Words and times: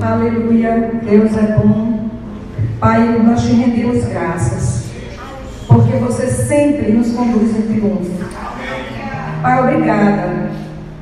Aleluia, 0.00 0.90
Deus 1.02 1.36
é 1.36 1.56
bom. 1.56 2.08
Pai, 2.78 3.18
nós 3.24 3.42
te 3.42 3.52
rendemos 3.52 4.04
graças, 4.04 4.90
porque 5.66 5.96
você 5.96 6.26
sempre 6.26 6.92
nos 6.92 7.12
conduz 7.12 7.56
em 7.56 7.62
triunfo. 7.62 8.24
Pai, 9.42 9.60
obrigada 9.60 10.50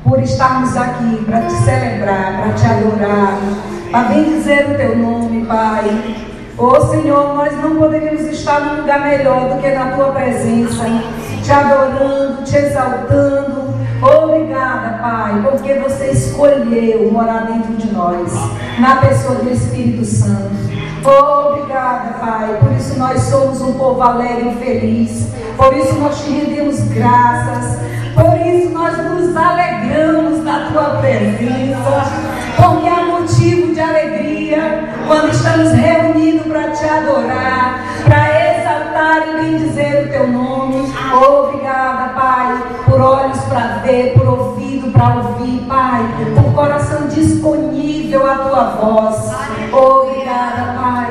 por 0.03 0.21
estarmos 0.21 0.75
aqui 0.77 1.23
para 1.25 1.41
te 1.41 1.53
celebrar, 1.53 2.41
para 2.41 2.53
te 2.53 2.65
adorar, 2.65 3.39
para 3.91 4.07
bendizer 4.09 4.71
o 4.71 4.75
teu 4.75 4.97
nome, 4.97 5.45
Pai. 5.45 5.85
Ô 6.57 6.65
oh, 6.65 6.81
Senhor, 6.87 7.35
nós 7.35 7.51
não 7.61 7.75
poderíamos 7.77 8.21
estar 8.21 8.59
num 8.61 8.81
lugar 8.81 9.01
melhor 9.01 9.49
do 9.49 9.61
que 9.61 9.69
na 9.69 9.91
tua 9.91 10.11
presença, 10.11 10.85
te 11.41 11.51
adorando, 11.51 12.43
te 12.43 12.55
exaltando. 12.55 13.62
Obrigada, 14.03 14.97
Pai, 15.01 15.41
porque 15.49 15.75
você 15.75 16.11
escolheu 16.11 17.09
morar 17.09 17.45
dentro 17.45 17.73
de 17.75 17.89
nós, 17.93 18.29
na 18.77 18.97
pessoa 18.97 19.35
do 19.35 19.49
Espírito 19.49 20.03
Santo. 20.03 20.51
Obrigada, 21.05 22.13
Pai. 22.19 22.57
Por 22.59 22.73
isso 22.73 22.99
nós 22.99 23.21
somos 23.21 23.61
um 23.61 23.73
povo 23.73 24.01
alegre 24.01 24.49
e 24.49 24.55
feliz. 24.55 25.27
Por 25.55 25.73
isso 25.73 25.93
nós 25.95 26.21
te 26.21 26.31
rendemos 26.31 26.81
graças. 26.89 27.79
Por 28.13 28.45
isso 28.45 28.69
nós 28.71 28.97
nos 28.97 29.35
alegramos 29.37 30.43
na 30.43 30.69
tua 30.71 30.97
presença. 30.99 32.03
Porque 32.57 32.87
há 32.87 33.05
motivo 33.05 33.73
de 33.73 33.79
alegria 33.79 34.89
quando 35.07 35.29
estamos 35.29 35.71
reunidos 35.71 36.45
para 36.45 36.71
te 36.71 36.85
adorar, 36.85 37.83
para 38.03 38.59
exaltar 38.59 39.27
e 39.29 39.41
bendizer 39.41 40.05
o 40.05 40.09
teu 40.09 40.27
nome. 40.27 40.93
Obrigada, 41.13 42.13
Pai, 42.13 42.72
por 42.93 43.01
olhos 43.01 43.39
para 43.49 43.79
ver, 43.79 44.13
por 44.13 44.27
ouvido 44.27 44.91
para 44.91 45.15
ouvir, 45.15 45.65
Pai, 45.67 46.07
por 46.35 46.53
coração 46.53 47.07
disponível 47.07 48.29
à 48.29 48.35
tua 48.35 48.63
voz. 48.79 49.31
Obrigada, 49.71 50.79
Pai. 50.79 51.09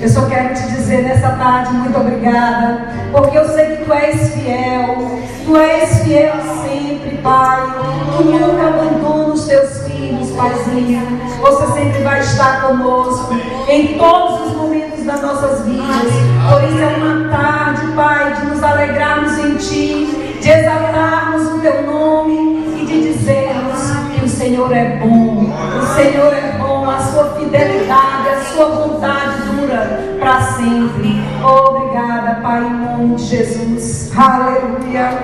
Eu 0.00 0.08
só 0.08 0.22
quero 0.22 0.54
te 0.54 0.62
dizer 0.68 1.02
nessa 1.02 1.32
tarde 1.32 1.74
muito 1.74 1.98
obrigada, 1.98 2.86
porque 3.12 3.36
eu 3.36 3.46
sei 3.46 3.76
que 3.76 3.84
tu 3.84 3.92
és 3.92 4.32
fiel, 4.32 4.96
tu 5.44 5.56
és 5.58 6.02
fiel 6.02 6.32
sempre, 6.62 7.18
Pai. 7.18 7.74
Tu 8.16 8.24
nunca 8.24 8.68
abandona 8.68 9.34
os 9.34 9.44
teus 9.44 9.82
filhos, 9.82 10.30
Paizinho. 10.30 11.20
Você 11.42 11.66
sempre 11.74 12.02
vai 12.04 12.20
estar 12.20 12.62
conosco 12.62 13.34
em 13.68 13.98
todos 13.98 14.46
os 14.46 14.56
momentos 14.56 15.04
das 15.04 15.20
nossas 15.20 15.62
vidas. 15.66 16.10
Por 16.48 16.64
isso 16.64 16.78
é 16.78 16.96
uma 16.96 17.28
tarde, 17.28 17.86
Pai, 17.94 18.32
de 18.32 18.46
nos 18.46 18.62
alegrarmos 18.62 19.36
em 19.38 19.56
Ti, 19.56 20.17
de 20.48 20.54
exaltarmos 20.54 21.46
o 21.46 21.58
Teu 21.60 21.82
nome 21.82 22.80
e 22.80 22.86
de 22.86 23.12
dizermos 23.12 23.90
que 24.14 24.24
o 24.24 24.28
Senhor 24.28 24.74
é 24.74 24.96
bom. 24.96 25.44
O 25.44 25.94
Senhor 25.94 26.32
é 26.32 26.56
bom, 26.56 26.88
a 26.88 26.98
sua 27.00 27.34
fidelidade, 27.34 28.28
a 28.30 28.40
sua 28.44 28.64
vontade 28.64 29.42
dura 29.42 30.16
para 30.18 30.40
sempre. 30.52 31.22
Obrigada, 31.44 32.40
Pai, 32.40 32.64
em 32.64 32.70
nome 32.70 33.16
de 33.16 33.24
Jesus. 33.24 34.10
Aleluia. 34.16 35.18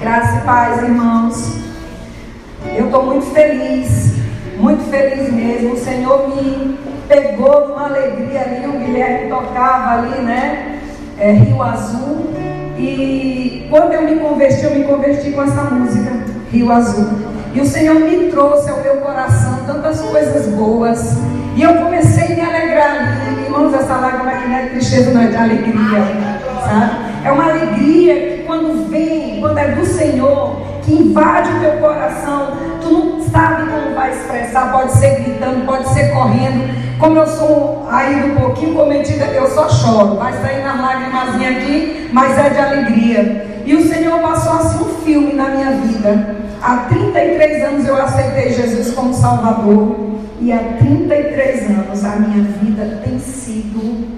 Graça 0.00 0.38
e 0.38 0.40
paz, 0.40 0.82
irmãos. 0.82 1.56
Eu 2.76 2.86
estou 2.86 3.06
muito 3.06 3.26
feliz, 3.26 4.16
muito 4.56 4.82
feliz 4.90 5.32
mesmo. 5.32 5.74
O 5.74 5.78
Senhor 5.78 6.28
me 6.28 6.76
pegou 7.06 7.68
numa 7.68 7.84
alegria 7.84 8.40
ali. 8.40 8.66
O 8.66 8.80
Guilherme 8.80 9.28
tocava 9.28 10.00
ali, 10.00 10.22
né? 10.22 10.80
É, 11.18 11.30
Rio 11.30 11.62
Azul. 11.62 12.35
E 12.78 13.66
quando 13.70 13.92
eu 13.92 14.02
me 14.02 14.16
converti, 14.16 14.64
eu 14.64 14.74
me 14.74 14.84
converti 14.84 15.30
com 15.30 15.42
essa 15.42 15.62
música, 15.62 16.12
Rio 16.52 16.70
Azul. 16.70 17.08
E 17.54 17.60
o 17.60 17.64
Senhor 17.64 17.94
me 17.94 18.30
trouxe 18.30 18.68
ao 18.68 18.82
meu 18.82 18.96
coração 18.96 19.60
tantas 19.66 20.00
coisas 20.02 20.46
boas. 20.54 21.16
E 21.56 21.62
eu 21.62 21.74
comecei 21.76 22.32
a 22.32 22.36
me 22.36 22.40
alegrar. 22.42 23.18
Irmãos, 23.42 23.72
essa 23.72 23.96
lágrima 23.96 24.30
aqui 24.30 24.48
não 24.48 24.56
é 24.56 24.66
tristeza, 24.66 25.10
não 25.10 25.22
é 25.22 25.26
de 25.28 25.36
alegria. 25.36 26.02
Sabe? 26.64 27.06
É 27.24 27.32
uma 27.32 27.44
alegria 27.50 28.14
que 28.14 28.44
quando 28.44 28.88
vem, 28.90 29.40
quando 29.40 29.58
é 29.58 29.68
do 29.68 29.86
Senhor, 29.86 30.60
que 30.82 30.92
invade 30.92 31.50
o 31.50 31.60
teu 31.60 31.72
coração, 31.78 32.52
tu 32.82 32.90
não 32.90 33.20
sabe 33.22 33.70
como 33.70 33.94
vai 33.94 34.10
expressar, 34.10 34.70
pode 34.70 34.92
ser 34.92 35.22
gritando, 35.22 35.64
pode 35.64 35.88
ser 35.94 36.12
correndo. 36.12 36.85
Como 36.98 37.18
eu 37.18 37.26
sou 37.26 37.86
aí 37.90 38.30
um 38.30 38.36
pouquinho 38.36 38.74
cometida, 38.74 39.26
eu 39.26 39.46
só 39.48 39.68
choro. 39.68 40.16
Vai 40.16 40.32
sair 40.32 40.62
na 40.62 40.80
lágrimas 40.80 41.34
aqui, 41.34 42.08
mas 42.12 42.38
é 42.38 42.50
de 42.50 42.58
alegria. 42.58 43.62
E 43.66 43.74
o 43.74 43.86
Senhor 43.86 44.18
passou 44.20 44.54
assim 44.54 44.84
um 44.84 45.04
filme 45.04 45.32
na 45.34 45.48
minha 45.50 45.72
vida. 45.72 46.36
Há 46.62 46.76
33 46.88 47.64
anos 47.64 47.86
eu 47.86 47.96
aceitei 47.96 48.52
Jesus 48.52 48.94
como 48.94 49.12
Salvador. 49.12 50.16
E 50.40 50.52
há 50.52 50.58
33 50.78 51.70
anos 51.70 52.04
a 52.04 52.16
minha 52.16 52.44
vida 52.44 53.00
tem 53.04 53.18
sido 53.18 54.08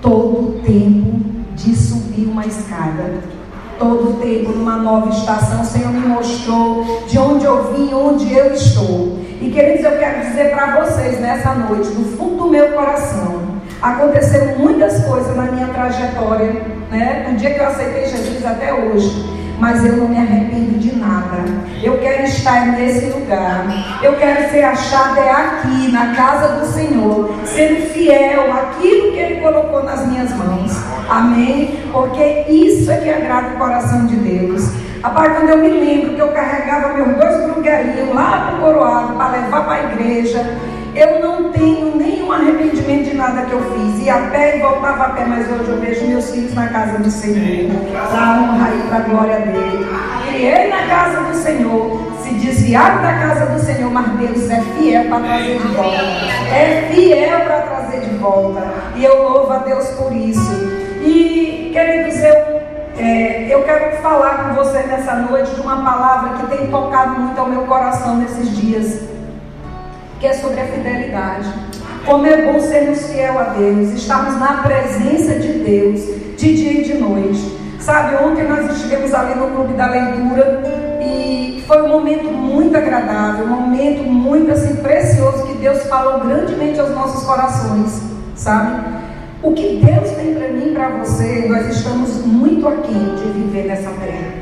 todo 0.00 0.58
o 0.58 0.60
tempo 0.64 1.20
de 1.54 1.76
subir 1.76 2.26
uma 2.26 2.46
escada. 2.46 3.32
Todo 3.78 4.20
tempo, 4.20 4.52
numa 4.52 4.76
nova 4.76 5.10
estação, 5.10 5.62
o 5.62 5.64
Senhor 5.64 5.92
me 5.92 6.06
mostrou 6.06 7.02
de 7.08 7.18
onde 7.18 7.44
eu 7.44 7.72
vim, 7.72 7.92
onde 7.92 8.32
eu 8.32 8.52
estou. 8.52 9.21
E 9.42 9.50
queridos, 9.50 9.84
eu 9.84 9.98
quero 9.98 10.20
dizer 10.20 10.52
para 10.52 10.80
vocês 10.80 11.18
nessa 11.20 11.52
noite, 11.52 11.88
do 11.88 12.16
fundo 12.16 12.44
do 12.44 12.48
meu 12.48 12.68
coração, 12.74 13.56
aconteceram 13.82 14.56
muitas 14.56 15.04
coisas 15.04 15.36
na 15.36 15.50
minha 15.50 15.66
trajetória, 15.66 16.62
né? 16.88 17.26
No 17.28 17.36
dia 17.36 17.52
que 17.52 17.58
eu 17.58 17.66
aceitei 17.66 18.06
Jesus 18.06 18.46
até 18.46 18.72
hoje 18.72 19.42
mas 19.62 19.84
eu 19.84 19.96
não 19.96 20.08
me 20.08 20.18
arrependo 20.18 20.76
de 20.80 20.96
nada. 20.96 21.44
Eu 21.80 21.96
quero 21.98 22.24
estar 22.24 22.66
nesse 22.72 23.06
lugar. 23.06 23.64
Eu 24.02 24.16
quero 24.16 24.50
ser 24.50 24.64
achada 24.64 25.20
é 25.20 25.30
aqui, 25.30 25.92
na 25.92 26.16
casa 26.16 26.56
do 26.56 26.66
Senhor, 26.66 27.32
sendo 27.44 27.88
fiel 27.90 28.52
àquilo 28.52 29.12
que 29.12 29.18
Ele 29.20 29.40
colocou 29.40 29.84
nas 29.84 30.04
minhas 30.08 30.32
mãos. 30.36 30.72
Amém? 31.08 31.78
Porque 31.92 32.44
isso 32.48 32.90
é 32.90 32.96
que 32.96 33.08
agrada 33.08 33.54
o 33.54 33.58
coração 33.58 34.06
de 34.06 34.16
Deus. 34.16 34.68
Rapaz, 35.02 35.36
quando 35.36 35.48
eu 35.48 35.58
me 35.58 35.68
lembro 35.68 36.14
que 36.14 36.20
eu 36.20 36.28
carregava 36.28 36.94
meus 36.94 37.16
dois 37.16 37.42
bruguelinhos 37.42 38.14
lá 38.14 38.46
para 38.46 38.56
o 38.56 38.60
coroado 38.60 39.14
para 39.14 39.30
levar 39.30 39.64
para 39.64 39.72
a 39.74 39.92
igreja, 39.92 40.56
eu 40.94 41.20
não 41.20 41.50
tenho 41.50 41.96
nenhum 41.96 42.30
arrependimento 42.30 43.10
de 43.10 43.16
nada 43.16 43.42
que 43.42 43.52
eu 43.52 43.60
fiz. 43.72 44.06
Ia 44.06 44.14
a 44.14 44.30
pé 44.30 44.58
e 44.58 44.60
voltava 44.60 45.06
a 45.06 45.08
pé, 45.08 45.24
mas 45.24 45.50
hoje 45.50 45.70
eu 45.70 45.80
vejo 45.80 46.06
meus 46.06 46.30
filhos 46.30 46.54
na 46.54 46.68
casa 46.68 46.98
do 46.98 47.10
Senhor. 47.10 47.72
Para 47.92 48.42
honra 48.42 48.70
e 48.76 48.88
para 48.88 48.96
a 48.96 49.00
glória 49.00 49.40
dele. 49.40 49.86
Criei 50.28 50.68
na 50.68 50.86
casa 50.86 51.20
do 51.22 51.34
Senhor. 51.34 52.12
Se 52.22 52.34
desviaram 52.34 53.02
da 53.02 53.12
casa 53.14 53.46
do 53.46 53.58
Senhor, 53.58 53.90
mas 53.90 54.06
Deus 54.18 54.48
é 54.50 54.60
fiel 54.60 55.08
para 55.08 55.18
trazer 55.18 55.58
de 55.58 55.68
volta. 55.68 56.02
É 56.54 56.90
fiel 56.92 57.40
para 57.40 57.60
trazer 57.62 58.00
de 58.02 58.14
volta. 58.18 58.62
E 58.94 59.04
eu 59.04 59.20
louvo 59.20 59.52
a 59.52 59.58
Deus 59.58 59.88
por 59.88 60.12
isso. 60.12 60.52
E, 61.02 61.72
queridos, 61.72 62.22
eu 62.22 62.51
é, 62.96 63.54
eu 63.54 63.62
quero 63.64 63.96
falar 64.02 64.48
com 64.48 64.54
você 64.54 64.82
nessa 64.82 65.14
noite 65.14 65.54
de 65.54 65.60
uma 65.60 65.82
palavra 65.82 66.38
que 66.38 66.56
tem 66.56 66.70
tocado 66.70 67.20
muito 67.20 67.38
ao 67.38 67.48
meu 67.48 67.62
coração 67.62 68.16
nesses 68.16 68.56
dias 68.56 69.12
que 70.22 70.26
é 70.28 70.32
sobre 70.34 70.60
a 70.60 70.66
fidelidade. 70.66 71.52
Como 72.06 72.24
é 72.26 72.52
bom 72.52 72.60
sermos 72.60 73.10
fiel 73.10 73.38
a 73.38 73.44
Deus, 73.44 73.90
estarmos 73.90 74.38
na 74.38 74.62
presença 74.62 75.34
de 75.40 75.52
Deus, 75.54 76.00
de 76.36 76.56
dia 76.56 76.80
e 76.80 76.84
de 76.84 76.94
noite. 76.94 77.58
Sabe, 77.80 78.24
ontem 78.24 78.46
nós 78.46 78.70
estivemos 78.70 79.12
ali 79.12 79.34
no 79.34 79.48
clube 79.48 79.74
da 79.74 79.86
leitura 79.88 80.62
e 81.00 81.64
foi 81.66 81.82
um 81.82 81.88
momento 81.88 82.30
muito 82.30 82.76
agradável, 82.76 83.46
um 83.46 83.48
momento 83.48 84.04
muito 84.04 84.52
assim 84.52 84.76
precioso 84.76 85.44
que 85.44 85.54
Deus 85.54 85.82
falou 85.86 86.20
grandemente 86.20 86.78
aos 86.78 86.90
nossos 86.90 87.24
corações, 87.24 88.02
sabe? 88.36 88.80
O 89.42 89.52
que 89.54 89.82
Deus 89.84 90.10
tem 90.12 90.34
para 90.34 90.48
mim 90.48 90.68
e 90.68 90.72
para 90.72 90.88
você, 90.90 91.46
nós 91.48 91.66
estamos 91.66 92.24
muito 92.24 92.68
aquém 92.68 93.16
de 93.16 93.24
viver 93.32 93.66
nessa 93.66 93.90
terra. 93.90 94.34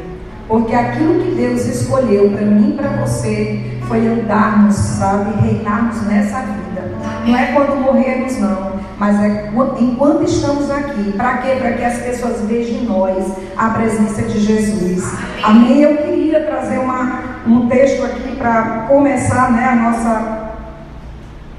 Porque 0.46 0.74
aquilo 0.74 1.24
que 1.24 1.30
Deus 1.36 1.64
escolheu 1.64 2.30
para 2.30 2.42
mim 2.42 2.70
e 2.70 2.72
para 2.74 2.90
você 3.00 3.78
foi 3.88 4.06
andarmos, 4.06 4.74
sabe, 4.74 5.40
reinarmos 5.40 6.02
nessa 6.02 6.40
vida. 6.40 6.92
Não 7.26 7.34
é 7.34 7.46
quando 7.52 7.80
morrermos, 7.80 8.36
não, 8.38 8.72
mas 8.98 9.18
é 9.22 9.50
enquanto 9.78 10.24
estamos 10.24 10.70
aqui. 10.70 11.12
Para 11.16 11.38
quê? 11.38 11.56
Para 11.58 11.72
que 11.72 11.84
as 11.84 11.98
pessoas 12.00 12.42
vejam 12.42 12.82
em 12.82 12.84
nós 12.84 13.32
a 13.56 13.70
presença 13.70 14.20
de 14.22 14.38
Jesus. 14.38 15.14
Amém? 15.42 15.80
Eu 15.80 15.96
queria 15.96 16.44
trazer 16.44 16.78
uma, 16.78 17.20
um 17.46 17.68
texto 17.68 18.04
aqui 18.04 18.36
para 18.36 18.86
começar 18.86 19.50
né, 19.50 19.64
a 19.64 19.76
nossa, 19.76 20.50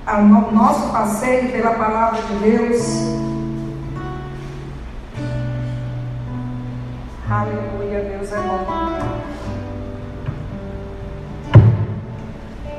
a, 0.06 0.20
o 0.20 0.54
nosso 0.54 0.92
passeio 0.92 1.52
pela 1.52 1.72
palavra 1.72 2.22
de 2.22 2.36
Deus. 2.36 3.31
Aleluia, 7.32 8.02
Deus 8.02 8.30
é 8.34 8.36
bom. 8.36 8.66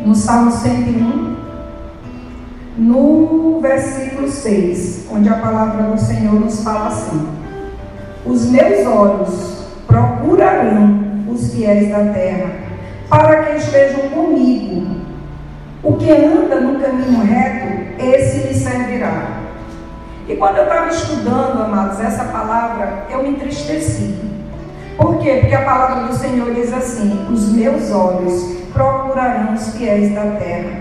No 0.04 0.14
Salmo 0.14 0.50
101, 0.50 1.36
no 2.76 3.60
versículo 3.62 4.28
6, 4.28 5.08
onde 5.10 5.30
a 5.30 5.36
palavra 5.36 5.84
do 5.84 5.98
Senhor 5.98 6.34
nos 6.34 6.62
fala 6.62 6.88
assim: 6.88 7.26
Os 8.26 8.44
meus 8.50 8.86
olhos 8.86 9.68
procurarão 9.86 11.00
os 11.30 11.54
fiéis 11.54 11.88
da 11.88 12.12
terra, 12.12 12.50
para 13.08 13.44
que 13.44 13.56
estejam 13.56 14.10
comigo, 14.10 15.00
O 15.82 15.94
que 15.94 16.10
anda 16.12 16.60
no 16.60 16.78
caminho 16.78 17.24
reto, 17.24 18.02
esse 18.04 18.48
lhe 18.48 18.54
servirá. 18.54 19.28
E 20.28 20.36
quando 20.36 20.58
eu 20.58 20.64
estava 20.64 20.90
estudando, 20.90 21.62
amados, 21.62 21.98
essa 22.00 22.24
palavra, 22.24 23.06
eu 23.10 23.22
me 23.22 23.30
entristeci. 23.30 24.31
Por 25.02 25.18
quê? 25.18 25.38
Porque 25.40 25.54
a 25.54 25.62
palavra 25.62 26.06
do 26.06 26.14
Senhor 26.14 26.54
diz 26.54 26.72
assim: 26.72 27.26
Os 27.28 27.50
meus 27.52 27.90
olhos 27.90 28.56
procurarão 28.72 29.54
os 29.54 29.76
fiéis 29.76 30.14
da 30.14 30.22
terra. 30.36 30.80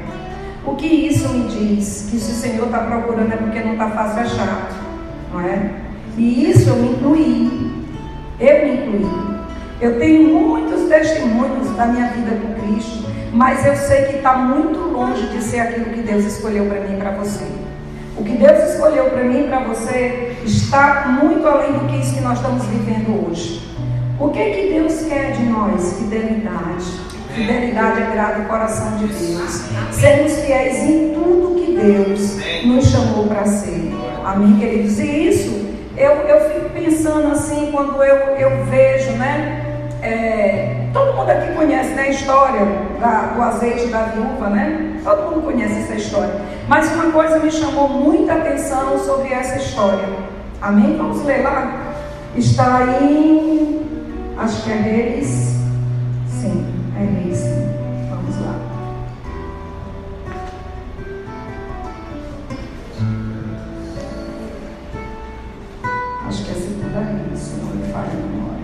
O 0.63 0.75
que 0.75 0.85
isso 0.85 1.27
me 1.29 1.47
diz? 1.47 2.07
Que 2.12 2.19
se 2.19 2.31
o 2.31 2.35
Senhor 2.35 2.68
está 2.68 2.79
procurando 2.79 3.33
é 3.33 3.35
porque 3.35 3.59
não 3.62 3.73
está 3.73 3.89
fácil 3.89 4.21
achar, 4.21 4.69
não 5.33 5.41
é? 5.41 5.71
E 6.15 6.51
isso 6.51 6.69
eu 6.69 6.75
me 6.75 6.89
incluí. 6.91 7.83
Eu 8.39 8.68
me 8.68 8.73
incluí. 8.75 9.41
Eu 9.81 9.97
tenho 9.97 10.39
muitos 10.39 10.88
testemunhos 10.88 11.75
da 11.75 11.88
minha 11.88 12.09
vida 12.09 12.38
com 12.39 12.62
Cristo, 12.62 13.09
mas 13.33 13.65
eu 13.65 13.75
sei 13.75 14.03
que 14.03 14.17
está 14.17 14.33
muito 14.33 14.77
longe 14.77 15.25
de 15.29 15.41
ser 15.41 15.62
aquilo 15.62 15.85
que 15.85 16.03
Deus 16.03 16.25
escolheu 16.25 16.67
para 16.67 16.81
mim 16.81 16.94
e 16.94 16.97
para 16.97 17.12
você. 17.13 17.45
O 18.15 18.24
que 18.24 18.33
Deus 18.33 18.71
escolheu 18.71 19.06
para 19.06 19.24
mim 19.24 19.45
e 19.45 19.47
para 19.47 19.62
você 19.62 20.38
está 20.45 21.07
muito 21.24 21.47
além 21.47 21.74
do 21.74 21.88
que 21.88 21.97
isso 21.97 22.13
que 22.13 22.21
nós 22.21 22.38
estamos 22.38 22.63
vivendo 22.65 23.27
hoje. 23.27 23.70
O 24.21 24.29
que 24.29 24.51
que 24.51 24.73
Deus 24.73 25.01
quer 25.09 25.31
de 25.31 25.44
nós? 25.45 25.97
Fidelidade. 25.97 26.85
Fidelidade 27.33 28.03
agrada 28.03 28.44
o 28.44 28.45
coração 28.45 28.95
de 28.97 29.07
Deus. 29.07 29.63
Sermos 29.89 30.33
fiéis 30.41 30.83
em 30.83 31.12
tudo 31.12 31.56
que 31.56 31.75
Deus 31.75 32.38
nos 32.63 32.85
chamou 32.85 33.25
para 33.25 33.45
ser. 33.45 33.91
Amém, 34.23 34.59
queridos? 34.59 35.00
E 35.00 35.27
isso, 35.27 35.65
eu, 35.97 36.12
eu 36.12 36.50
fico 36.51 36.69
pensando 36.69 37.31
assim, 37.31 37.71
quando 37.71 38.03
eu, 38.03 38.15
eu 38.38 38.63
vejo, 38.65 39.12
né? 39.13 39.65
É, 40.03 40.85
todo 40.94 41.15
mundo 41.15 41.29
aqui 41.29 41.53
conhece 41.53 41.89
né, 41.89 42.03
a 42.03 42.09
história 42.09 42.65
da, 43.00 43.33
do 43.33 43.41
azeite 43.41 43.88
da 43.88 44.03
viúva, 44.03 44.50
né? 44.50 45.00
Todo 45.03 45.31
mundo 45.31 45.45
conhece 45.45 45.79
essa 45.79 45.95
história. 45.95 46.35
Mas 46.67 46.91
uma 46.91 47.12
coisa 47.12 47.39
me 47.39 47.51
chamou 47.51 47.89
muita 47.89 48.33
atenção 48.33 49.00
sobre 49.00 49.33
essa 49.33 49.57
história. 49.57 50.07
Amém? 50.62 50.95
Vamos 50.95 51.25
ler 51.25 51.41
lá. 51.41 51.95
Está 52.35 53.00
em. 53.01 53.90
Acho 54.38 54.63
que 54.63 54.72
é 54.72 54.75
Reis. 54.75 55.28
Sim, 56.28 56.66
é 56.95 57.04
Reis. 57.04 57.42
Vamos 58.10 58.36
lá. 58.42 58.56
Acho 66.28 66.44
que 66.44 66.51
é 66.51 66.54
segunda 66.54 67.00
Reis, 67.00 67.39
se 67.39 67.60
não 67.60 67.75
me 67.75 67.92
falha 67.92 68.10
a 68.10 68.16
memória. 68.16 68.62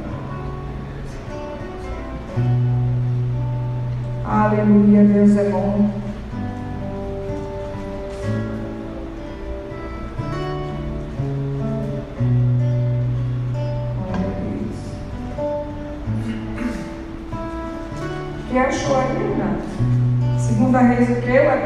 Aleluia, 4.26 5.04
Deus 5.04 5.38
é 5.38 5.50
bom. 5.50 5.97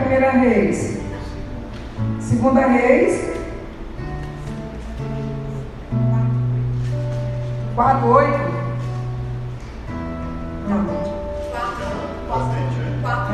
Primeira 0.01 0.31
Reis? 0.31 0.97
Segunda 2.19 2.67
Reis. 2.67 3.31
4, 7.75 8.07
8? 8.07 8.29
Não. 10.69 11.01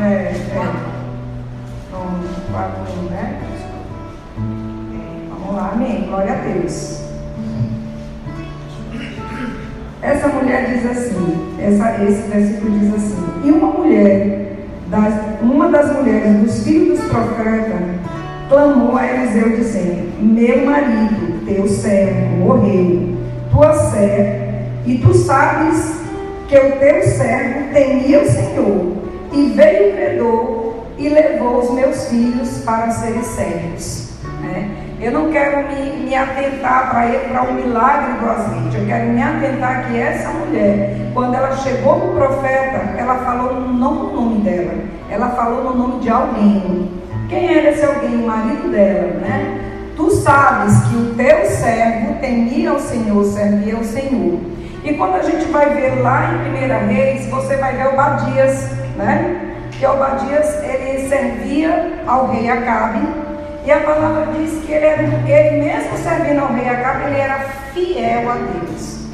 É, 0.02 0.14
é. 0.14 0.32
Então, 1.88 2.06
4, 2.52 3.00
1, 3.00 3.10
né? 3.10 3.42
Vamos 5.30 5.56
lá, 5.56 5.72
amém. 5.74 6.06
Glória 6.08 6.34
a 6.34 6.36
Deus. 6.36 7.02
Essa 10.02 10.28
mulher 10.28 10.72
diz 10.72 10.86
assim, 10.86 11.58
essa, 11.60 12.04
esse 12.04 12.28
versículo 12.28 12.80
diz 12.80 12.94
assim, 12.94 13.42
e 13.44 13.52
uma 13.52 13.72
mulher, 13.72 14.57
das, 14.90 15.14
uma 15.42 15.70
das 15.70 15.96
mulheres 15.96 16.42
dos 16.42 16.64
filhos 16.64 17.00
dos 17.00 17.10
profetas, 17.10 17.82
clamou 18.50 18.98
a 18.98 19.06
Eliseu 19.06 19.58
dizendo, 19.58 20.22
meu 20.22 20.66
marido, 20.66 21.46
teu 21.46 21.68
servo, 21.68 22.38
morreu, 22.38 23.18
tua 23.52 23.74
serva, 23.74 24.48
e 24.86 24.98
tu 25.00 25.14
sabes 25.14 25.98
que 26.48 26.58
o 26.58 26.72
teu 26.80 27.04
servo 27.04 27.74
temia 27.74 28.22
o 28.22 28.30
Senhor, 28.30 28.98
e 29.34 29.54
veio 29.56 29.90
o 29.90 29.94
credor 29.94 30.58
e 30.98 31.10
levou 31.10 31.60
os 31.60 31.72
meus 31.72 32.08
filhos 32.08 32.60
para 32.60 32.90
serem 32.92 33.24
servos. 33.24 34.10
Né? 34.42 34.87
Eu 35.00 35.12
não 35.12 35.32
quero 35.32 35.68
me, 35.68 36.06
me 36.06 36.16
atentar 36.16 36.90
para 36.90 37.44
um 37.44 37.54
milagre 37.54 38.14
do 38.14 38.30
azeite. 38.30 38.78
Eu 38.78 38.86
quero 38.88 39.10
me 39.12 39.22
atentar 39.22 39.86
que 39.88 39.98
essa 39.98 40.30
mulher, 40.30 40.96
quando 41.14 41.36
ela 41.36 41.56
chegou 41.58 42.00
no 42.00 42.16
profeta, 42.16 42.96
ela 42.98 43.16
falou 43.20 43.62
não 43.62 43.94
no 43.94 44.16
nome 44.16 44.42
dela, 44.42 44.74
ela 45.08 45.30
falou 45.30 45.66
no 45.66 45.76
nome 45.76 46.02
de 46.02 46.10
alguém. 46.10 46.92
Quem 47.30 47.58
era 47.58 47.70
esse 47.70 47.86
alguém? 47.86 48.16
O 48.16 48.26
marido 48.26 48.72
dela, 48.72 49.14
né? 49.20 49.60
Tu 49.96 50.10
sabes 50.12 50.82
que 50.86 50.96
o 50.96 51.14
teu 51.14 51.46
servo 51.46 52.16
temia 52.20 52.74
o 52.74 52.80
Senhor, 52.80 53.24
servia 53.26 53.78
o 53.78 53.84
Senhor. 53.84 54.40
E 54.84 54.94
quando 54.94 55.16
a 55.16 55.22
gente 55.22 55.46
vai 55.52 55.70
ver 55.76 56.02
lá 56.02 56.34
em 56.34 56.40
Primeira 56.40 56.78
Reis, 56.80 57.28
você 57.28 57.56
vai 57.58 57.76
ver 57.76 57.88
Obadias, 57.90 58.72
né? 58.96 59.58
Que 59.72 59.86
Obadias, 59.86 60.64
ele 60.64 61.08
servia 61.08 62.02
ao 62.08 62.32
rei 62.32 62.50
Acabe 62.50 63.17
e 63.68 63.72
a 63.72 63.82
palavra 63.82 64.28
diz 64.28 64.64
que 64.64 64.72
ele, 64.72 64.86
era, 64.86 65.04
ele 65.04 65.62
mesmo 65.62 65.98
servindo 65.98 66.40
ao 66.40 66.54
rei 66.54 66.70
Acabe, 66.70 67.08
ele 67.08 67.18
era 67.18 67.40
fiel 67.74 68.32
a 68.32 68.36
Deus. 68.36 69.08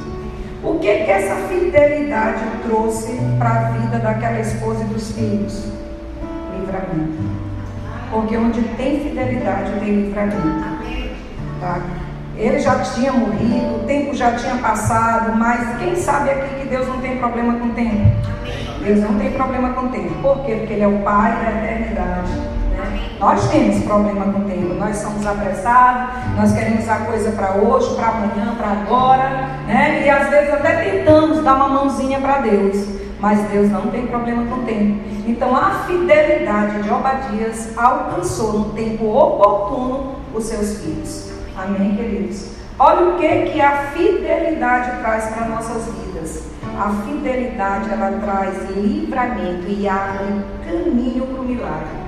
O 0.63 0.77
que 0.77 0.95
que 0.95 1.09
essa 1.09 1.35
fidelidade 1.47 2.43
trouxe 2.61 3.19
para 3.39 3.49
a 3.49 3.63
vida 3.71 3.97
daquela 3.97 4.39
esposa 4.39 4.83
e 4.83 4.93
dos 4.93 5.11
filhos? 5.13 5.71
Livramento. 6.55 7.17
Porque 8.11 8.37
onde 8.37 8.61
tem 8.77 8.99
fidelidade 8.99 9.71
tem 9.79 9.89
livramento. 9.89 10.93
Tá? 11.59 11.81
Ele 12.37 12.59
já 12.59 12.77
tinha 12.81 13.11
morrido, 13.11 13.77
o 13.77 13.87
tempo 13.87 14.13
já 14.13 14.35
tinha 14.35 14.55
passado, 14.57 15.35
mas 15.35 15.79
quem 15.79 15.95
sabe 15.95 16.29
aqui 16.29 16.61
que 16.61 16.67
Deus 16.67 16.87
não 16.87 17.01
tem 17.01 17.17
problema 17.17 17.55
com 17.55 17.65
o 17.65 17.73
tempo? 17.73 18.05
Deus 18.83 18.99
não 18.99 19.17
tem 19.17 19.31
problema 19.31 19.73
com 19.73 19.87
o 19.87 19.89
tempo. 19.89 20.13
Por 20.21 20.45
quê? 20.45 20.57
Porque 20.57 20.73
Ele 20.73 20.83
é 20.83 20.87
o 20.87 20.99
Pai 20.99 21.31
da 21.43 21.49
eternidade. 21.57 22.52
Nós 23.19 23.47
temos 23.49 23.83
problema 23.83 24.31
com 24.33 24.39
o 24.39 24.43
tempo, 24.43 24.73
nós 24.73 24.97
somos 24.97 25.25
apressados, 25.25 26.13
nós 26.35 26.53
queremos 26.53 26.87
a 26.89 26.97
coisa 26.97 27.31
para 27.31 27.53
hoje, 27.53 27.95
para 27.95 28.07
amanhã, 28.07 28.55
para 28.57 28.71
agora, 28.71 29.29
né? 29.67 30.03
E 30.05 30.09
às 30.09 30.29
vezes 30.29 30.53
até 30.53 30.91
tentamos 30.91 31.43
dar 31.43 31.55
uma 31.55 31.69
mãozinha 31.69 32.19
para 32.19 32.41
Deus, 32.41 32.85
mas 33.19 33.39
Deus 33.49 33.69
não 33.71 33.87
tem 33.87 34.07
problema 34.07 34.45
com 34.45 34.61
o 34.61 34.63
tempo. 34.63 34.99
Então 35.25 35.55
a 35.55 35.85
fidelidade 35.85 36.83
de 36.83 36.91
Obadias 36.91 37.77
alcançou 37.77 38.59
no 38.59 38.65
tempo 38.73 39.05
oportuno 39.05 40.15
os 40.33 40.43
seus 40.43 40.79
filhos. 40.79 41.31
Amém, 41.57 41.95
queridos? 41.95 42.51
Olha 42.79 43.09
o 43.09 43.17
que, 43.17 43.51
que 43.51 43.61
a 43.61 43.91
fidelidade 43.93 44.99
traz 44.99 45.25
para 45.27 45.47
nossas 45.47 45.85
vidas. 45.85 46.43
A 46.77 46.89
fidelidade 47.05 47.89
ela 47.91 48.19
traz 48.19 48.69
livramento 48.75 49.69
e 49.69 49.87
abre 49.87 50.43
caminho 50.65 51.27
para 51.27 51.41
o 51.41 51.45
milagre. 51.45 52.02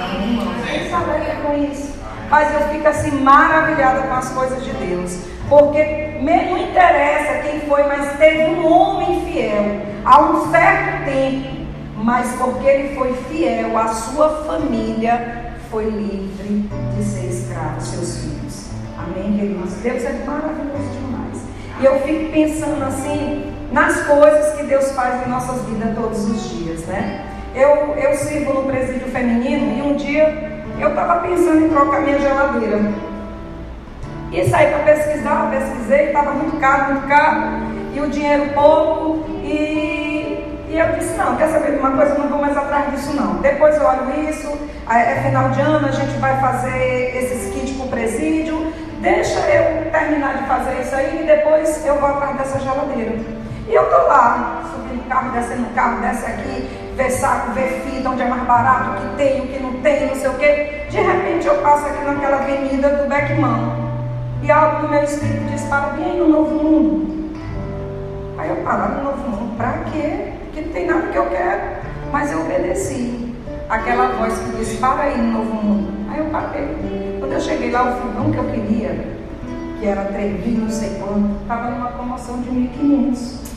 É 0.00 1.40
com 1.42 1.54
isso? 1.70 1.94
Mas 2.30 2.54
eu 2.54 2.68
fico 2.68 2.88
assim 2.88 3.10
maravilhada 3.22 4.02
com 4.02 4.14
as 4.14 4.28
coisas 4.30 4.64
de 4.64 4.72
Deus. 4.72 5.18
Porque 5.48 6.18
não 6.20 6.58
interessa 6.58 7.42
quem 7.42 7.60
foi, 7.62 7.82
mas 7.84 8.16
teve 8.18 8.42
um 8.52 8.66
homem 8.66 9.24
fiel 9.24 9.82
há 10.04 10.20
um 10.22 10.50
certo 10.50 11.04
tempo. 11.04 11.60
Mas 11.96 12.32
porque 12.36 12.66
ele 12.66 12.94
foi 12.94 13.12
fiel, 13.28 13.76
a 13.76 13.88
sua 13.88 14.44
família 14.44 15.54
foi 15.70 15.84
livre 15.84 16.70
de 16.96 17.04
ser 17.04 17.26
escravo, 17.26 17.80
seus 17.80 18.18
filhos. 18.18 18.70
Amém, 18.96 19.36
queridos? 19.38 19.74
Deus 19.74 20.04
é 20.04 20.24
maravilhoso 20.24 20.88
demais. 20.98 21.42
E 21.80 21.84
eu 21.84 22.00
fico 22.00 22.32
pensando 22.32 22.82
assim 22.84 23.52
nas 23.72 24.02
coisas 24.02 24.56
que 24.56 24.64
Deus 24.64 24.92
faz 24.92 25.26
em 25.26 25.30
nossas 25.30 25.62
vidas 25.66 25.94
todos 25.94 26.28
os 26.28 26.50
dias, 26.50 26.86
né? 26.86 27.29
Eu, 27.54 27.96
eu 27.96 28.14
sirvo 28.14 28.52
no 28.54 28.62
presídio 28.64 29.08
feminino 29.08 29.76
e 29.76 29.82
um 29.82 29.96
dia 29.96 30.62
eu 30.78 30.88
estava 30.90 31.20
pensando 31.20 31.66
em 31.66 31.68
trocar 31.68 32.00
minha 32.00 32.18
geladeira. 32.18 32.78
E 34.32 34.48
saí 34.48 34.68
para 34.68 34.94
pesquisar, 34.94 35.50
pesquisei, 35.50 36.06
estava 36.06 36.32
muito 36.32 36.58
caro, 36.60 36.92
muito 36.92 37.08
caro, 37.08 37.40
e 37.92 38.00
o 38.00 38.08
dinheiro 38.08 38.52
pouco, 38.54 39.28
e, 39.42 40.64
e 40.68 40.78
eu 40.78 40.92
disse, 40.92 41.16
não, 41.16 41.36
quer 41.36 41.48
saber 41.48 41.72
de 41.72 41.78
uma 41.78 41.90
coisa, 41.90 42.14
não 42.16 42.28
vou 42.28 42.38
mais 42.38 42.56
atrás 42.56 42.92
disso 42.92 43.12
não. 43.16 43.34
Depois 43.38 43.76
eu 43.76 43.84
olho 43.84 44.30
isso, 44.30 44.56
é 44.88 45.20
final 45.22 45.50
de 45.50 45.60
ano, 45.60 45.88
a 45.88 45.90
gente 45.90 46.16
vai 46.18 46.40
fazer 46.40 47.16
esses 47.16 47.52
kits 47.52 47.76
para 47.76 47.86
o 47.86 47.88
presídio, 47.88 48.72
deixa 49.00 49.40
eu 49.40 49.90
terminar 49.90 50.36
de 50.36 50.46
fazer 50.46 50.80
isso 50.80 50.94
aí 50.94 51.22
e 51.22 51.26
depois 51.26 51.84
eu 51.84 51.98
vou 51.98 52.10
atrás 52.10 52.36
dessa 52.36 52.60
geladeira. 52.60 53.16
E 53.68 53.74
eu 53.74 53.84
tô 53.90 53.96
lá, 54.06 54.62
subindo 54.72 55.08
carro, 55.08 55.32
descendo 55.32 55.74
carro, 55.74 56.00
desce 56.00 56.26
aqui, 56.26 56.79
ver 56.96 57.10
saco, 57.10 57.52
ver 57.52 57.82
fita, 57.84 58.08
onde 58.08 58.22
é 58.22 58.28
mais 58.28 58.42
barato, 58.42 58.90
o 58.90 59.10
que 59.10 59.16
tem, 59.16 59.40
o 59.40 59.46
que 59.46 59.58
não 59.58 59.72
tem, 59.82 60.06
não 60.06 60.14
sei 60.14 60.28
o 60.28 60.34
quê. 60.34 60.86
De 60.90 60.96
repente 60.96 61.46
eu 61.46 61.54
passo 61.62 61.86
aqui 61.86 62.04
naquela 62.04 62.38
avenida 62.38 62.88
do 62.88 63.08
Beckman. 63.08 63.90
E 64.42 64.50
algo 64.50 64.82
no 64.82 64.88
meu 64.88 65.02
espírito 65.02 65.44
diz, 65.50 65.62
para 65.64 65.88
bem 65.90 66.18
no 66.18 66.28
novo 66.28 66.54
mundo. 66.54 67.30
Aí 68.38 68.48
eu 68.48 68.56
paro 68.56 68.94
no 68.94 69.04
novo 69.04 69.28
mundo, 69.28 69.56
para 69.56 69.72
quê? 69.92 70.32
Porque 70.44 70.62
não 70.62 70.72
tem 70.72 70.86
nada 70.86 71.06
que 71.08 71.16
eu 71.16 71.26
quero. 71.26 71.60
Mas 72.10 72.32
eu 72.32 72.40
obedeci. 72.40 73.34
Aquela 73.68 74.08
voz 74.16 74.36
que 74.38 74.56
disse, 74.56 74.78
para 74.78 75.02
aí 75.02 75.18
no 75.18 75.32
novo 75.32 75.54
mundo. 75.54 75.92
Aí 76.10 76.18
eu 76.18 76.26
parei. 76.26 77.16
Quando 77.20 77.32
eu 77.32 77.40
cheguei 77.40 77.70
lá, 77.70 77.84
o 77.84 78.00
fogão 78.00 78.32
que 78.32 78.38
eu 78.38 78.44
queria, 78.44 79.06
que 79.78 79.86
era 79.86 80.04
3 80.06 80.44
mil, 80.44 80.62
não 80.62 80.70
sei 80.70 80.98
quanto, 80.98 81.42
estava 81.42 81.70
numa 81.70 81.90
promoção 81.90 82.40
de 82.40 82.50
1.500. 82.50 83.49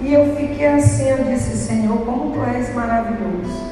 E 0.00 0.14
eu 0.14 0.36
fiquei 0.36 0.66
assim, 0.66 1.08
eu 1.08 1.24
disse, 1.24 1.56
Senhor, 1.56 1.98
como 1.98 2.30
tu 2.30 2.40
és 2.54 2.72
maravilhoso. 2.74 3.68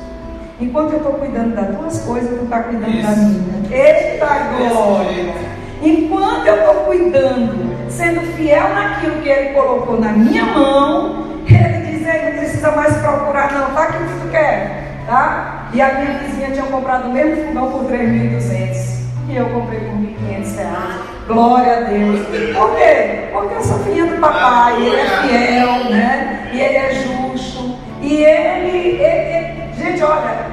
Enquanto 0.60 0.92
eu 0.92 0.98
estou 0.98 1.12
cuidando 1.14 1.54
das 1.54 1.76
tuas 1.76 2.00
coisas, 2.02 2.38
tu 2.38 2.44
está 2.44 2.62
cuidando 2.64 2.90
Isso. 2.90 3.06
da 3.06 3.16
minha. 3.16 3.76
Eita 3.76 4.26
glória! 4.56 5.34
Enquanto 5.82 6.46
eu 6.46 6.56
estou 6.56 6.74
cuidando, 6.84 7.90
sendo 7.90 8.20
fiel 8.34 8.68
naquilo 8.74 9.20
que 9.22 9.28
Ele 9.28 9.54
colocou 9.54 10.00
na 10.00 10.12
minha 10.12 10.44
mão, 10.46 11.26
Ele 11.46 11.86
diz, 11.86 12.06
Ei, 12.06 12.30
não 12.30 12.38
precisa 12.38 12.70
mais 12.72 12.96
procurar 12.96 13.52
não, 13.52 13.74
tá 13.74 13.82
aqui 13.84 14.02
o 14.02 14.06
que 14.06 14.20
tu 14.20 14.30
quer, 14.30 15.04
tá? 15.06 15.68
E 15.72 15.80
a 15.80 15.94
minha 15.94 16.18
vizinha 16.18 16.50
tinha 16.50 16.66
comprado 16.66 17.08
o 17.08 17.12
mesmo 17.12 17.46
fogão 17.46 17.70
por 17.70 17.84
3.200. 17.84 18.96
E 19.28 19.36
eu 19.36 19.46
comprei 19.50 19.80
por 19.80 19.94
1.500 19.94 20.56
reais. 20.56 21.15
Glória 21.26 21.78
a 21.78 21.80
Deus. 21.80 22.20
Por 22.54 22.76
quê? 22.76 23.28
Porque 23.32 23.54
eu 23.54 23.62
sou 23.62 23.78
filha 23.80 24.06
do 24.06 24.20
papai, 24.20 24.76
ele 24.80 25.00
é 25.00 25.06
fiel, 25.06 25.90
né? 25.90 26.50
E 26.52 26.60
ele 26.60 26.76
é 26.76 26.94
justo. 26.94 27.76
E 28.00 28.22
ele, 28.22 28.76
ele, 28.76 29.02
ele, 29.02 29.74
gente, 29.74 30.04
olha, 30.04 30.46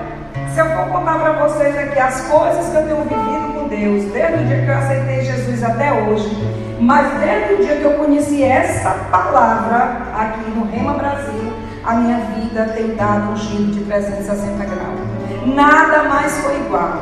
se 0.52 0.60
eu 0.60 0.66
for 0.66 0.88
contar 0.88 1.20
para 1.20 1.34
vocês 1.34 1.78
aqui 1.78 2.00
as 2.00 2.22
coisas 2.22 2.70
que 2.70 2.76
eu 2.76 2.84
tenho 2.88 3.04
vivido 3.04 3.54
com 3.54 3.68
Deus, 3.68 4.12
desde 4.12 4.34
o 4.34 4.46
dia 4.48 4.62
que 4.64 4.68
eu 4.68 4.78
aceitei 4.78 5.22
Jesus 5.22 5.64
até 5.64 5.94
hoje, 5.94 6.36
mas 6.80 7.20
desde 7.20 7.54
o 7.54 7.58
dia 7.58 7.76
que 7.76 7.84
eu 7.84 7.94
conheci 7.94 8.42
essa 8.42 8.90
palavra 9.12 9.98
aqui 10.18 10.50
no 10.50 10.66
Rema 10.66 10.94
Brasil, 10.94 11.54
a 11.86 11.94
minha 11.94 12.18
vida 12.18 12.66
tem 12.76 12.96
dado 12.96 13.32
um 13.32 13.36
giro 13.36 13.66
de 13.66 13.84
360 13.84 14.66
graus. 14.66 15.00
Nada 15.46 16.10
mais 16.10 16.36
foi 16.40 16.56
igual. 16.56 17.00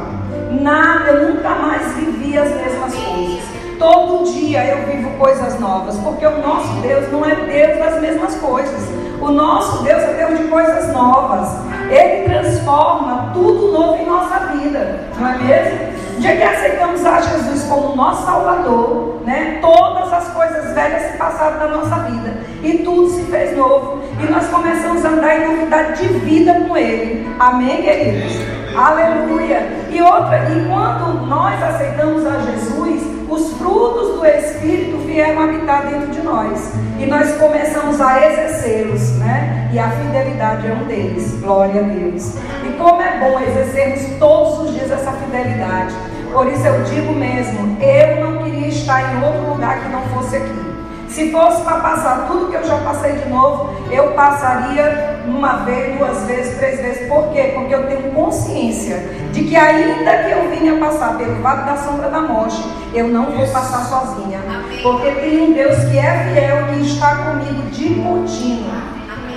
Nada, 0.60 1.12
eu 1.12 1.36
nunca 1.36 1.50
mais 1.52 1.94
vivi 1.94 2.38
as 2.38 2.50
mesmas 2.50 2.94
coisas. 2.94 3.61
Todo 3.82 4.32
dia 4.32 4.64
eu 4.64 4.86
vivo 4.86 5.10
coisas 5.18 5.60
novas, 5.60 5.98
porque 5.98 6.24
o 6.24 6.38
nosso 6.38 6.72
Deus 6.82 7.12
não 7.12 7.26
é 7.26 7.34
Deus 7.34 7.80
das 7.80 8.00
mesmas 8.00 8.36
coisas. 8.36 8.80
O 9.20 9.32
nosso 9.32 9.82
Deus 9.82 10.04
é 10.04 10.14
Deus 10.24 10.40
de 10.40 10.48
coisas 10.50 10.94
novas. 10.94 11.50
Ele 11.90 12.30
transforma 12.30 13.32
tudo 13.34 13.72
novo 13.72 13.96
em 13.96 14.06
nossa 14.06 14.38
vida, 14.52 15.00
não 15.20 15.28
é 15.28 15.38
mesmo? 15.40 15.80
No 16.14 16.22
dia 16.22 16.36
que 16.36 16.44
aceitamos 16.44 17.04
a 17.04 17.22
Jesus 17.22 17.64
como 17.64 17.96
nosso 17.96 18.24
Salvador, 18.24 19.24
né? 19.26 19.58
Todas 19.62 20.14
as 20.14 20.28
coisas 20.28 20.76
velhas 20.76 21.12
se 21.14 21.18
passaram 21.18 21.58
da 21.58 21.68
nossa 21.70 21.96
vida 22.04 22.38
e 22.62 22.84
tudo 22.84 23.10
se 23.10 23.24
fez 23.24 23.58
novo. 23.58 24.04
E 24.22 24.32
nós 24.32 24.48
começamos 24.48 25.04
a 25.04 25.10
andar 25.10 25.40
em 25.40 25.58
novidade 25.58 26.04
de 26.04 26.14
vida 26.20 26.54
com 26.68 26.78
Ele. 26.78 27.28
Amém, 27.40 27.82
queridos? 27.82 28.34
Aleluia. 28.78 29.68
E 29.90 30.00
outra, 30.04 30.38
e 30.52 30.68
quando 30.70 31.26
nós 31.26 31.64
aceitamos 31.64 32.24
a 32.28 32.38
Jesus, 32.42 33.21
os 33.32 33.54
frutos 33.54 34.16
do 34.16 34.26
Espírito 34.26 34.98
vieram 35.06 35.42
habitar 35.42 35.88
dentro 35.88 36.08
de 36.12 36.22
nós. 36.22 36.74
E 37.00 37.06
nós 37.06 37.32
começamos 37.38 38.00
a 38.02 38.28
exercê-los, 38.28 39.18
né? 39.18 39.70
E 39.72 39.80
a 39.80 39.90
fidelidade 39.90 40.68
é 40.68 40.74
um 40.74 40.86
deles. 40.86 41.40
Glória 41.42 41.82
a 41.82 41.84
Deus. 41.84 42.36
E 42.68 42.78
como 42.78 43.02
é 43.02 43.20
bom 43.20 43.40
exercermos 43.40 44.20
todos 44.20 44.60
os 44.60 44.74
dias 44.74 44.92
essa 44.92 45.14
fidelidade. 45.14 45.96
Por 46.32 46.48
isso 46.48 46.66
eu 46.66 46.84
digo 46.84 47.14
mesmo, 47.14 47.78
eu 47.82 48.24
não 48.24 48.44
queria 48.44 48.68
estar 48.68 49.14
em 49.14 49.24
outro 49.24 49.50
lugar 49.50 49.82
que 49.82 49.90
não 49.90 50.02
fosse 50.14 50.36
aqui. 50.36 50.71
Se 51.12 51.30
fosse 51.30 51.62
para 51.64 51.82
passar 51.82 52.26
tudo 52.26 52.50
que 52.50 52.56
eu 52.56 52.64
já 52.64 52.78
passei 52.78 53.12
de 53.12 53.28
novo, 53.28 53.76
eu 53.92 54.12
passaria 54.14 55.20
uma 55.28 55.58
vez, 55.66 55.98
duas 55.98 56.24
vezes, 56.24 56.58
três 56.58 56.80
vezes. 56.80 57.10
Por 57.10 57.34
quê? 57.34 57.52
Porque 57.54 57.76
eu 57.76 57.86
tenho 57.86 58.14
consciência 58.14 58.98
de 59.34 59.44
que 59.44 59.54
ainda 59.54 60.24
que 60.24 60.32
eu 60.32 60.50
vinha 60.52 60.80
passar 60.80 61.18
pelo 61.18 61.42
vale 61.42 61.64
da 61.64 61.76
sombra 61.76 62.10
da 62.10 62.22
morte, 62.22 62.64
eu 62.94 63.10
não 63.10 63.26
vou 63.26 63.46
passar 63.46 63.84
sozinha. 63.88 64.40
Porque 64.82 65.12
tem 65.12 65.42
um 65.42 65.52
Deus 65.52 65.84
que 65.84 66.00
é 66.00 66.32
fiel, 66.34 66.68
que 66.68 66.86
está 66.86 67.14
comigo 67.18 67.62
de 67.72 67.96
contínuo. 67.96 68.72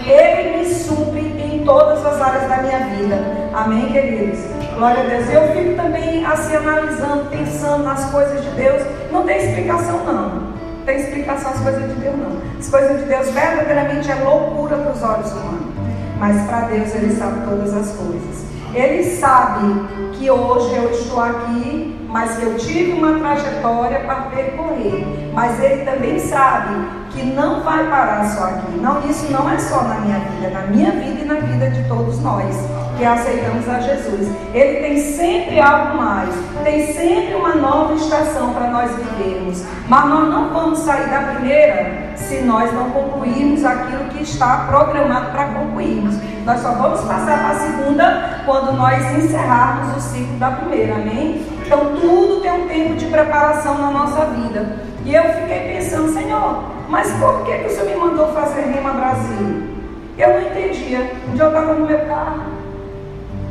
Ele 0.06 0.58
me 0.58 0.64
supre 0.72 1.22
em 1.22 1.64
todas 1.64 2.06
as 2.06 2.22
áreas 2.22 2.48
da 2.48 2.58
minha 2.58 2.78
vida. 2.94 3.16
Amém, 3.52 3.90
queridos? 3.90 4.38
Glória 4.76 5.02
a 5.02 5.06
Deus. 5.06 5.28
Eu 5.28 5.48
fico 5.52 5.74
também 5.74 6.24
assim 6.24 6.54
analisando, 6.54 7.28
pensando 7.30 7.82
nas 7.82 8.04
coisas 8.12 8.44
de 8.44 8.50
Deus. 8.50 8.80
Não 9.10 9.24
tem 9.24 9.38
explicação, 9.38 10.04
não 10.04 10.54
tem 10.84 11.00
explicação 11.00 11.50
as 11.50 11.60
coisas 11.60 11.82
de 11.82 12.00
Deus, 12.00 12.16
não. 12.16 12.38
As 12.58 12.68
coisas 12.68 13.00
de 13.00 13.04
Deus 13.04 13.30
verdadeiramente 13.30 14.10
é 14.10 14.14
loucura 14.16 14.76
para 14.76 14.92
os 14.92 15.02
olhos 15.02 15.32
humanos. 15.32 15.74
Mas 16.18 16.46
para 16.46 16.60
Deus 16.66 16.94
ele 16.94 17.14
sabe 17.14 17.46
todas 17.48 17.74
as 17.74 17.90
coisas. 17.92 18.44
Ele 18.74 19.04
sabe 19.04 19.88
que 20.14 20.30
hoje 20.30 20.74
eu 20.74 20.90
estou 20.90 21.20
aqui, 21.20 22.06
mas 22.08 22.36
que 22.36 22.44
eu 22.44 22.56
tive 22.56 22.92
uma 22.92 23.18
trajetória 23.18 24.00
para 24.00 24.22
percorrer. 24.22 25.06
Mas 25.32 25.62
ele 25.62 25.84
também 25.84 26.18
sabe 26.18 26.74
que 27.10 27.22
não 27.22 27.62
vai 27.62 27.88
parar 27.88 28.24
só 28.26 28.44
aqui. 28.44 28.72
Não, 28.80 29.00
isso 29.08 29.30
não 29.30 29.48
é 29.48 29.58
só 29.58 29.82
na 29.82 30.00
minha 30.00 30.18
vida, 30.18 30.50
na 30.50 30.66
minha 30.66 30.90
vida 30.90 31.22
e 31.22 31.24
na 31.24 31.34
vida 31.34 31.70
de 31.70 31.88
todos 31.88 32.20
nós 32.20 32.83
que 32.96 33.04
aceitamos 33.04 33.68
a 33.68 33.80
Jesus. 33.80 34.28
Ele 34.52 34.80
tem 34.80 34.98
sempre 34.98 35.60
algo 35.60 35.98
mais, 35.98 36.30
tem 36.62 36.86
sempre 36.92 37.34
uma 37.34 37.54
nova 37.54 37.94
estação 37.94 38.52
para 38.52 38.68
nós 38.68 38.90
vivermos. 38.96 39.64
Mas 39.88 40.06
nós 40.06 40.28
não 40.28 40.48
vamos 40.50 40.78
sair 40.80 41.08
da 41.08 41.34
primeira 41.34 42.14
se 42.16 42.40
nós 42.42 42.72
não 42.72 42.90
concluirmos 42.90 43.64
aquilo 43.64 44.04
que 44.10 44.22
está 44.22 44.66
programado 44.68 45.30
para 45.32 45.48
concluirmos. 45.48 46.14
Nós 46.44 46.60
só 46.60 46.72
vamos 46.72 47.00
passar 47.00 47.38
para 47.38 47.48
a 47.48 47.58
segunda 47.58 48.40
quando 48.44 48.72
nós 48.72 49.16
encerrarmos 49.16 49.96
o 49.96 50.00
ciclo 50.00 50.36
da 50.38 50.50
primeira, 50.50 50.94
amém? 50.94 51.44
Então 51.64 51.96
tudo 52.00 52.40
tem 52.42 52.52
um 52.52 52.68
tempo 52.68 52.94
de 52.94 53.06
preparação 53.06 53.78
na 53.78 53.90
nossa 53.90 54.26
vida. 54.26 54.84
E 55.04 55.14
eu 55.14 55.22
fiquei 55.22 55.74
pensando, 55.74 56.12
Senhor, 56.12 56.64
mas 56.88 57.10
por 57.12 57.44
que, 57.44 57.52
que 57.58 57.66
o 57.66 57.70
Senhor 57.70 57.88
me 57.88 57.96
mandou 57.96 58.28
fazer 58.32 58.62
Rema 58.62 58.90
Brasil? 58.90 59.74
Eu 60.16 60.28
não 60.28 60.40
entendia. 60.42 61.12
Um 61.28 61.34
dia 61.34 61.44
eu 61.44 61.48
estava 61.48 61.74
no 61.74 61.86
meu 61.86 61.98
carro, 62.06 62.42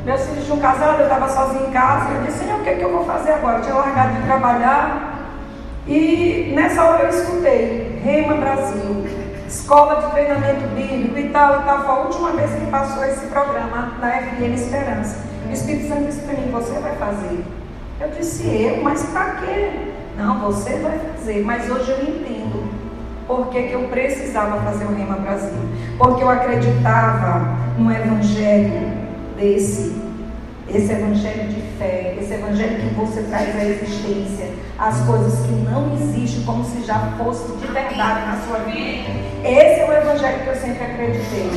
meus 0.06 0.22
filhos 0.22 0.46
tinham 0.46 0.60
casado, 0.60 1.00
eu 1.00 1.04
estava 1.04 1.30
sozinha 1.30 1.68
em 1.68 1.72
casa, 1.72 2.12
eu 2.12 2.24
disse, 2.24 2.40
Senhor, 2.40 2.60
o 2.60 2.64
que, 2.64 2.70
é 2.70 2.76
que 2.76 2.82
eu 2.82 2.92
vou 2.92 3.06
fazer 3.06 3.32
agora? 3.32 3.60
Eu 3.60 3.62
tinha 3.62 3.76
largado 3.76 4.14
de 4.16 4.24
trabalhar. 4.24 5.14
E 5.88 6.52
nessa 6.56 6.84
hora 6.84 7.04
eu 7.04 7.10
escutei, 7.10 8.02
Rema 8.04 8.36
Brasil, 8.36 9.06
Escola 9.48 10.02
de 10.02 10.12
Treinamento 10.12 10.68
Bíblico 10.76 11.18
e 11.18 11.30
tal, 11.30 11.62
e 11.62 11.64
tal. 11.64 11.86
Foi 11.86 11.90
a 11.90 12.00
última 12.00 12.32
vez 12.32 12.52
que 12.52 12.66
passou 12.68 13.04
esse 13.06 13.26
programa 13.28 13.94
na 14.02 14.12
FM 14.12 14.54
Esperança. 14.56 15.18
O 15.48 15.52
Espírito 15.54 15.88
Santo 15.88 16.06
disse 16.06 16.22
para 16.22 16.34
mim, 16.34 16.52
você 16.52 16.74
vai 16.80 16.96
fazer. 16.96 17.44
Eu 18.02 18.10
disse, 18.10 18.62
eu, 18.62 18.84
mas 18.84 19.04
para 19.04 19.36
quê? 19.36 19.72
Não, 20.18 20.40
você 20.40 20.80
vai 20.80 21.00
fazer, 21.16 21.44
mas 21.46 21.70
hoje 21.70 21.92
eu 21.92 22.02
entendo 22.02 22.70
por 23.26 23.48
que, 23.48 23.64
que 23.64 23.74
eu 23.74 23.88
precisava 23.88 24.60
fazer 24.62 24.86
o 24.86 24.94
Rema 24.94 25.16
Brasil. 25.16 25.60
Porque 25.98 26.24
eu 26.24 26.30
acreditava 26.30 27.56
no 27.78 27.92
Evangelho 27.92 29.03
desse 29.44 30.02
esse 30.74 30.92
evangelho 30.92 31.50
de 31.50 31.62
fé, 31.78 32.16
esse 32.20 32.34
evangelho 32.34 32.78
que 32.80 32.96
você 32.96 33.22
traz 33.24 33.54
à 33.54 33.66
existência, 33.66 34.50
as 34.80 34.98
coisas 35.02 35.46
que 35.46 35.52
não 35.52 35.94
existem 35.94 36.42
como 36.46 36.64
se 36.64 36.84
já 36.86 36.98
fosse 37.18 37.52
de 37.58 37.68
verdade 37.68 38.26
na 38.26 38.38
sua 38.48 38.60
vida. 38.60 39.10
Esse 39.44 39.82
é 39.82 39.88
o 39.88 39.92
evangelho 39.94 40.42
que 40.42 40.48
eu 40.48 40.56
sempre 40.56 40.84
acreditei. 40.86 41.50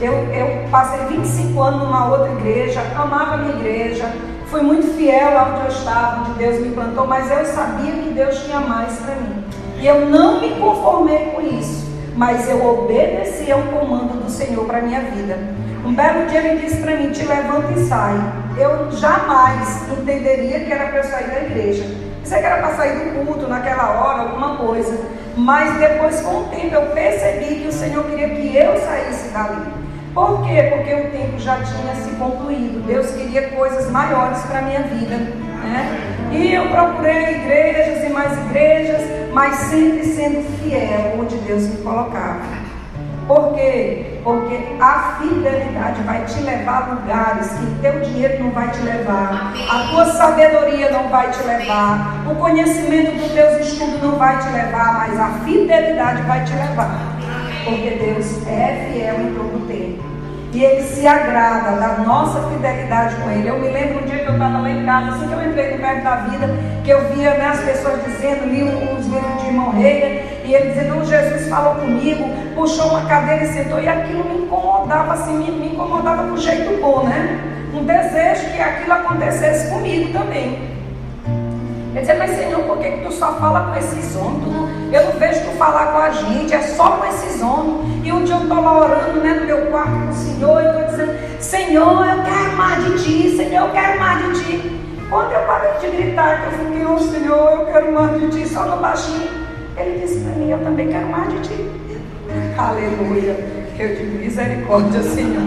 Eu, 0.00 0.14
eu 0.32 0.68
passei 0.70 1.06
25 1.06 1.60
anos 1.60 1.82
numa 1.82 2.08
outra 2.10 2.32
igreja, 2.32 2.80
amava 2.96 3.34
a 3.34 3.36
minha 3.36 3.54
igreja, 3.54 4.10
fui 4.46 4.62
muito 4.62 4.96
fiel 4.96 5.34
lá 5.34 5.52
onde 5.54 5.66
eu 5.66 5.78
estava, 5.78 6.22
onde 6.22 6.38
Deus 6.38 6.60
me 6.60 6.74
plantou, 6.74 7.06
mas 7.06 7.30
eu 7.30 7.44
sabia 7.44 7.92
que 7.92 8.14
Deus 8.14 8.44
tinha 8.44 8.60
mais 8.60 8.96
para 8.96 9.14
mim. 9.16 9.44
E 9.78 9.86
eu 9.86 10.06
não 10.06 10.40
me 10.40 10.50
conformei 10.58 11.26
com 11.26 11.42
isso, 11.42 11.86
mas 12.16 12.48
eu 12.48 12.66
obedeci 12.66 13.52
ao 13.52 13.60
comando 13.64 14.24
do 14.24 14.30
Senhor 14.30 14.64
para 14.64 14.80
minha 14.80 15.02
vida. 15.02 15.63
Um 15.84 15.94
belo 15.94 16.26
dia 16.26 16.40
ele 16.40 16.62
disse 16.62 16.80
para 16.80 16.96
mim: 16.96 17.10
Te 17.10 17.24
levanta 17.24 17.72
e 17.72 17.84
sai. 17.84 18.14
Eu 18.56 18.90
jamais 18.92 19.82
entenderia 19.90 20.60
que 20.60 20.72
era 20.72 20.86
para 20.88 20.98
eu 20.98 21.04
sair 21.04 21.30
da 21.30 21.40
igreja. 21.42 21.84
Pensei 22.20 22.38
que 22.38 22.46
era 22.46 22.62
para 22.62 22.74
sair 22.74 23.10
do 23.10 23.26
culto 23.26 23.46
naquela 23.46 23.90
hora, 24.00 24.22
alguma 24.22 24.56
coisa. 24.56 24.98
Mas 25.36 25.76
depois, 25.78 26.20
com 26.22 26.42
o 26.42 26.44
tempo, 26.44 26.74
eu 26.74 26.86
percebi 26.92 27.56
que 27.56 27.68
o 27.68 27.72
Senhor 27.72 28.02
queria 28.04 28.30
que 28.30 28.56
eu 28.56 28.80
saísse 28.80 29.28
dali. 29.28 29.72
Por 30.14 30.42
quê? 30.46 30.72
Porque 30.74 30.94
o 30.94 31.10
tempo 31.10 31.38
já 31.38 31.56
tinha 31.56 31.94
se 31.96 32.10
concluído. 32.12 32.86
Deus 32.86 33.10
queria 33.10 33.50
coisas 33.50 33.90
maiores 33.90 34.40
para 34.42 34.60
a 34.60 34.62
minha 34.62 34.82
vida. 34.82 35.16
Né? 35.16 36.30
E 36.32 36.54
eu 36.54 36.68
procurei 36.68 37.36
igrejas 37.36 38.04
e 38.04 38.12
mais 38.12 38.32
igrejas, 38.46 39.02
mas 39.32 39.54
sempre 39.56 40.04
sendo 40.04 40.42
fiel 40.58 41.18
onde 41.18 41.36
Deus 41.38 41.64
me 41.64 41.76
colocava. 41.78 42.40
Por 43.26 43.54
quê? 43.54 44.13
Porque 44.24 44.58
a 44.80 45.18
fidelidade 45.20 46.02
vai 46.02 46.24
te 46.24 46.40
levar 46.40 46.88
a 46.88 46.94
lugares 46.94 47.52
que 47.52 47.64
o 47.66 47.74
teu 47.82 48.00
dinheiro 48.00 48.44
não 48.44 48.50
vai 48.52 48.70
te 48.70 48.80
levar, 48.80 49.52
a 49.68 49.88
tua 49.90 50.06
sabedoria 50.06 50.90
não 50.90 51.10
vai 51.10 51.30
te 51.30 51.42
levar, 51.42 52.24
o 52.26 52.34
conhecimento 52.34 53.18
dos 53.18 53.32
teus 53.32 53.66
estudos 53.66 54.00
não 54.00 54.16
vai 54.16 54.38
te 54.38 54.48
levar, 54.48 54.94
mas 54.94 55.20
a 55.20 55.28
fidelidade 55.44 56.22
vai 56.22 56.42
te 56.42 56.54
levar. 56.54 57.18
Porque 57.66 57.90
Deus 57.90 58.46
é 58.48 58.90
fiel 58.90 59.20
em 59.20 59.34
todo 59.34 59.68
tempo. 59.68 60.13
E 60.54 60.64
Ele 60.64 60.82
se 60.82 61.04
agrada 61.04 61.80
da 61.80 61.98
nossa 62.04 62.48
fidelidade 62.48 63.16
com 63.16 63.28
Ele. 63.28 63.48
Eu 63.48 63.58
me 63.58 63.68
lembro 63.68 64.04
um 64.04 64.06
dia 64.06 64.20
que 64.20 64.28
eu 64.28 64.34
estava 64.34 64.58
lá 64.58 64.70
em 64.70 64.86
casa, 64.86 65.10
assim 65.10 65.26
que 65.26 65.34
eu 65.34 65.50
entrei 65.50 65.72
no 65.72 65.78
Verbo 65.78 66.04
da 66.04 66.16
Vida, 66.16 66.48
que 66.84 66.90
eu 66.90 67.12
via 67.12 67.34
né, 67.34 67.46
as 67.48 67.60
pessoas 67.60 68.04
dizendo, 68.04 68.46
li 68.46 68.62
os 68.62 69.04
livros 69.04 69.40
de 69.40 69.46
irmão 69.48 69.70
Reia, 69.70 70.22
e 70.44 70.54
ele 70.54 70.68
dizendo, 70.70 71.04
Jesus 71.04 71.48
falou 71.48 71.74
comigo, 71.74 72.24
puxou 72.54 72.88
uma 72.88 73.04
cadeira 73.06 73.42
e 73.42 73.48
sentou, 73.48 73.80
e 73.80 73.88
aquilo 73.88 74.24
me 74.24 74.44
incomodava, 74.44 75.14
assim, 75.14 75.36
me, 75.38 75.50
me 75.50 75.74
incomodava 75.74 76.22
do 76.22 76.36
jeito 76.36 76.80
bom, 76.80 77.02
né? 77.02 77.40
Um 77.74 77.84
desejo 77.84 78.52
que 78.52 78.60
aquilo 78.60 78.92
acontecesse 78.92 79.70
comigo 79.70 80.12
também. 80.12 80.73
Ele 81.94 82.00
dizia, 82.00 82.16
mas 82.16 82.30
Senhor, 82.32 82.60
por 82.64 82.78
que, 82.78 82.90
que 82.90 83.04
tu 83.06 83.12
só 83.12 83.34
fala 83.34 83.70
com 83.70 83.78
esses 83.78 84.16
homens? 84.16 84.74
eu 84.94 85.06
não 85.06 85.12
vejo 85.12 85.40
tu 85.40 85.56
falar 85.56 85.92
com 85.92 85.98
a 85.98 86.10
gente, 86.10 86.54
é 86.54 86.60
só 86.60 86.90
com 86.92 87.06
esses 87.06 87.42
homens. 87.42 88.04
E 88.04 88.12
um 88.12 88.24
dia 88.24 88.34
eu 88.34 88.42
estou 88.42 88.60
lá 88.60 88.80
orando 88.80 89.20
né, 89.20 89.34
no 89.34 89.46
meu 89.46 89.66
quarto 89.66 89.90
com 89.90 90.08
o 90.08 90.14
Senhor, 90.14 90.62
e 90.62 90.66
estou 90.66 90.84
dizendo, 90.84 91.40
Senhor, 91.40 92.06
eu 92.06 92.22
quero 92.22 92.56
mais 92.56 92.84
de 92.84 93.04
ti, 93.04 93.36
Senhor, 93.36 93.66
eu 93.66 93.72
quero 93.72 93.98
mais 93.98 94.24
de 94.24 94.44
ti. 94.44 94.80
Quando 95.10 95.32
eu 95.32 95.40
parei 95.40 95.72
de 95.80 95.96
gritar, 95.96 96.42
que 96.42 96.54
eu 96.54 96.66
fiquei, 96.66 96.86
oh 96.86 96.98
Senhor, 96.98 97.52
eu 97.52 97.66
quero 97.66 97.92
mais 97.92 98.20
de 98.20 98.28
ti, 98.28 98.48
só 98.48 98.64
no 98.66 98.76
baixinho. 98.76 99.28
Ele 99.76 99.98
disse 99.98 100.20
para 100.20 100.32
mim, 100.34 100.50
eu 100.50 100.58
também 100.58 100.88
quero 100.88 101.06
mais 101.08 101.32
de 101.32 101.40
ti. 101.40 101.70
Aleluia. 102.58 103.64
Eu 103.76 103.96
digo, 103.96 104.18
misericórdia, 104.18 105.02
Senhor. 105.02 105.42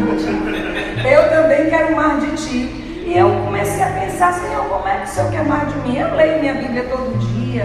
Eu 1.06 1.30
também 1.30 1.70
quero 1.70 1.96
mais 1.96 2.22
de 2.22 2.32
ti. 2.36 2.87
E 3.08 3.18
eu 3.18 3.30
comecei 3.46 3.82
a 3.82 3.88
pensar, 3.88 4.34
Senhor, 4.34 4.66
como 4.66 4.86
é 4.86 4.98
que 4.98 5.04
o 5.06 5.08
Senhor 5.08 5.32
quer 5.32 5.46
mais 5.46 5.72
de 5.72 5.80
mim? 5.80 5.98
Eu 5.98 6.14
leio 6.14 6.42
minha 6.42 6.54
Bíblia 6.56 6.84
todo 6.90 7.18
dia, 7.20 7.64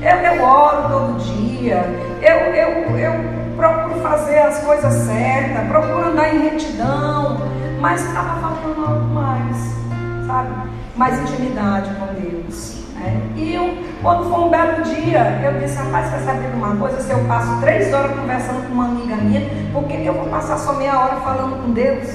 eu, 0.00 0.16
eu 0.16 0.42
oro 0.42 0.88
todo 0.88 1.18
dia, 1.18 1.84
eu, 2.22 2.36
eu, 2.54 2.96
eu 2.96 3.12
procuro 3.54 4.00
fazer 4.00 4.38
as 4.38 4.60
coisas 4.60 4.90
certas, 4.94 5.68
procuro 5.68 6.08
andar 6.08 6.34
em 6.34 6.38
retidão, 6.38 7.36
mas 7.78 8.02
estava 8.02 8.40
faltando 8.40 8.86
algo 8.86 9.04
mais, 9.08 9.56
sabe? 10.26 10.70
Mais 10.96 11.20
intimidade 11.20 11.90
com 11.96 12.06
Deus. 12.14 12.82
Né? 12.94 13.20
E 13.36 13.54
eu, 13.56 13.76
quando 14.00 14.30
foi 14.30 14.40
um 14.40 14.48
belo 14.48 14.82
dia, 14.84 15.38
eu 15.44 15.60
disse, 15.60 15.76
rapaz, 15.76 16.08
quer 16.08 16.20
saber 16.20 16.48
de 16.48 16.56
uma 16.56 16.74
coisa? 16.76 16.98
Se 17.02 17.12
eu 17.12 17.22
passo 17.24 17.60
três 17.60 17.92
horas 17.92 18.18
conversando 18.18 18.66
com 18.66 18.72
uma 18.72 18.86
amiga 18.86 19.16
minha, 19.16 19.42
por 19.70 19.84
que 19.84 20.06
eu 20.06 20.14
vou 20.14 20.28
passar 20.28 20.56
só 20.56 20.72
meia 20.72 20.98
hora 20.98 21.16
falando 21.16 21.62
com 21.62 21.72
Deus? 21.72 22.08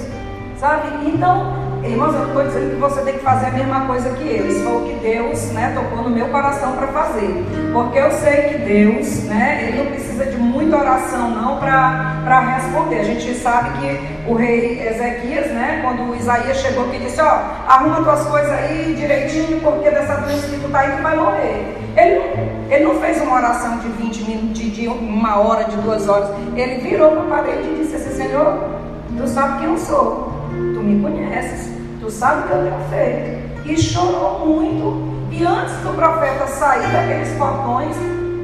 Sabe? 0.57 1.07
Então, 1.07 1.62
Irmãos, 1.83 2.13
eu 2.13 2.19
não 2.21 2.27
estou 2.27 2.43
dizendo 2.45 2.69
que 2.69 2.75
você 2.77 3.01
tem 3.01 3.13
que 3.15 3.19
fazer 3.19 3.47
a 3.47 3.51
mesma 3.51 3.81
coisa 3.81 4.09
que 4.11 4.23
eles. 4.23 4.61
Foi 4.63 4.73
o 4.73 4.85
que 4.85 4.93
Deus 5.01 5.51
né, 5.51 5.73
tocou 5.75 6.03
no 6.03 6.09
meu 6.09 6.29
coração 6.29 6.71
para 6.77 6.87
fazer. 6.87 7.43
Porque 7.73 7.97
eu 7.97 8.11
sei 8.11 8.43
que 8.43 8.57
Deus, 8.59 9.23
né, 9.25 9.65
ele 9.67 9.83
não 9.83 9.85
precisa 9.87 10.25
de 10.25 10.37
muita 10.37 10.77
oração 10.77 11.29
não 11.29 11.57
para 11.59 12.39
responder. 12.55 12.99
A 12.99 13.03
gente 13.03 13.33
sabe 13.35 13.69
que 13.79 14.31
o 14.31 14.33
rei 14.33 14.87
Ezequias, 14.87 15.47
né, 15.51 15.81
quando 15.83 16.15
Isaías 16.15 16.57
chegou 16.57 16.85
aqui, 16.85 16.99
disse, 16.99 17.21
ó, 17.21 17.39
arruma 17.67 18.01
tuas 18.01 18.25
coisas 18.27 18.51
aí 18.51 18.95
direitinho, 18.97 19.59
porque 19.59 19.89
dessa 19.89 20.15
doença 20.21 20.47
que 20.47 20.59
tu 20.59 20.67
está 20.67 20.79
aí, 20.79 20.95
tu 20.95 21.03
vai 21.03 21.17
morrer. 21.17 21.77
Ele 21.97 22.53
ele 22.73 22.85
não 22.85 22.95
fez 22.95 23.21
uma 23.21 23.35
oração 23.35 23.77
de 23.77 23.87
20 23.87 24.23
minutos, 24.23 24.59
de 24.59 24.87
uma 24.87 25.37
hora, 25.37 25.65
de 25.65 25.75
duas 25.77 26.07
horas. 26.09 26.29
Ele 26.55 26.81
virou 26.81 27.11
para 27.11 27.21
a 27.21 27.43
parede 27.43 27.69
e 27.69 27.83
disse 27.83 27.95
assim, 27.95 28.15
Senhor, 28.15 28.67
tu 29.15 29.27
sabe 29.27 29.59
quem 29.59 29.69
eu 29.69 29.77
sou. 29.77 30.32
Tu 30.73 30.83
me 30.83 31.01
conheces 31.01 31.73
tu 32.03 32.11
sabe 32.11 32.41
o 32.41 32.47
que 32.47 32.53
eu 32.53 32.63
tenho 32.63 32.79
feito. 32.89 33.43
E 33.65 33.81
chorou 33.81 34.45
muito. 34.45 35.13
E 35.31 35.43
antes 35.45 35.73
do 35.77 35.95
profeta 35.95 36.45
sair 36.47 36.91
daqueles 36.91 37.29
portões, 37.37 37.95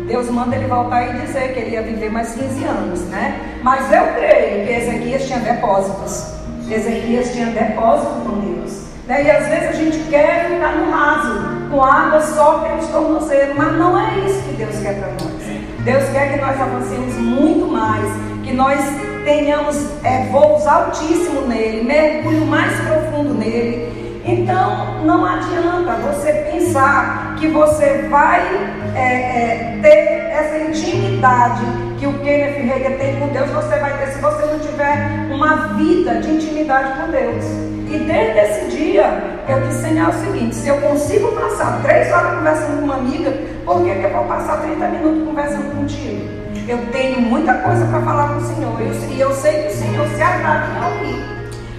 Deus 0.07 0.29
manda 0.31 0.55
ele 0.55 0.65
voltar 0.65 1.07
e 1.07 1.19
dizer 1.19 1.53
que 1.53 1.59
ele 1.59 1.71
ia 1.71 1.83
viver 1.83 2.09
mais 2.09 2.33
15 2.33 2.63
anos, 2.63 3.01
né? 3.09 3.59
Mas 3.61 3.91
eu 3.91 4.07
creio 4.13 4.65
que 4.65 4.73
Ezequias 4.73 5.27
tinha 5.27 5.39
depósitos. 5.39 6.33
Ezequias 6.67 7.31
tinha 7.31 7.47
depósito 7.47 8.11
com 8.23 8.39
Deus. 8.39 8.85
Né? 9.05 9.23
E 9.23 9.31
às 9.31 9.47
vezes 9.47 9.69
a 9.69 9.73
gente 9.73 9.99
quer 10.09 10.49
ficar 10.49 10.75
no 10.77 10.91
raso, 10.91 11.69
com 11.69 11.83
água 11.83 12.21
só 12.21 12.59
pelos 12.59 12.87
tornozelos, 12.87 13.55
mas 13.57 13.73
não 13.73 13.99
é 13.99 14.19
isso 14.19 14.41
que 14.43 14.55
Deus 14.55 14.79
quer 14.79 14.99
para 14.99 15.09
nós. 15.09 15.83
Deus 15.83 16.09
quer 16.09 16.33
que 16.33 16.41
nós 16.41 16.59
avancemos 16.59 17.15
muito 17.15 17.67
mais, 17.67 18.05
que 18.43 18.53
nós 18.53 18.79
tenhamos 19.23 19.75
é, 20.03 20.27
voos 20.31 20.65
altíssimos 20.67 21.47
nele, 21.47 21.83
mergulho 21.83 22.45
mais 22.45 22.79
profundo 22.81 23.33
nele. 23.33 24.21
Então, 24.25 25.03
não 25.05 25.25
adianta 25.25 25.93
você 25.93 26.31
pensar 26.51 27.35
que 27.39 27.47
você 27.47 28.07
vai 28.09 28.41
é, 28.95 28.99
é, 28.99 29.79
ter 29.81 30.29
essa 30.31 30.57
intimidade 30.69 31.61
que 31.97 32.05
o 32.05 32.13
Kenneth 32.19 32.63
Reagan 32.63 32.97
tem 32.97 33.19
com 33.19 33.27
Deus, 33.29 33.49
você 33.49 33.77
vai 33.79 33.97
ter 33.97 34.11
se 34.11 34.21
você 34.21 34.45
não 34.45 34.59
tiver 34.59 35.27
uma 35.31 35.73
vida 35.75 36.15
de 36.21 36.29
intimidade 36.31 37.01
com 37.01 37.11
Deus. 37.11 37.45
E 37.91 37.97
desde 37.97 38.39
esse 38.39 38.77
dia, 38.77 39.39
eu 39.47 39.61
disse, 39.61 39.81
Senhor, 39.81 40.05
é 40.05 40.09
o 40.09 40.13
seguinte: 40.13 40.55
se 40.55 40.67
eu 40.67 40.77
consigo 40.77 41.31
passar 41.31 41.81
três 41.81 42.13
horas 42.13 42.37
conversando 42.37 42.79
com 42.79 42.85
uma 42.85 42.97
amiga, 42.97 43.31
por 43.65 43.83
que, 43.83 43.95
que 43.95 44.03
eu 44.03 44.11
vou 44.11 44.25
passar 44.25 44.61
30 44.61 44.87
minutos 44.89 45.27
conversando 45.27 45.75
contigo? 45.75 46.38
Eu 46.69 46.77
tenho 46.91 47.19
muita 47.19 47.51
coisa 47.55 47.83
para 47.87 47.99
falar 48.01 48.27
com 48.27 48.35
o 48.35 48.41
Senhor. 48.41 48.79
E 48.79 49.19
eu, 49.19 49.33
sei 49.33 49.63
que 49.63 49.69
o 49.69 49.75
Senhor 49.75 50.07
se 50.09 50.21
agrada 50.21 50.67
em 50.67 50.85
ouvir. 50.85 51.25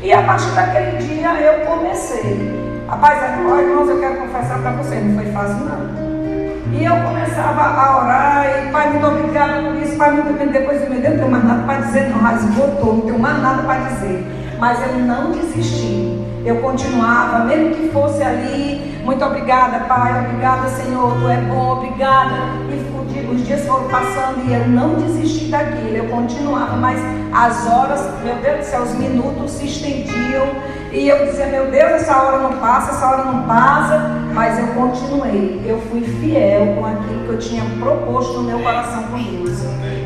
E 0.03 0.13
a 0.13 0.21
partir 0.25 0.51
daquele 0.51 0.97
dia 0.97 1.29
eu 1.29 1.65
comecei. 1.65 2.83
Rapaz, 2.89 3.23
irmãos, 3.23 3.89
eu 3.89 4.01
quero 4.01 4.17
confessar 4.17 4.59
para 4.59 4.73
vocês, 4.73 5.07
não 5.07 5.15
foi 5.15 5.31
fácil 5.31 5.65
não. 5.65 6.75
E 6.77 6.85
eu 6.85 6.97
começava 7.05 7.63
a 7.63 8.03
orar, 8.03 8.67
e 8.67 8.73
Pai, 8.73 8.91
muito 8.91 9.07
obrigado 9.07 9.69
por 9.69 9.77
isso, 9.81 9.97
Pai, 9.97 10.11
muito 10.11 10.29
obrigado. 10.29 10.53
Depois 10.55 10.83
eu 10.83 10.91
me 10.91 10.97
deu, 10.97 11.11
não 11.13 11.19
tenho 11.19 11.31
mais 11.31 11.45
nada 11.45 11.63
para 11.63 11.81
dizer, 11.83 12.11
não, 12.11 12.19
rasgotou, 12.19 12.95
não 12.97 13.01
tenho 13.03 13.19
mais 13.21 13.41
nada 13.41 13.63
para 13.63 13.79
dizer. 13.91 14.27
Mas 14.59 14.83
eu 14.83 14.99
não 14.99 15.31
desisti. 15.31 16.19
Eu 16.45 16.57
continuava, 16.57 17.45
mesmo 17.45 17.75
que 17.75 17.89
fosse 17.91 18.23
ali, 18.23 18.99
muito 19.05 19.25
obrigada, 19.25 19.81
Pai, 19.81 20.25
obrigada, 20.25 20.69
Senhor, 20.69 21.13
Tu 21.21 21.29
é 21.29 21.37
bom, 21.37 21.73
obrigada. 21.73 22.35
E 22.69 23.27
os 23.31 23.47
dias 23.47 23.65
foram 23.67 23.89
passando 23.89 24.49
e 24.49 24.55
eu 24.55 24.67
não 24.69 24.95
desisti 24.95 25.47
daquilo, 25.47 25.97
eu 25.97 26.09
continuava, 26.09 26.77
mas 26.77 27.01
as 27.33 27.67
horas, 27.67 28.01
meu 28.25 28.35
Deus 28.37 28.59
do 28.59 28.65
céu, 28.65 28.83
os 28.83 28.95
minutos 28.95 29.53
se 29.53 29.67
estendiam 29.67 30.49
e 30.93 31.09
eu 31.09 31.27
dizia, 31.27 31.47
meu 31.47 31.71
Deus, 31.71 31.93
essa 31.93 32.17
hora 32.17 32.39
não 32.39 32.59
passa, 32.59 32.93
essa 32.93 33.07
hora 33.07 33.25
não 33.25 33.43
passa, 33.45 33.99
mas 34.33 34.59
eu 34.59 34.67
continuei, 34.69 35.63
eu 35.65 35.81
fui 35.91 36.03
fiel 36.03 36.75
com 36.77 36.87
aquilo 36.87 37.25
que 37.25 37.29
eu 37.29 37.39
tinha 37.39 37.63
proposto 37.79 38.39
no 38.39 38.43
meu 38.45 38.59
coração 38.61 39.05
com 39.05 39.19
Deus. 39.19 39.61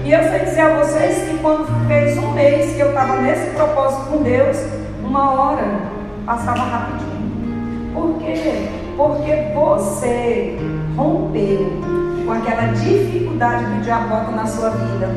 E 0.05 0.13
eu 0.13 0.23
sei 0.23 0.41
dizer 0.41 0.61
a 0.61 0.85
vocês 0.85 1.29
que 1.29 1.39
quando 1.39 1.67
fez 1.89 2.19
um 2.19 2.33
mês 2.33 2.75
que 2.75 2.81
eu 2.81 2.89
estava 2.89 3.17
nesse 3.17 3.51
propósito 3.51 4.11
com 4.11 4.23
Deus, 4.23 4.59
uma 5.03 5.31
hora 5.31 5.94
passava 6.25 6.63
rapidinho. 6.63 7.93
Por 7.93 8.19
quê? 8.19 8.69
Porque 8.97 9.53
você 9.55 10.59
rompeu 10.97 11.83
com 12.25 12.33
aquela 12.33 12.73
dificuldade 12.73 13.65
que 13.65 13.79
o 13.79 13.83
diabo 13.83 14.09
bota 14.09 14.31
na 14.33 14.47
sua 14.47 14.71
vida. 14.71 15.11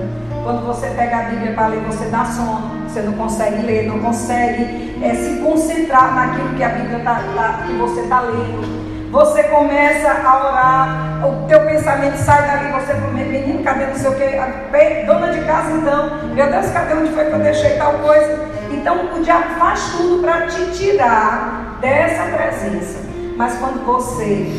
Quando 0.44 0.66
você 0.66 0.88
pega 0.90 1.18
a 1.18 1.22
Bíblia 1.24 1.54
para 1.54 1.68
ler, 1.68 1.80
você 1.82 2.06
dá 2.06 2.26
sono, 2.26 2.88
você 2.88 3.02
não 3.02 3.14
consegue 3.14 3.64
ler, 3.64 3.88
não 3.88 4.00
consegue 4.00 4.98
é, 5.02 5.14
se 5.14 5.40
concentrar 5.40 6.16
naquilo 6.16 6.56
que 6.56 6.64
a 6.64 6.70
Bíblia 6.70 7.00
tá, 7.00 7.22
tá 7.36 7.64
que 7.66 7.74
você 7.74 8.02
está 8.02 8.22
lendo. 8.22 8.88
Você 9.12 9.44
começa 9.44 10.12
a 10.12 10.48
orar, 10.48 11.28
o 11.28 11.48
teu 11.48 11.62
pensamento 11.66 12.18
sai 12.18 12.46
dali, 12.46 12.72
você 12.72 12.94
pro 12.94 13.12
menino, 13.14 13.64
cadê 13.64 13.86
não 13.86 13.96
sei 13.96 14.10
o 14.10 14.16
que, 14.16 15.06
dona 15.06 15.32
de 15.32 15.46
casa 15.46 15.72
então, 15.72 16.10
meu 16.34 16.52
Deus, 16.52 16.70
cadê 16.72 16.94
onde 16.94 17.14
foi 17.14 17.26
que 17.26 17.32
eu 17.32 17.40
deixei 17.40 17.78
tal 17.78 17.94
coisa? 17.94 18.57
Então 18.72 19.16
o 19.16 19.24
diabo 19.24 19.60
faz 19.60 19.92
tudo 19.96 20.22
para 20.22 20.48
te 20.48 20.72
tirar 20.78 21.78
dessa 21.82 22.24
presença. 22.24 23.00
Mas 23.36 23.58
quando 23.58 23.86
você 23.86 24.52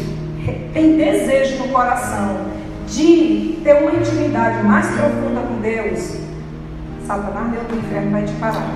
tem 0.72 0.96
desejo 0.96 1.64
no 1.64 1.68
coração 1.68 2.46
de 2.86 3.58
ter 3.62 3.74
uma 3.82 3.92
intimidade 3.92 4.62
mais 4.62 4.86
profunda 4.86 5.40
com 5.40 5.60
Deus, 5.60 6.16
Satanás 7.06 7.50
deu 7.50 7.64
do 7.64 7.76
inferno 7.76 8.10
vai 8.12 8.22
te 8.22 8.32
parar. 8.34 8.70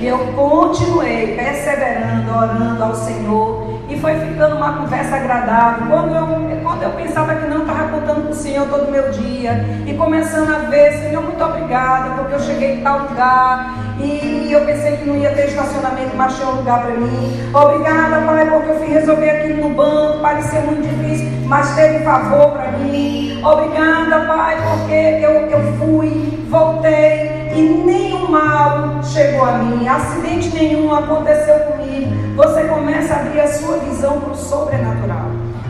E 0.00 0.06
eu 0.06 0.18
continuei 0.34 1.36
perseverando, 1.36 2.30
orando 2.30 2.82
ao 2.82 2.94
Senhor. 2.94 3.61
E 3.92 4.00
foi 4.00 4.14
ficando 4.14 4.56
uma 4.56 4.72
conversa 4.72 5.16
agradável. 5.16 5.86
Quando 5.86 6.14
eu, 6.14 6.60
quando 6.62 6.82
eu 6.82 6.90
pensava 6.90 7.34
que 7.34 7.46
não 7.46 7.60
estava 7.60 7.88
contando 7.88 8.24
com 8.24 8.30
o 8.30 8.34
Senhor 8.34 8.66
todo 8.68 8.90
meu 8.90 9.10
dia. 9.10 9.66
E 9.86 9.92
começando 9.92 10.50
a 10.50 10.58
ver, 10.70 10.94
Senhor, 10.94 11.22
muito 11.22 11.44
obrigada, 11.44 12.14
porque 12.16 12.34
eu 12.34 12.40
cheguei 12.40 12.78
em 12.78 12.80
tal 12.82 13.00
lugar. 13.00 13.74
E 14.00 14.50
eu 14.50 14.64
pensei 14.64 14.96
que 14.96 15.04
não 15.04 15.16
ia 15.16 15.30
ter 15.34 15.48
estacionamento, 15.48 16.16
mas 16.16 16.34
tinha 16.34 16.48
um 16.48 16.56
lugar 16.56 16.86
para 16.86 16.94
mim. 16.94 17.50
Obrigada, 17.52 18.22
Pai, 18.24 18.50
porque 18.50 18.70
eu 18.70 18.78
fui 18.78 18.88
resolver 18.88 19.30
aquilo 19.30 19.68
no 19.68 19.74
banco. 19.74 20.20
Parecia 20.20 20.60
muito 20.60 20.88
difícil, 20.88 21.28
mas 21.46 21.74
teve 21.74 22.02
favor 22.02 22.52
para 22.52 22.72
mim. 22.78 23.42
Obrigada, 23.44 24.20
Pai, 24.26 24.56
porque 24.56 24.94
eu, 25.22 25.32
eu 25.50 25.72
fui, 25.78 26.46
voltei. 26.48 27.31
E 27.54 27.60
nenhum 27.60 28.30
mal 28.30 29.02
chegou 29.02 29.44
a 29.44 29.58
mim, 29.58 29.86
acidente 29.86 30.54
nenhum 30.54 30.92
aconteceu 30.94 31.58
comigo. 31.60 32.10
Você 32.36 32.64
começa 32.64 33.14
a 33.14 33.20
abrir 33.20 33.40
a 33.40 33.48
sua 33.48 33.76
visão 33.78 34.20
para 34.20 34.32
o 34.32 34.36
sobrenatural. 34.36 35.26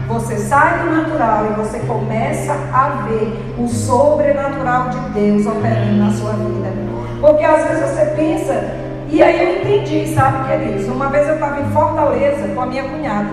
Você 0.09 0.37
sai 0.37 0.81
do 0.81 0.91
natural 0.91 1.47
e 1.47 1.55
você 1.55 1.81
começa 1.81 2.53
a 2.73 3.07
ver 3.09 3.55
o 3.59 3.67
sobrenatural 3.67 4.91
de 4.91 4.99
Deus 5.11 5.47
operando 5.47 5.97
na 5.97 6.13
sua 6.13 6.33
vida. 6.33 6.69
Porque 7.21 7.45
às 7.45 7.65
vezes 7.65 7.91
você 7.91 8.07
pensa, 8.17 8.65
e 9.09 9.23
aí 9.23 9.43
eu 9.43 9.61
entendi, 9.61 10.15
sabe, 10.15 10.49
queridos? 10.49 10.87
Uma 10.87 11.09
vez 11.09 11.29
eu 11.29 11.35
estava 11.35 11.61
em 11.61 11.71
Fortaleza 11.71 12.49
com 12.55 12.61
a 12.61 12.67
minha 12.67 12.85
cunhada. 12.85 13.31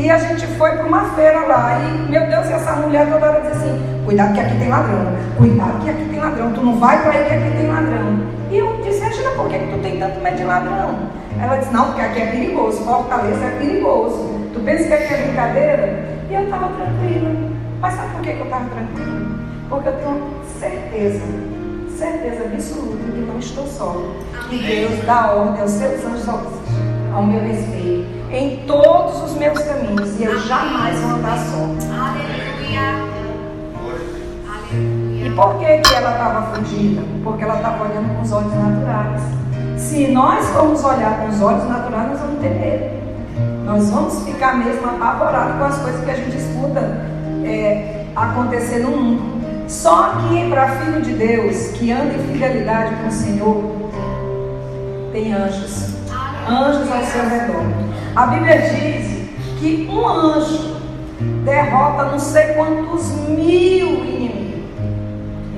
E 0.00 0.10
a 0.10 0.16
gente 0.16 0.46
foi 0.56 0.70
para 0.70 0.86
uma 0.86 1.04
feira 1.10 1.40
lá. 1.40 1.78
E, 1.78 2.10
meu 2.10 2.26
Deus, 2.26 2.50
essa 2.50 2.72
mulher 2.76 3.06
toda 3.06 3.32
hora 3.32 3.40
diz 3.42 3.50
assim: 3.50 4.02
Cuidado 4.06 4.32
que 4.32 4.40
aqui 4.40 4.56
tem 4.58 4.68
ladrão. 4.70 5.12
Cuidado 5.36 5.84
que 5.84 5.90
aqui 5.90 6.04
tem 6.06 6.18
ladrão. 6.18 6.52
Tu 6.54 6.62
não 6.62 6.78
vai 6.78 7.02
para 7.02 7.10
aí 7.10 7.24
que 7.26 7.34
aqui 7.34 7.56
tem 7.58 7.68
ladrão. 7.68 8.20
E 8.50 8.56
eu 8.56 8.80
disse: 8.82 9.00
Regina, 9.00 9.30
por 9.32 9.50
que, 9.50 9.58
que 9.58 9.66
tu 9.66 9.78
tem 9.82 9.98
tanto 10.00 10.18
medo 10.22 10.36
de 10.38 10.44
ladrão? 10.44 10.98
Ela 11.38 11.56
disse: 11.58 11.70
Não, 11.70 11.84
porque 11.88 12.00
aqui 12.00 12.22
é 12.22 12.26
perigoso. 12.28 12.82
Fortaleza 12.82 13.44
é 13.44 13.58
perigoso. 13.58 14.40
Tu 14.54 14.60
pensa 14.60 14.84
que 14.84 14.94
aqui 14.94 15.12
é 15.12 15.16
brincadeira? 15.18 16.08
E 16.30 16.34
eu 16.34 16.44
estava 16.44 16.68
tranquila. 16.68 17.30
Mas 17.82 17.94
sabe 17.94 18.12
por 18.12 18.22
que, 18.22 18.32
que 18.32 18.40
eu 18.40 18.44
estava 18.44 18.64
tranquila? 18.70 19.20
Porque 19.68 19.88
eu 19.88 19.92
tenho 19.92 20.22
certeza, 20.58 21.26
certeza 21.96 22.44
absoluta 22.44 23.04
que 23.04 23.20
não 23.20 23.38
estou 23.38 23.66
só. 23.66 24.02
Que 24.48 24.58
Deus 24.58 25.04
dá 25.04 25.32
ordem 25.32 25.60
aos 25.60 25.70
seus 25.70 26.04
anjos 26.06 26.28
ao 27.14 27.22
meu 27.26 27.40
respeito, 27.40 28.19
em 28.32 28.64
todos 28.66 29.22
os 29.22 29.36
meus 29.36 29.58
caminhos, 29.58 30.18
e 30.20 30.24
eu 30.24 30.38
jamais 30.40 30.98
vou 31.00 31.10
andar 31.12 31.38
só. 31.38 31.56
Aleluia. 31.56 33.10
E 35.24 35.30
por 35.34 35.58
que, 35.58 35.78
que 35.78 35.94
ela 35.94 36.12
estava 36.12 36.54
fugida? 36.54 37.02
Porque 37.24 37.42
ela 37.42 37.56
estava 37.56 37.84
olhando 37.84 38.14
com 38.14 38.22
os 38.22 38.32
olhos 38.32 38.54
naturais. 38.54 39.20
Se 39.76 40.08
nós 40.08 40.46
formos 40.50 40.84
olhar 40.84 41.20
com 41.20 41.28
os 41.28 41.42
olhos 41.42 41.68
naturais, 41.68 42.10
nós 42.10 42.20
vamos 42.20 42.40
ter 42.40 42.50
medo. 42.50 43.00
Nós 43.64 43.90
vamos 43.90 44.22
ficar 44.24 44.56
mesmo 44.56 44.88
apavorados 44.88 45.58
com 45.58 45.64
as 45.64 45.78
coisas 45.78 46.04
que 46.04 46.10
a 46.10 46.14
gente 46.14 46.36
escuta 46.36 46.80
é, 47.44 48.04
acontecer 48.14 48.80
no 48.80 48.90
mundo. 48.90 49.40
Só 49.68 50.14
que 50.14 50.48
para 50.48 50.68
filho 50.68 51.02
de 51.02 51.12
Deus 51.12 51.68
que 51.68 51.92
anda 51.92 52.14
em 52.14 52.32
fidelidade 52.32 52.94
com 52.96 53.08
o 53.08 53.12
Senhor, 53.12 53.90
tem 55.12 55.32
anjos. 55.32 55.99
Anjos 56.48 56.90
ao 56.90 57.02
seu 57.02 57.28
redor. 57.28 57.62
A 58.16 58.26
Bíblia 58.26 58.58
diz 58.58 59.30
que 59.58 59.88
um 59.90 60.06
anjo 60.06 60.76
derrota 61.44 62.04
não 62.04 62.18
sei 62.18 62.54
quantos 62.54 63.12
mil 63.28 64.04
inimigos. 64.04 64.64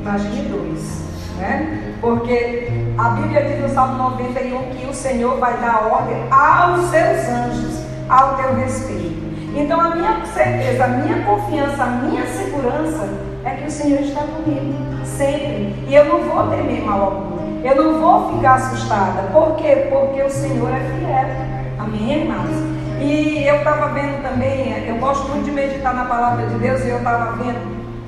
Imagine 0.01 0.49
dois, 0.49 1.03
né? 1.39 1.95
Porque 2.01 2.69
a 2.99 3.11
Bíblia 3.11 3.45
diz 3.45 3.61
no 3.61 3.69
Salmo 3.69 3.97
91 4.11 4.71
que 4.77 4.87
o 4.87 4.95
Senhor 4.95 5.39
vai 5.39 5.57
dar 5.59 5.87
ordem 5.87 6.17
aos 6.31 6.91
seus 6.91 7.29
anjos 7.29 7.83
ao 8.09 8.37
teu 8.37 8.55
respeito. 8.57 9.23
Então 9.55 9.81
a 9.81 9.95
minha 9.95 10.25
certeza, 10.27 10.85
a 10.85 10.89
minha 10.89 11.25
confiança, 11.25 11.85
a 11.85 11.87
minha 11.87 12.27
segurança 12.27 13.09
é 13.45 13.51
que 13.51 13.67
o 13.67 13.71
Senhor 13.71 14.01
está 14.01 14.23
comigo, 14.23 14.75
sempre. 15.05 15.75
E 15.87 15.95
eu 15.95 16.05
não 16.07 16.23
vou 16.23 16.49
temer 16.49 16.83
mal 16.83 17.03
algum. 17.03 17.32
Eu 17.65 17.77
não 17.77 18.01
vou 18.01 18.35
ficar 18.35 18.55
assustada. 18.55 19.23
Por 19.33 19.57
quê? 19.57 19.87
Porque 19.89 20.23
o 20.23 20.31
Senhor 20.31 20.69
é 20.71 20.81
fiel. 20.81 21.53
Amém, 21.79 22.23
irmãos? 22.23 22.73
E 23.01 23.45
eu 23.47 23.57
estava 23.57 23.89
vendo 23.89 24.23
também, 24.23 24.87
eu 24.87 24.97
gosto 24.97 25.29
muito 25.29 25.45
de 25.45 25.51
meditar 25.51 25.95
na 25.95 26.05
palavra 26.05 26.47
de 26.47 26.55
Deus, 26.55 26.85
e 26.85 26.89
eu 26.89 26.99
estava 26.99 27.33
vendo 27.33 27.59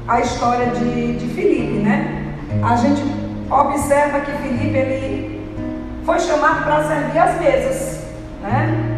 a 0.07 0.21
história 0.21 0.67
de, 0.67 1.17
de 1.17 1.27
Filipe, 1.35 1.79
né? 1.83 2.37
A 2.63 2.77
gente 2.77 3.03
observa 3.51 4.21
que 4.21 4.31
Filipe 4.33 4.77
ele 4.77 5.45
foi 6.05 6.19
chamado 6.21 6.65
para 6.65 6.85
servir 6.85 7.19
as 7.19 7.41
mesas, 7.41 8.05
né? 8.43 8.95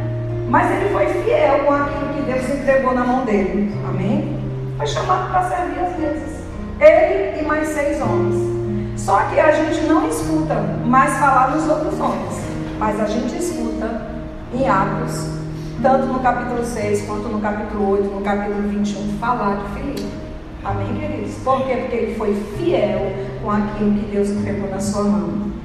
Mas 0.48 0.70
ele 0.70 0.90
foi 0.90 1.06
fiel 1.06 1.64
com 1.64 1.72
aquilo 1.72 2.14
que 2.14 2.30
Deus 2.30 2.48
entregou 2.50 2.94
na 2.94 3.04
mão 3.04 3.24
dele. 3.24 3.74
Amém? 3.88 4.38
Foi 4.76 4.86
chamado 4.86 5.30
para 5.30 5.48
servir 5.48 5.80
as 5.80 5.98
mesas. 5.98 6.44
Ele 6.78 7.40
e 7.40 7.44
mais 7.44 7.68
seis 7.68 8.00
homens. 8.00 8.55
Só 8.96 9.18
que 9.24 9.38
a 9.38 9.52
gente 9.52 9.86
não 9.86 10.08
escuta 10.08 10.54
mais 10.84 11.16
falar 11.18 11.48
dos 11.48 11.68
outros 11.68 11.98
homens. 12.00 12.34
Mas 12.78 13.00
a 13.00 13.06
gente 13.06 13.36
escuta 13.36 14.06
em 14.52 14.68
Atos, 14.68 15.30
tanto 15.82 16.06
no 16.06 16.20
capítulo 16.20 16.64
6 16.64 17.06
quanto 17.06 17.28
no 17.28 17.40
capítulo 17.40 17.90
8, 17.90 18.04
no 18.14 18.20
capítulo 18.22 18.68
21, 18.68 19.18
falar 19.18 19.56
de 19.56 19.80
Filipe. 19.80 20.06
Amém, 20.64 20.94
queridos? 20.94 21.34
Por 21.44 21.64
quê? 21.64 21.76
Porque 21.76 21.96
ele 21.96 22.14
foi 22.16 22.34
fiel 22.58 23.12
com 23.42 23.50
aquilo 23.50 23.94
que 23.94 24.06
Deus 24.12 24.30
entregou 24.30 24.70
na 24.70 24.80
sua 24.80 25.04
mão 25.04 25.56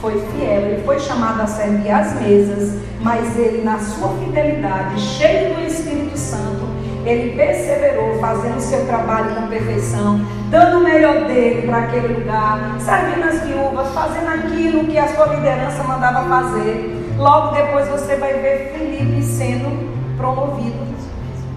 foi 0.00 0.12
fiel, 0.12 0.62
ele 0.62 0.82
foi 0.84 0.98
chamado 1.00 1.40
a 1.40 1.46
servir 1.46 1.90
as 1.90 2.20
mesas, 2.20 2.80
mas 3.00 3.36
ele, 3.36 3.62
na 3.62 3.78
sua 3.78 4.10
fidelidade, 4.18 5.00
cheio 5.00 5.54
do 5.54 5.66
Espírito 5.66 6.16
Santo, 6.16 6.67
ele 7.04 7.36
perseverou, 7.36 8.18
fazendo 8.18 8.56
o 8.56 8.60
seu 8.60 8.86
trabalho 8.86 9.34
com 9.34 9.48
perfeição, 9.48 10.20
dando 10.50 10.78
o 10.78 10.84
melhor 10.84 11.24
dele 11.24 11.66
para 11.66 11.78
aquele 11.78 12.08
lugar, 12.08 12.76
servindo 12.78 13.24
as 13.24 13.40
viúvas, 13.42 13.88
fazendo 13.94 14.28
aquilo 14.28 14.84
que 14.84 14.98
a 14.98 15.08
sua 15.08 15.26
liderança 15.26 15.82
mandava 15.84 16.28
fazer. 16.28 17.14
Logo 17.16 17.54
depois 17.54 17.88
você 17.88 18.16
vai 18.16 18.34
ver 18.34 18.72
Felipe 18.76 19.22
sendo 19.22 19.88
promovido 20.16 20.88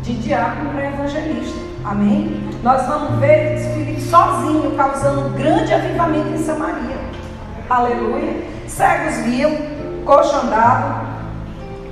de 0.04 0.14
diácono 0.16 0.72
para 0.72 0.88
evangelista. 0.88 1.60
Amém? 1.84 2.50
Nós 2.64 2.86
vamos 2.88 3.20
ver 3.20 3.58
Felipe 3.58 4.02
sozinho 4.02 4.72
causando 4.76 5.28
um 5.28 5.32
grande 5.34 5.74
avivamento 5.74 6.30
em 6.30 6.38
Samaria. 6.38 6.98
Aleluia. 7.70 8.34
Cegos 8.68 9.18
viam, 9.26 9.52
coxo 10.06 10.36
andava, 10.36 11.06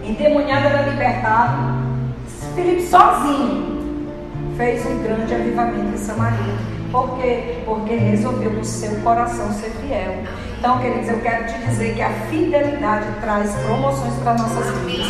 endemoniado 0.04 0.68
era 0.68 0.82
libertado. 0.84 1.69
Filipe 2.62 2.82
sozinho 2.82 4.08
fez 4.58 4.86
um 4.86 5.02
grande 5.02 5.34
avivamento 5.34 5.96
em 5.96 5.98
Samaria. 5.98 6.54
Por 6.92 7.18
quê? 7.18 7.62
Porque 7.64 7.96
resolveu 7.96 8.52
no 8.52 8.66
seu 8.66 9.00
coração 9.00 9.50
ser 9.54 9.70
fiel. 9.70 10.24
Então, 10.58 10.78
queridos, 10.80 11.08
eu 11.08 11.20
quero 11.22 11.46
te 11.46 11.58
dizer 11.60 11.96
que 11.96 12.02
a 12.02 12.10
fidelidade 12.30 13.06
traz 13.22 13.56
promoções 13.66 14.14
para 14.16 14.34
nossas 14.34 14.78
vidas. 14.80 15.08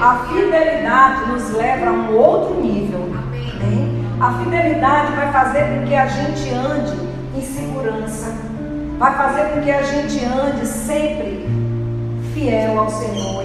A 0.00 0.26
fidelidade 0.28 1.30
nos 1.30 1.50
leva 1.50 1.90
a 1.90 1.92
um 1.92 2.16
outro 2.16 2.62
nível. 2.62 3.00
Amém? 3.60 4.06
A 4.18 4.32
fidelidade 4.42 5.12
vai 5.16 5.32
fazer 5.32 5.64
com 5.64 5.86
que 5.86 5.94
a 5.94 6.06
gente 6.06 6.50
ande 6.54 6.96
em 7.36 7.42
segurança 7.42 8.46
vai 8.98 9.14
fazer 9.14 9.50
com 9.50 9.60
que 9.60 9.70
a 9.70 9.82
gente 9.82 10.24
ande 10.24 10.66
sempre 10.66 11.46
fiel 12.32 12.78
ao 12.78 12.88
Senhor, 12.88 13.35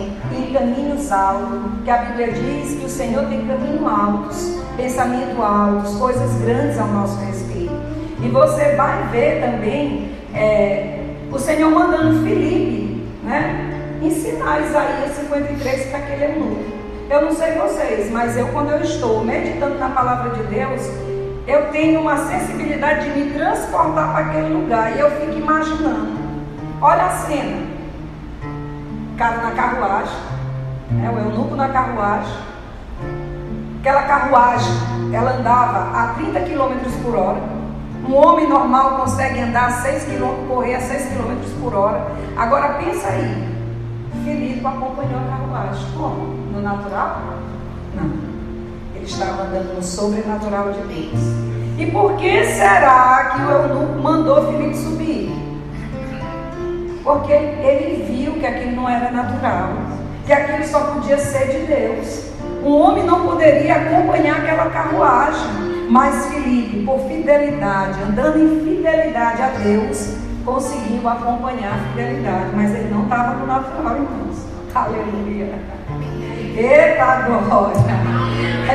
caminhos 0.53 1.11
altos, 1.11 1.83
que 1.83 1.89
a 1.89 1.97
Bíblia 1.97 2.31
diz 2.31 2.79
que 2.79 2.85
o 2.85 2.89
Senhor 2.89 3.25
tem 3.25 3.45
caminhos 3.45 3.87
altos, 3.87 4.61
pensamento 4.77 5.41
altos, 5.41 5.95
coisas 5.97 6.33
grandes 6.41 6.79
ao 6.79 6.87
nosso 6.87 7.19
respeito. 7.19 7.73
E 8.21 8.27
você 8.29 8.75
vai 8.75 9.07
ver 9.09 9.41
também 9.41 10.11
é, 10.33 10.99
o 11.31 11.39
Senhor 11.39 11.71
mandando 11.71 12.23
Felipe, 12.23 13.03
né? 13.23 13.99
Ensinar 14.01 14.61
Isaías 14.61 15.11
53 15.15 15.87
para 15.87 15.99
aquele 15.99 16.25
eunuco. 16.25 16.63
Eu 17.09 17.23
não 17.23 17.31
sei 17.33 17.53
vocês, 17.53 18.11
mas 18.11 18.37
eu 18.37 18.47
quando 18.49 18.71
eu 18.71 18.81
estou 18.81 19.23
meditando 19.23 19.77
na 19.77 19.89
palavra 19.89 20.31
de 20.31 20.43
Deus, 20.43 20.81
eu 21.47 21.69
tenho 21.71 21.99
uma 21.99 22.17
sensibilidade 22.17 23.09
de 23.09 23.19
me 23.19 23.31
transportar 23.31 24.13
para 24.13 24.25
aquele 24.25 24.53
lugar. 24.53 24.95
E 24.95 24.99
eu 24.99 25.11
fico 25.11 25.37
imaginando. 25.37 26.19
Olha 26.81 27.03
a 27.03 27.09
cena. 27.09 27.71
Cara 29.17 29.37
na 29.37 29.51
carruagem, 29.51 30.15
né, 30.91 31.09
o 31.09 31.19
eunuco 31.19 31.55
na 31.55 31.69
carruagem. 31.69 32.33
Aquela 33.79 34.03
carruagem, 34.03 34.73
ela 35.11 35.37
andava 35.37 35.97
a 35.97 36.13
30 36.13 36.39
km 36.41 37.03
por 37.03 37.15
hora. 37.15 37.41
Um 38.07 38.15
homem 38.15 38.47
normal 38.47 38.97
consegue 38.97 39.39
andar 39.39 39.67
a 39.67 39.71
6 39.71 40.05
km, 40.05 40.47
correr 40.47 40.75
a 40.75 40.81
6 40.81 41.13
km 41.13 41.61
por 41.61 41.73
hora. 41.73 42.07
Agora 42.37 42.75
pensa 42.75 43.07
aí. 43.07 43.49
Felipe 44.23 44.65
acompanhou 44.65 45.19
a 45.19 45.37
carruagem. 45.37 45.87
Como? 45.97 46.25
No 46.51 46.61
natural? 46.61 47.21
Não. 47.95 48.11
Ele 48.95 49.05
estava 49.05 49.43
andando 49.43 49.75
no 49.75 49.83
sobrenatural 49.83 50.71
de 50.73 50.81
Deus. 50.81 51.51
E 51.77 51.85
por 51.87 52.13
que 52.17 52.45
será 52.45 53.31
que 53.33 53.41
o 53.41 53.49
eunuco 53.49 53.99
mandou 54.01 54.51
Filipe 54.51 54.77
subir? 54.77 55.31
Porque 57.03 57.33
ele 57.33 58.03
viu 58.03 58.33
que 58.33 58.45
aquilo 58.45 58.75
não 58.75 58.87
era 58.87 59.09
natural, 59.09 59.69
que 60.31 60.35
aquilo 60.35 60.65
só 60.65 60.79
podia 60.93 61.17
ser 61.17 61.47
de 61.47 61.65
Deus. 61.65 62.31
Um 62.63 62.73
homem 62.73 63.03
não 63.03 63.27
poderia 63.27 63.75
acompanhar 63.75 64.37
aquela 64.37 64.69
carruagem, 64.69 65.45
mas 65.89 66.27
Filipe, 66.27 66.85
por 66.85 66.99
fidelidade, 67.05 68.01
andando 68.01 68.39
em 68.39 68.63
fidelidade 68.63 69.41
a 69.41 69.47
Deus, 69.61 70.15
conseguiu 70.45 71.05
acompanhar 71.09 71.73
a 71.73 71.89
fidelidade, 71.89 72.45
mas 72.55 72.73
ele 72.73 72.93
não 72.93 73.03
estava 73.03 73.33
no 73.33 73.45
natural, 73.45 73.95
irmãos. 73.95 74.45
Aleluia. 74.73 75.49
Eita 76.55 77.23
glória! 77.25 77.81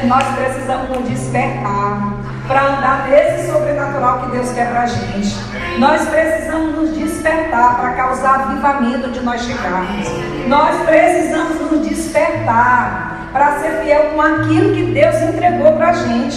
Nós 0.05 0.25
precisamos 0.37 0.91
nos 0.91 1.09
despertar. 1.09 2.17
para 2.47 2.63
andar 2.67 3.09
nesse 3.09 3.51
sobrenatural 3.51 4.21
que 4.21 4.33
Deus 4.33 4.53
quer 4.53 4.71
para 4.71 4.83
a 4.83 4.87
gente. 4.87 5.37
Nós 5.79 6.09
precisamos 6.09 6.75
nos 6.75 6.95
despertar 6.97 7.77
para 7.77 7.93
causar 7.93 8.41
avivamento 8.41 9.11
de 9.11 9.21
nós 9.21 9.43
chegarmos. 9.43 10.09
Nós 10.49 10.75
precisamos 10.87 11.71
nos 11.71 11.87
despertar 11.87 13.29
para 13.33 13.59
ser 13.61 13.83
fiel 13.83 14.13
com 14.15 14.23
aquilo 14.23 14.75
que 14.75 14.85
Deus 14.85 15.17
entregou 15.17 15.73
para 15.73 15.91
a 15.91 15.93
gente. 15.93 16.37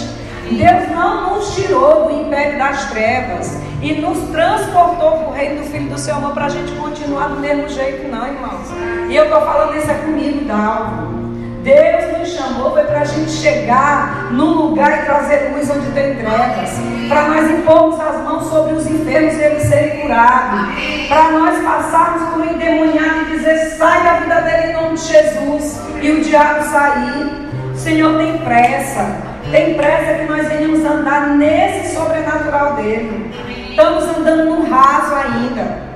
Deus 0.50 0.90
não 0.90 1.36
nos 1.36 1.54
tirou 1.54 2.06
do 2.06 2.20
império 2.20 2.58
das 2.58 2.90
trevas 2.90 3.56
e 3.80 3.94
nos 3.94 4.18
transportou 4.30 5.12
para 5.12 5.28
o 5.28 5.32
reino 5.32 5.62
do 5.62 5.70
Filho 5.70 5.88
do 5.88 5.98
seu 5.98 6.16
amor 6.16 6.34
para 6.34 6.46
a 6.46 6.48
gente 6.50 6.72
continuar 6.72 7.28
do 7.28 7.40
mesmo 7.40 7.68
jeito, 7.68 8.08
não, 8.08 8.26
irmãos. 8.26 8.68
E 9.08 9.16
eu 9.16 9.24
estou 9.24 9.40
falando 9.40 9.76
isso 9.76 9.90
é 9.90 9.94
comigo, 9.94 10.44
Dalvo. 10.44 11.29
Deus 11.62 12.18
nos 12.18 12.28
chamou 12.30 12.72
foi 12.72 12.84
para 12.84 13.00
a 13.00 13.04
gente 13.04 13.30
chegar 13.30 14.28
num 14.30 14.52
lugar 14.52 15.02
e 15.02 15.04
trazer 15.04 15.52
luz 15.52 15.68
onde 15.70 15.90
tem 15.92 16.14
trevas. 16.14 16.70
Para 17.06 17.28
nós 17.28 17.50
impormos 17.50 18.00
as 18.00 18.16
mãos 18.24 18.46
sobre 18.48 18.74
os 18.74 18.86
enfermos 18.86 19.34
e 19.34 19.42
eles 19.42 19.62
serem 19.64 20.00
curados. 20.00 20.68
Para 21.08 21.30
nós 21.32 21.62
passarmos 21.62 22.30
por 22.30 22.40
um 22.40 22.44
endemoniado 22.44 23.22
e 23.22 23.36
dizer: 23.36 23.76
sai 23.76 24.02
da 24.02 24.12
vida 24.20 24.40
dele 24.40 24.72
em 24.72 24.72
nome 24.72 24.96
de 24.96 25.06
Jesus. 25.06 25.80
E 26.00 26.10
o 26.10 26.20
diabo 26.22 26.64
sair. 26.64 27.50
O 27.74 27.76
Senhor 27.76 28.16
tem 28.16 28.38
pressa. 28.38 29.06
Tem 29.50 29.74
pressa 29.74 30.14
que 30.14 30.32
nós 30.32 30.48
venhamos 30.48 30.84
andar 30.84 31.28
nesse 31.36 31.94
sobrenatural 31.94 32.74
dele. 32.76 33.34
Estamos 33.70 34.04
andando 34.04 34.44
no 34.46 34.70
raso 34.70 35.14
ainda. 35.14 35.90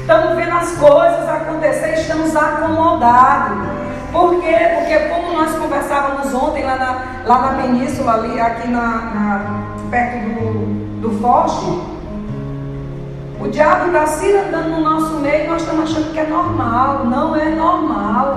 Estamos 0.00 0.36
vendo 0.36 0.56
as 0.56 0.70
coisas 0.72 1.28
acontecer, 1.28 1.94
estamos 1.94 2.34
acomodados. 2.36 3.87
Por 4.12 4.40
quê? 4.40 4.56
Porque 4.76 4.98
como 5.08 5.32
nós 5.32 5.54
conversávamos 5.56 6.32
ontem 6.34 6.64
lá 6.64 6.76
na, 6.76 7.04
lá 7.26 7.52
na 7.52 7.62
península, 7.62 8.14
ali, 8.14 8.40
aqui 8.40 8.68
na, 8.68 8.80
na 8.80 9.62
perto 9.90 10.28
do, 10.30 11.00
do 11.00 11.20
Forte, 11.20 11.98
o 13.40 13.48
diabo 13.48 13.86
está 13.86 14.06
se 14.06 14.32
andando 14.32 14.70
no 14.70 14.80
nosso 14.80 15.16
meio 15.20 15.44
e 15.44 15.48
nós 15.48 15.62
estamos 15.62 15.90
achando 15.90 16.12
que 16.12 16.18
é 16.18 16.26
normal. 16.26 17.04
Não 17.04 17.36
é 17.36 17.50
normal. 17.50 18.36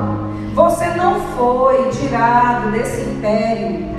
Você 0.53 0.86
não 0.91 1.19
foi 1.38 1.89
tirado 1.89 2.71
desse 2.71 3.01
império 3.01 3.89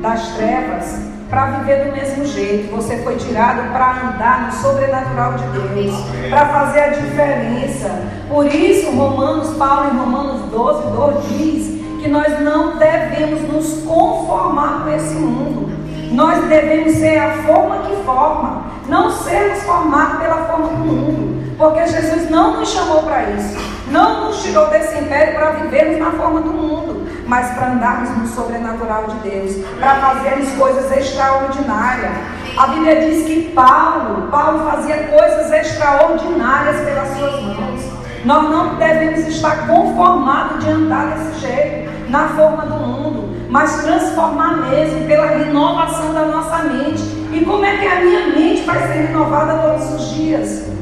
das 0.00 0.28
trevas 0.30 1.09
para 1.30 1.46
viver 1.46 1.86
do 1.86 1.92
mesmo 1.92 2.26
jeito. 2.26 2.74
Você 2.74 2.98
foi 2.98 3.16
tirado 3.16 3.72
para 3.72 4.08
andar 4.08 4.46
no 4.46 4.52
sobrenatural 4.52 5.34
de 5.34 5.44
Deus, 5.46 5.94
para 6.28 6.46
fazer 6.48 6.80
a 6.80 6.88
diferença. 6.88 7.88
Por 8.28 8.46
isso, 8.46 8.90
Romanos, 8.90 9.56
Paulo 9.56 9.94
em 9.94 9.96
Romanos 9.96 10.50
12, 10.50 10.90
2 10.90 11.28
diz 11.28 11.80
que 12.02 12.08
nós 12.08 12.40
não 12.40 12.76
devemos 12.76 13.42
nos 13.42 13.82
conformar 13.84 14.82
com 14.82 14.90
esse 14.90 15.14
mundo. 15.14 15.70
Nós 16.12 16.44
devemos 16.48 16.92
ser 16.94 17.18
a 17.18 17.30
forma 17.44 17.78
que 17.86 17.94
forma, 18.04 18.64
não 18.88 19.10
sermos 19.12 19.62
formados 19.62 20.18
pela 20.18 20.44
forma 20.46 20.66
do 20.66 20.74
mundo, 20.78 21.29
porque 21.60 21.86
Jesus 21.86 22.28
não 22.28 22.58
nos 22.58 22.70
chamou 22.70 23.04
para 23.04 23.30
isso, 23.30 23.56
não 23.92 24.24
nos 24.24 24.42
tirou 24.42 24.66
desse 24.68 24.98
império 24.98 25.34
para 25.34 25.50
vivermos 25.50 25.98
na 26.00 26.10
forma 26.10 26.40
do 26.40 26.52
mundo 26.52 27.00
mas 27.30 27.48
para 27.54 27.68
andarmos 27.68 28.10
no 28.18 28.26
sobrenatural 28.26 29.04
de 29.04 29.30
Deus, 29.30 29.64
para 29.78 29.94
fazermos 30.00 30.50
coisas 30.54 30.90
extraordinárias. 30.90 32.10
A 32.56 32.66
Bíblia 32.66 33.08
diz 33.08 33.24
que 33.24 33.52
Paulo, 33.54 34.26
Paulo 34.32 34.68
fazia 34.68 34.96
coisas 35.04 35.52
extraordinárias 35.52 36.80
pelas 36.80 37.08
suas 37.16 37.40
mãos. 37.40 37.80
Nós 38.24 38.50
não 38.50 38.74
devemos 38.74 39.20
estar 39.28 39.68
conformados 39.68 40.64
de 40.64 40.70
andar 40.70 41.06
desse 41.06 41.46
jeito, 41.46 42.10
na 42.10 42.30
forma 42.30 42.66
do 42.66 42.84
mundo, 42.84 43.48
mas 43.48 43.80
transformar 43.84 44.68
mesmo 44.68 45.06
pela 45.06 45.26
renovação 45.26 46.12
da 46.12 46.26
nossa 46.26 46.64
mente. 46.64 47.00
E 47.32 47.44
como 47.44 47.64
é 47.64 47.76
que 47.76 47.86
a 47.86 48.00
minha 48.00 48.26
mente 48.26 48.62
vai 48.62 48.88
ser 48.88 49.06
renovada 49.06 49.54
todos 49.54 49.94
os 49.94 50.14
dias? 50.16 50.79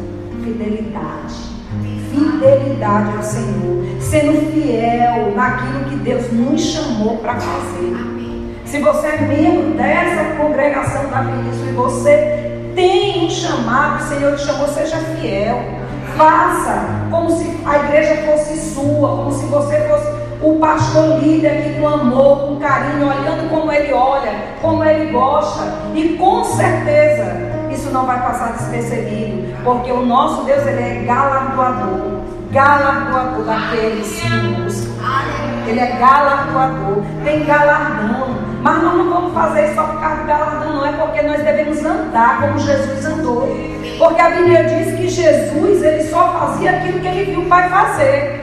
Fidelidade 0.48 1.58
fidelidade 2.11 3.16
ao 3.16 3.22
Senhor, 3.22 3.84
sendo 4.00 4.50
fiel 4.50 5.32
naquilo 5.37 5.84
que 5.90 5.96
Deus 5.96 6.32
nos 6.32 6.61
chamou 6.61 7.18
para 7.18 7.34
fazer. 7.34 7.96
Se 8.64 8.80
você 8.80 9.06
é 9.08 9.20
membro 9.20 9.74
dessa 9.74 10.37
congregação 10.37 11.11
da 11.11 11.18
Península 11.18 11.70
e 11.70 11.72
você 11.74 12.72
tem 12.74 13.26
um 13.26 13.30
chamado, 13.30 14.02
o 14.02 14.08
Senhor 14.08 14.37
te 14.37 14.46
chamou, 14.46 14.68
seja 14.68 14.96
fiel. 14.96 15.62
Faça 16.16 17.06
como 17.11 17.30
se 17.30 17.46
a 17.64 17.78
igreja 17.84 18.16
fosse 18.26 18.58
sua, 18.74 19.16
como 19.16 19.32
se 19.32 19.44
você 19.46 19.76
fosse 19.88 20.08
o 20.42 20.58
pastor 20.58 21.18
líder 21.20 21.62
que 21.62 21.80
com 21.80 21.88
amor, 21.88 22.48
com 22.48 22.56
carinho, 22.56 23.06
olhando 23.06 23.50
como 23.50 23.70
ele 23.70 23.92
olha, 23.92 24.32
como 24.62 24.82
ele 24.84 25.12
gosta. 25.12 25.64
E 25.94 26.16
com 26.16 26.44
certeza 26.44 27.58
isso 27.79 27.91
não 27.91 28.07
vai 28.07 28.21
passar 28.21 28.53
despercebido, 28.55 29.55
porque 29.64 29.91
o 29.93 30.05
nosso 30.05 30.43
Deus 30.45 30.67
ele 30.67 30.83
é 30.83 31.05
galardoador, 31.07 32.23
galardoador 32.51 33.45
daqueles 33.45 34.21
que 34.21 34.29
buscam. 34.29 34.88
Ele 35.67 35.81
é 35.81 35.97
galardoador, 35.99 37.03
tem 37.25 37.45
galardão. 37.45 38.37
Mas 38.62 38.83
nós 38.83 38.95
não 38.95 39.11
vamos 39.11 39.35
fazer 39.35 39.67
isso 39.67 39.75
só 39.77 39.85
por 39.85 40.01
causa 40.01 40.17
do 40.17 40.27
galardão, 40.27 40.73
não 40.73 40.87
é 40.87 40.93
porque 40.93 41.23
nós 41.23 41.43
devemos 41.43 41.85
andar 41.85 42.41
como 42.41 42.59
Jesus 42.59 43.05
andou. 43.05 43.49
Porque 43.99 44.21
a 44.21 44.31
Bíblia 44.31 44.64
diz 44.64 44.95
que 44.97 45.09
Jesus 45.09 45.83
ele 45.83 46.03
só 46.05 46.33
fazia 46.33 46.71
aquilo 46.71 47.01
que 47.01 47.07
ele 47.07 47.31
viu 47.31 47.41
o 47.41 47.47
Pai 47.47 47.69
fazer. 47.69 48.43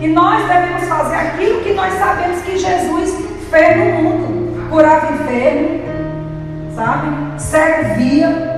E 0.00 0.08
nós 0.08 0.46
devemos 0.46 0.84
fazer 0.86 1.16
aquilo 1.16 1.60
que 1.62 1.72
nós 1.72 1.94
sabemos 1.94 2.42
que 2.42 2.58
Jesus 2.58 3.24
fez 3.50 3.76
no 3.78 4.02
mundo. 4.02 4.68
Curava 4.68 5.12
enfermo, 5.12 5.80
sabe? 6.74 7.40
Cego 7.40 7.94
via, 7.94 8.53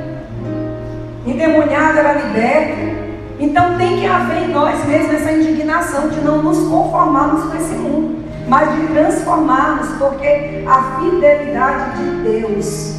endemoniado 1.26 1.98
era 1.98 2.12
liberto. 2.12 3.06
Então 3.38 3.76
tem 3.76 3.98
que 3.98 4.06
haver 4.06 4.44
em 4.44 4.48
nós 4.48 4.84
mesmo 4.86 5.12
essa 5.12 5.32
indignação 5.32 6.08
de 6.08 6.20
não 6.20 6.42
nos 6.42 6.58
conformarmos 6.68 7.44
com 7.44 7.56
esse 7.56 7.74
mundo, 7.74 8.24
mas 8.48 8.74
de 8.74 8.86
transformarmos, 8.86 9.88
porque 9.98 10.64
a 10.66 11.00
fidelidade 11.00 11.98
de 11.98 12.22
Deus 12.22 12.96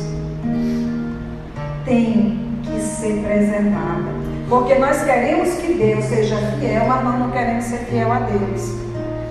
tem 1.85 2.59
que 2.61 2.79
ser 2.81 3.23
preservada. 3.23 4.17
Porque 4.47 4.75
nós 4.75 5.03
queremos 5.03 5.55
que 5.55 5.73
Deus 5.73 6.05
seja 6.05 6.37
fiel, 6.59 6.85
mas 6.87 7.03
nós 7.03 7.19
não 7.19 7.31
queremos 7.31 7.63
ser 7.63 7.79
fiel 7.79 8.11
a 8.11 8.19
Deus. 8.19 8.75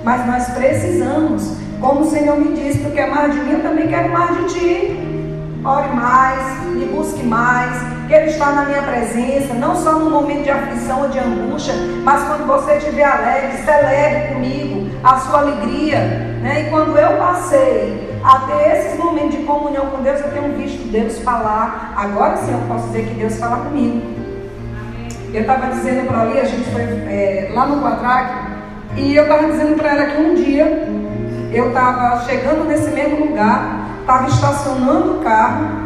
Mas 0.02 0.26
nós 0.26 0.48
precisamos, 0.50 1.56
como 1.80 2.00
o 2.00 2.10
Senhor 2.10 2.36
me 2.38 2.54
disse, 2.54 2.80
tu 2.80 2.90
quer 2.90 3.10
mais 3.10 3.32
de 3.32 3.40
mim, 3.40 3.52
eu 3.52 3.62
também 3.62 3.86
quero 3.88 4.12
mais 4.12 4.36
de 4.36 4.54
ti. 4.54 5.06
Ore 5.64 5.88
mais, 5.94 6.62
me 6.74 6.84
busque 6.86 7.24
mais, 7.24 7.95
Quero 8.08 8.26
estar 8.26 8.54
na 8.54 8.66
minha 8.66 8.82
presença, 8.82 9.52
não 9.54 9.74
só 9.74 9.94
no 9.94 10.08
momento 10.08 10.44
de 10.44 10.50
aflição 10.50 11.02
ou 11.02 11.08
de 11.08 11.18
angústia, 11.18 11.74
mas 12.04 12.22
quando 12.28 12.46
você 12.46 12.74
estiver 12.74 13.04
alegre, 13.04 13.58
celebre 13.64 14.34
comigo 14.34 14.90
a 15.02 15.16
sua 15.18 15.40
alegria. 15.40 15.98
Né? 16.40 16.66
E 16.66 16.70
quando 16.70 16.96
eu 16.96 17.16
passei 17.16 18.16
a 18.22 18.38
ter 18.40 18.76
esses 18.76 18.98
momentos 18.98 19.32
de 19.32 19.44
comunhão 19.44 19.86
com 19.86 20.02
Deus, 20.02 20.20
eu 20.20 20.30
tenho 20.30 20.56
visto 20.56 20.88
Deus 20.92 21.18
falar. 21.18 21.94
Agora 21.96 22.36
sim 22.36 22.52
eu 22.52 22.60
posso 22.68 22.86
dizer 22.88 23.06
que 23.06 23.14
Deus 23.14 23.38
fala 23.38 23.64
comigo. 23.64 24.00
Eu 25.34 25.40
estava 25.40 25.66
dizendo 25.66 26.06
para 26.06 26.20
ali, 26.22 26.38
a 26.38 26.44
gente 26.44 26.70
foi 26.70 26.82
é, 26.82 27.50
lá 27.52 27.66
no 27.66 27.82
Quadraque, 27.82 28.34
e 28.96 29.16
eu 29.16 29.24
estava 29.24 29.46
dizendo 29.46 29.76
para 29.76 29.90
ela 29.90 30.06
que 30.06 30.20
um 30.22 30.34
dia 30.34 30.88
eu 31.52 31.68
estava 31.68 32.24
chegando 32.24 32.64
nesse 32.68 32.90
mesmo 32.90 33.26
lugar, 33.26 33.88
estava 34.00 34.28
estacionando 34.28 35.18
o 35.18 35.24
carro 35.24 35.85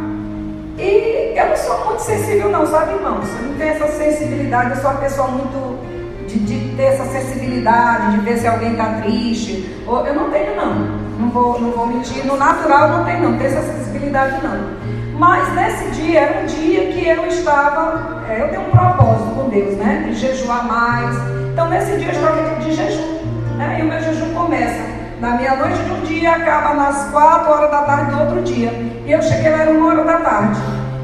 e 0.80 1.38
eu 1.38 1.46
não 1.46 1.56
sou 1.56 1.84
muito 1.84 2.00
sensível 2.00 2.50
não, 2.50 2.66
sabe 2.66 2.94
irmãos? 2.94 3.28
Eu 3.36 3.48
não 3.48 3.54
tenho 3.56 3.70
essa 3.70 3.86
sensibilidade, 3.88 4.70
eu 4.70 4.76
sou 4.76 4.90
uma 4.90 5.00
pessoa 5.00 5.28
muito 5.28 5.78
de, 6.26 6.38
de 6.38 6.76
ter 6.76 6.84
essa 6.84 7.04
sensibilidade, 7.04 8.12
de 8.12 8.20
ver 8.20 8.38
se 8.38 8.46
alguém 8.46 8.72
está 8.72 9.00
triste. 9.02 9.76
Eu 9.86 10.14
não 10.14 10.30
tenho 10.30 10.56
não. 10.56 10.74
Não 11.18 11.30
vou, 11.30 11.60
não 11.60 11.70
vou 11.72 11.86
mentir. 11.86 12.24
No 12.24 12.36
natural 12.36 12.88
não 12.88 13.04
tenho 13.04 13.20
não, 13.20 13.30
não 13.32 13.38
tenho 13.38 13.50
essa 13.50 13.62
sensibilidade 13.62 14.42
não. 14.42 14.80
Mas 15.18 15.52
nesse 15.54 15.90
dia 15.90 16.20
era 16.20 16.42
um 16.42 16.46
dia 16.46 16.92
que 16.92 17.06
eu 17.06 17.26
estava, 17.26 18.24
é, 18.26 18.40
eu 18.40 18.48
tenho 18.48 18.62
um 18.62 18.70
propósito 18.70 19.34
com 19.34 19.48
Deus, 19.50 19.76
né? 19.76 20.04
De 20.08 20.14
jejuar 20.14 20.66
mais. 20.66 21.14
Então 21.52 21.68
nesse 21.68 21.98
dia 21.98 22.08
eu 22.08 22.12
estava 22.12 22.60
de 22.60 22.72
jejum. 22.72 23.20
Né? 23.58 23.76
E 23.80 23.82
o 23.82 23.84
meu 23.84 24.00
jejum 24.00 24.32
começa 24.32 24.99
na 25.20 25.36
meia-noite 25.36 25.78
de 25.82 25.92
um 25.92 26.00
dia, 26.00 26.32
acaba 26.32 26.74
nas 26.74 27.10
quatro 27.10 27.52
horas 27.52 27.70
da 27.70 27.82
tarde 27.82 28.10
do 28.10 28.20
outro 28.20 28.42
dia. 28.42 28.70
E 29.04 29.12
eu 29.12 29.22
cheguei 29.22 29.50
lá, 29.50 29.58
era 29.58 29.70
uma 29.70 29.88
hora 29.88 30.04
da 30.04 30.18
tarde. 30.18 30.60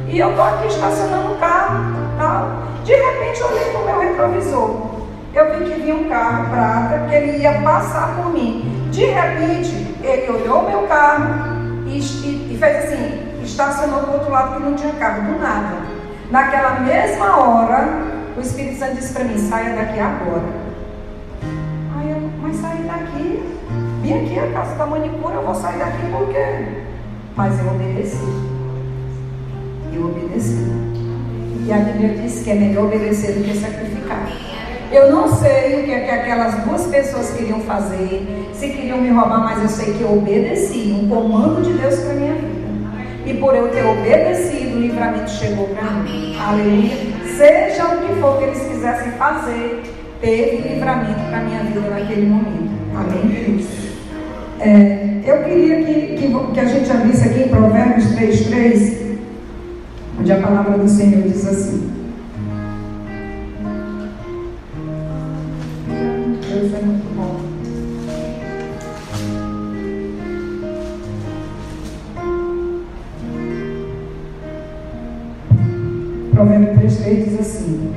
E 0.08 0.18
eu 0.18 0.30
estou 0.30 0.44
aqui 0.44 0.68
estacionando 0.68 1.32
o 1.32 1.36
carro, 1.36 1.94
tal. 2.18 2.50
De 2.84 2.94
repente 2.94 3.40
eu 3.40 3.48
olhei 3.48 3.64
para 3.64 3.80
o 3.80 3.84
meu 3.84 4.00
retrovisor. 4.00 4.86
Eu 5.34 5.58
vi 5.58 5.64
que 5.70 5.80
vinha 5.82 5.94
um 5.94 6.08
carro 6.08 6.48
prata, 6.48 7.06
que 7.06 7.14
ele 7.14 7.38
ia 7.38 7.60
passar 7.60 8.16
por 8.16 8.32
mim. 8.32 8.88
De 8.90 9.04
repente, 9.04 9.94
ele 10.02 10.30
olhou 10.30 10.60
o 10.60 10.70
meu 10.70 10.82
carro 10.88 11.24
e, 11.86 11.98
e, 11.98 12.54
e 12.54 12.58
fez 12.58 12.84
assim, 12.84 13.42
estacionou 13.42 14.00
do 14.00 14.12
outro 14.12 14.30
lado 14.30 14.56
que 14.56 14.62
não 14.62 14.74
tinha 14.74 14.94
carro, 14.94 15.30
do 15.30 15.38
nada. 15.38 15.76
Naquela 16.30 16.80
mesma 16.80 17.36
hora, 17.36 17.88
o 18.34 18.40
Espírito 18.40 18.78
Santo 18.78 18.94
disse 18.94 19.12
para 19.12 19.24
mim, 19.24 19.36
saia 19.36 19.76
daqui 19.76 20.00
agora. 20.00 20.42
Aí 21.98 22.10
eu, 22.10 22.30
mas 22.40 22.56
sair 22.56 22.84
daqui? 22.84 23.55
Vim 24.06 24.12
aqui 24.12 24.38
a 24.38 24.46
casa 24.52 24.76
da 24.76 24.86
manicure, 24.86 25.34
eu 25.34 25.42
vou 25.42 25.52
sair 25.52 25.80
daqui 25.80 26.06
por 26.12 26.28
quê? 26.28 26.46
Mas 27.34 27.58
eu 27.58 27.66
obedeci. 27.66 28.16
Eu 29.92 30.04
obedeci. 30.04 30.64
E 31.66 31.72
a 31.72 31.78
Bíblia 31.78 32.16
diz 32.22 32.40
que 32.44 32.50
é 32.52 32.54
melhor 32.54 32.84
obedecer 32.84 33.32
do 33.32 33.42
que 33.42 33.58
sacrificar. 33.58 34.28
Eu 34.92 35.10
não 35.10 35.26
sei 35.34 35.80
o 35.80 35.84
que, 35.84 35.90
é 35.90 36.00
que 36.04 36.10
aquelas 36.12 36.54
duas 36.62 36.86
pessoas 36.86 37.32
queriam 37.32 37.58
fazer, 37.62 38.24
se 38.54 38.68
queriam 38.68 38.98
me 38.98 39.08
roubar, 39.08 39.40
mas 39.40 39.62
eu 39.64 39.68
sei 39.68 39.94
que 39.94 40.02
eu 40.02 40.16
obedeci 40.16 40.96
um 40.96 41.08
comando 41.08 41.62
de 41.62 41.72
Deus 41.72 41.98
para 41.98 42.14
minha 42.14 42.34
vida. 42.34 42.56
E 43.26 43.34
por 43.34 43.56
eu 43.56 43.72
ter 43.72 43.84
obedecido, 43.84 44.76
o 44.76 44.80
livramento 44.82 45.30
chegou 45.32 45.66
para 45.70 45.90
mim. 45.90 46.36
Aleluia. 46.38 46.96
Seja 47.36 47.88
o 47.88 48.06
que 48.06 48.20
for 48.20 48.38
que 48.38 48.44
eles 48.44 48.68
quisessem 48.68 49.10
fazer, 49.18 49.82
teve 50.20 50.68
livramento 50.68 51.28
para 51.28 51.40
minha 51.40 51.64
vida 51.64 51.80
naquele 51.90 52.26
momento. 52.26 52.70
Amém, 52.94 53.66
É, 54.60 55.20
eu 55.24 55.44
queria 55.44 55.84
que, 55.84 56.16
que, 56.16 56.52
que 56.54 56.60
a 56.60 56.64
gente 56.64 56.90
abrisse 56.90 57.28
aqui 57.28 57.42
em 57.42 57.48
Provérbios 57.48 58.06
3,3, 58.16 59.18
onde 60.18 60.32
a 60.32 60.40
palavra 60.40 60.78
do 60.78 60.88
Senhor 60.88 61.22
diz 61.22 61.46
assim. 61.46 61.90
Deus 66.48 66.74
é 66.74 66.82
muito 66.82 67.16
bom. 67.16 67.40
Provérbio 76.32 76.80
3,3 76.80 77.24
diz 77.24 77.40
assim: 77.40 77.94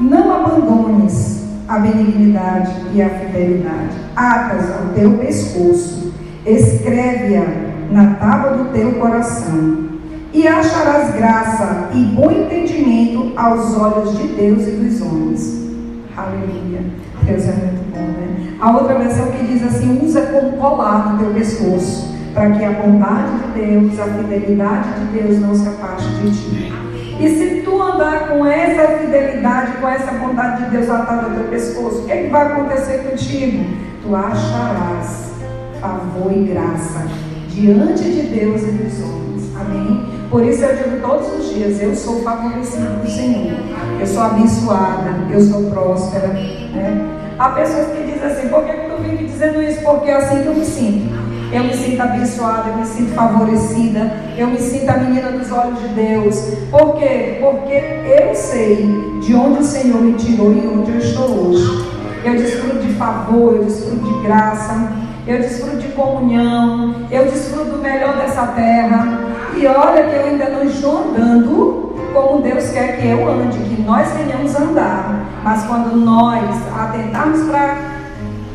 Não 0.00 0.32
abandones 0.32 1.44
a 1.68 1.78
benignidade 1.78 2.72
e 2.94 3.02
a 3.02 3.10
fidelidade, 3.10 3.87
atas 4.18 4.70
ao 4.72 4.88
teu 4.94 5.12
pescoço, 5.18 6.12
escreve-a 6.44 7.46
na 7.92 8.14
tábua 8.14 8.52
do 8.52 8.72
teu 8.72 8.92
coração, 8.92 9.88
e 10.32 10.46
acharás 10.46 11.14
graça 11.14 11.88
e 11.94 12.04
bom 12.04 12.30
entendimento 12.30 13.32
aos 13.36 13.76
olhos 13.76 14.18
de 14.18 14.28
Deus 14.28 14.66
e 14.66 14.72
dos 14.72 15.00
homens. 15.00 15.68
Aleluia. 16.16 16.80
Deus 17.22 17.44
é 17.44 17.52
muito 17.52 17.90
bom, 17.92 18.00
né? 18.00 18.56
A 18.60 18.72
outra 18.72 18.98
versão 18.98 19.30
que 19.30 19.44
diz 19.44 19.62
assim: 19.62 20.04
usa 20.04 20.22
como 20.22 20.58
colar 20.58 21.12
no 21.12 21.18
teu 21.18 21.32
pescoço, 21.32 22.14
para 22.34 22.50
que 22.50 22.64
a 22.64 22.72
bondade 22.72 23.30
de 23.38 23.60
Deus, 23.60 23.98
a 23.98 24.04
fidelidade 24.04 24.88
de 25.00 25.18
Deus 25.18 25.38
não 25.40 25.54
se 25.54 25.68
afaste 25.68 26.10
de 26.16 26.30
ti. 26.30 26.72
E 27.20 27.28
se 27.28 27.62
tu 27.62 27.82
andar 27.82 28.28
com 28.28 28.46
essa 28.46 28.98
fidelidade, 28.98 29.72
com 29.80 29.88
essa 29.88 30.12
bondade 30.12 30.64
de 30.64 30.70
Deus 30.70 30.90
atada 30.90 31.26
ao 31.26 31.30
teu 31.30 31.44
pescoço, 31.44 32.02
o 32.02 32.04
que, 32.04 32.12
é 32.12 32.22
que 32.24 32.28
vai 32.28 32.46
acontecer 32.46 32.98
contigo? 33.10 33.64
Tu 34.08 34.16
acharás 34.16 35.32
favor 35.82 36.32
e 36.32 36.44
graça 36.44 37.06
diante 37.50 38.04
de 38.04 38.22
Deus 38.22 38.62
e 38.62 38.70
dos 38.70 39.02
homens. 39.02 39.54
Amém? 39.60 40.06
Por 40.30 40.42
isso 40.46 40.64
eu 40.64 40.76
digo 40.76 41.06
todos 41.06 41.30
os 41.38 41.52
dias: 41.52 41.82
eu 41.82 41.94
sou 41.94 42.22
favorecida 42.22 42.88
do 42.88 43.06
Senhor, 43.06 43.58
eu 44.00 44.06
sou 44.06 44.22
abençoada, 44.22 45.14
eu 45.30 45.38
sou 45.42 45.64
próspera. 45.64 46.28
Né? 46.28 47.06
Há 47.38 47.50
pessoas 47.50 47.88
que 47.88 48.04
dizem 48.04 48.24
assim: 48.24 48.48
por 48.48 48.64
que, 48.64 48.72
que 48.72 48.88
tu 48.88 49.02
vive 49.02 49.26
dizendo 49.26 49.62
isso? 49.62 49.82
Porque 49.82 50.08
é 50.08 50.14
assim 50.14 50.40
que 50.40 50.46
eu 50.46 50.54
me 50.54 50.64
sinto. 50.64 51.28
Eu 51.52 51.64
me 51.64 51.74
sinto 51.74 52.00
abençoada, 52.00 52.70
eu 52.70 52.76
me 52.76 52.86
sinto 52.86 53.14
favorecida, 53.14 54.10
eu 54.38 54.46
me 54.46 54.58
sinto 54.58 54.88
a 54.88 54.96
menina 54.96 55.32
dos 55.32 55.52
olhos 55.52 55.80
de 55.82 55.88
Deus. 55.88 56.54
Por 56.70 56.96
quê? 56.96 57.40
Porque 57.42 57.74
eu 58.22 58.34
sei 58.34 58.86
de 59.20 59.34
onde 59.34 59.60
o 59.60 59.64
Senhor 59.64 60.00
me 60.00 60.14
tirou 60.14 60.50
e 60.50 60.66
onde 60.66 60.92
eu 60.92 60.98
estou 60.98 61.48
hoje. 61.48 61.97
Eu 62.28 62.34
desfruto 62.34 62.78
de 62.80 62.92
favor, 62.92 63.54
eu 63.54 63.64
desfruto 63.64 64.04
de 64.04 64.22
graça, 64.22 64.92
eu 65.26 65.38
desfruto 65.38 65.78
de 65.78 65.88
comunhão, 65.88 66.94
eu 67.10 67.24
desfruto 67.24 67.70
do 67.70 67.78
melhor 67.78 68.18
dessa 68.18 68.48
terra. 68.48 69.20
E 69.56 69.66
olha 69.66 70.04
que 70.04 70.14
eu 70.14 70.24
ainda 70.26 70.50
não 70.50 70.64
estou 70.64 71.08
andando 71.08 71.94
como 72.12 72.42
Deus 72.42 72.68
quer 72.70 73.00
que 73.00 73.08
eu 73.08 73.26
ande, 73.30 73.58
que 73.58 73.80
nós 73.80 74.12
venhamos 74.12 74.54
andar. 74.54 75.24
Mas 75.42 75.64
quando 75.64 75.96
nós 75.96 76.44
atentarmos 76.78 77.48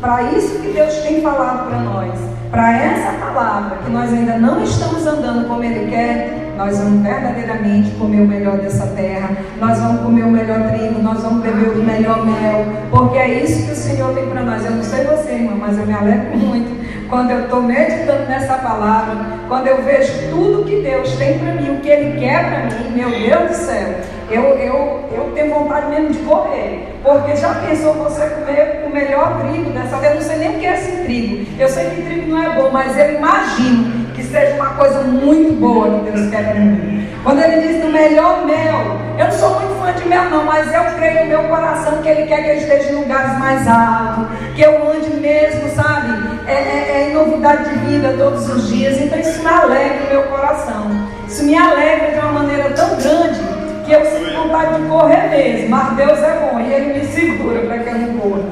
para 0.00 0.22
isso 0.36 0.60
que 0.60 0.68
Deus 0.68 0.94
tem 0.98 1.20
falado 1.20 1.68
para 1.68 1.78
nós, 1.80 2.12
para 2.52 2.76
essa 2.76 3.12
palavra, 3.26 3.78
que 3.84 3.90
nós 3.90 4.12
ainda 4.12 4.38
não 4.38 4.62
estamos 4.62 5.04
andando 5.04 5.48
como 5.48 5.64
Ele 5.64 5.90
quer, 5.90 6.43
nós 6.56 6.78
vamos 6.78 7.02
verdadeiramente 7.02 7.90
comer 7.92 8.22
o 8.22 8.26
melhor 8.26 8.58
dessa 8.58 8.86
terra, 8.88 9.30
nós 9.60 9.78
vamos 9.78 10.02
comer 10.02 10.22
o 10.22 10.30
melhor 10.30 10.70
trigo, 10.70 11.02
nós 11.02 11.22
vamos 11.22 11.42
beber 11.42 11.68
o 11.70 11.82
melhor 11.82 12.24
mel, 12.24 12.64
porque 12.90 13.18
é 13.18 13.42
isso 13.42 13.66
que 13.66 13.72
o 13.72 13.76
Senhor 13.76 14.14
tem 14.14 14.26
para 14.26 14.42
nós. 14.42 14.64
Eu 14.64 14.72
não 14.72 14.82
sei 14.82 15.04
você, 15.04 15.32
irmã, 15.32 15.56
mas 15.58 15.78
eu 15.78 15.86
me 15.86 15.92
alegro 15.92 16.36
muito 16.36 16.84
quando 17.08 17.30
eu 17.30 17.44
estou 17.44 17.62
meditando 17.62 18.26
nessa 18.26 18.54
palavra, 18.54 19.24
quando 19.46 19.66
eu 19.66 19.82
vejo 19.82 20.30
tudo 20.30 20.64
que 20.64 20.80
Deus 20.80 21.12
tem 21.16 21.38
para 21.38 21.52
mim, 21.52 21.76
o 21.76 21.80
que 21.80 21.88
Ele 21.88 22.18
quer 22.18 22.44
para 22.48 22.76
mim, 22.76 22.90
meu 22.90 23.10
Deus 23.10 23.50
do 23.50 23.54
céu, 23.54 23.94
eu, 24.30 24.42
eu, 24.42 25.08
eu 25.12 25.32
tenho 25.34 25.54
vontade 25.54 25.90
mesmo 25.90 26.10
de 26.10 26.18
correr. 26.20 26.88
Porque 27.02 27.36
já 27.36 27.54
pensou 27.54 27.94
você 27.94 28.26
comer 28.30 28.84
o 28.86 28.90
melhor 28.90 29.40
trigo 29.42 29.70
dessa 29.70 29.96
vez? 29.98 30.12
Eu 30.12 30.20
não 30.20 30.26
sei 30.26 30.38
nem 30.38 30.56
o 30.56 30.58
que 30.58 30.66
é 30.66 30.74
esse 30.74 31.04
trigo. 31.04 31.46
Eu 31.58 31.68
sei 31.68 31.90
que 31.90 32.02
trigo 32.02 32.30
não 32.30 32.42
é 32.42 32.56
bom, 32.56 32.70
mas 32.72 32.98
eu 32.98 33.14
imagino 33.14 34.03
seja 34.34 34.54
uma 34.54 34.70
coisa 34.70 35.00
muito 35.02 35.52
boa 35.60 36.00
que 36.00 36.10
Deus 36.10 36.28
quer 36.28 36.50
para 36.50 36.60
mim. 36.60 37.08
Quando 37.22 37.40
ele 37.40 37.68
diz 37.68 37.80
do 37.80 37.92
melhor 37.92 38.44
mel, 38.44 38.98
eu 39.16 39.24
não 39.26 39.32
sou 39.32 39.60
muito 39.60 39.80
fã 39.80 39.92
de 39.92 40.08
mel, 40.08 40.24
não, 40.24 40.44
mas 40.44 40.74
eu 40.74 40.82
creio 40.96 41.22
no 41.22 41.26
meu 41.28 41.44
coração 41.44 42.02
que 42.02 42.08
ele 42.08 42.26
quer 42.26 42.42
que 42.42 42.50
eu 42.50 42.56
esteja 42.56 42.90
em 42.90 42.96
lugares 42.96 43.38
mais 43.38 43.68
altos, 43.68 44.26
que 44.56 44.62
eu 44.62 44.90
ande 44.90 45.08
mesmo, 45.20 45.70
sabe? 45.70 46.40
É, 46.48 46.52
é, 46.52 47.10
é 47.10 47.14
novidade 47.14 47.70
de 47.70 47.76
vida 47.86 48.12
todos 48.18 48.48
os 48.50 48.68
dias. 48.68 49.00
Então 49.00 49.20
isso 49.20 49.40
me 49.40 49.48
alegra 49.48 50.04
o 50.04 50.10
meu 50.10 50.22
coração. 50.24 50.90
Isso 51.28 51.44
me 51.44 51.56
alegra 51.56 52.10
de 52.10 52.18
uma 52.18 52.32
maneira 52.32 52.70
tão 52.70 52.88
grande 52.96 53.40
que 53.86 53.92
eu 53.92 54.04
sinto 54.04 54.34
vontade 54.34 54.82
de 54.82 54.88
correr 54.88 55.28
mesmo, 55.30 55.70
mas 55.70 55.96
Deus 55.96 56.18
é 56.18 56.38
bom 56.40 56.58
e 56.58 56.72
Ele 56.72 56.98
me 56.98 57.06
segura 57.06 57.60
para 57.60 57.78
que 57.78 57.88
eu 57.88 57.98
não 57.98 58.18
corra. 58.18 58.42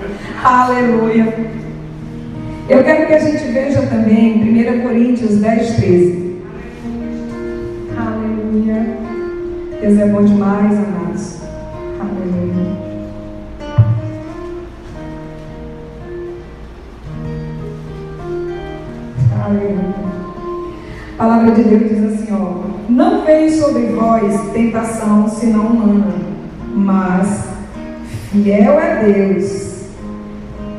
Aleluia. 0.44 1.61
Eu 2.72 2.82
quero 2.82 3.06
que 3.06 3.12
a 3.12 3.18
gente 3.18 3.52
veja 3.52 3.82
também 3.82 4.42
1 4.42 4.80
Coríntios 4.80 5.36
10, 5.36 5.76
13. 5.76 6.42
Aleluia. 7.94 8.96
Deus 9.78 9.98
é 9.98 10.06
bom 10.06 10.24
demais, 10.24 10.72
amados. 10.78 11.42
Aleluia. 12.00 12.78
Aleluia. 19.44 19.94
A 21.12 21.22
palavra 21.22 21.52
de 21.52 21.64
Deus 21.64 21.90
diz 21.90 22.04
assim, 22.04 22.32
ó. 22.32 22.62
Não 22.88 23.22
veio 23.26 23.50
sobre 23.50 23.82
vós 23.88 24.50
tentação 24.54 25.28
senão 25.28 25.66
humana, 25.66 26.14
mas 26.74 27.48
fiel 28.30 28.80
é 28.80 29.04
Deus, 29.04 29.71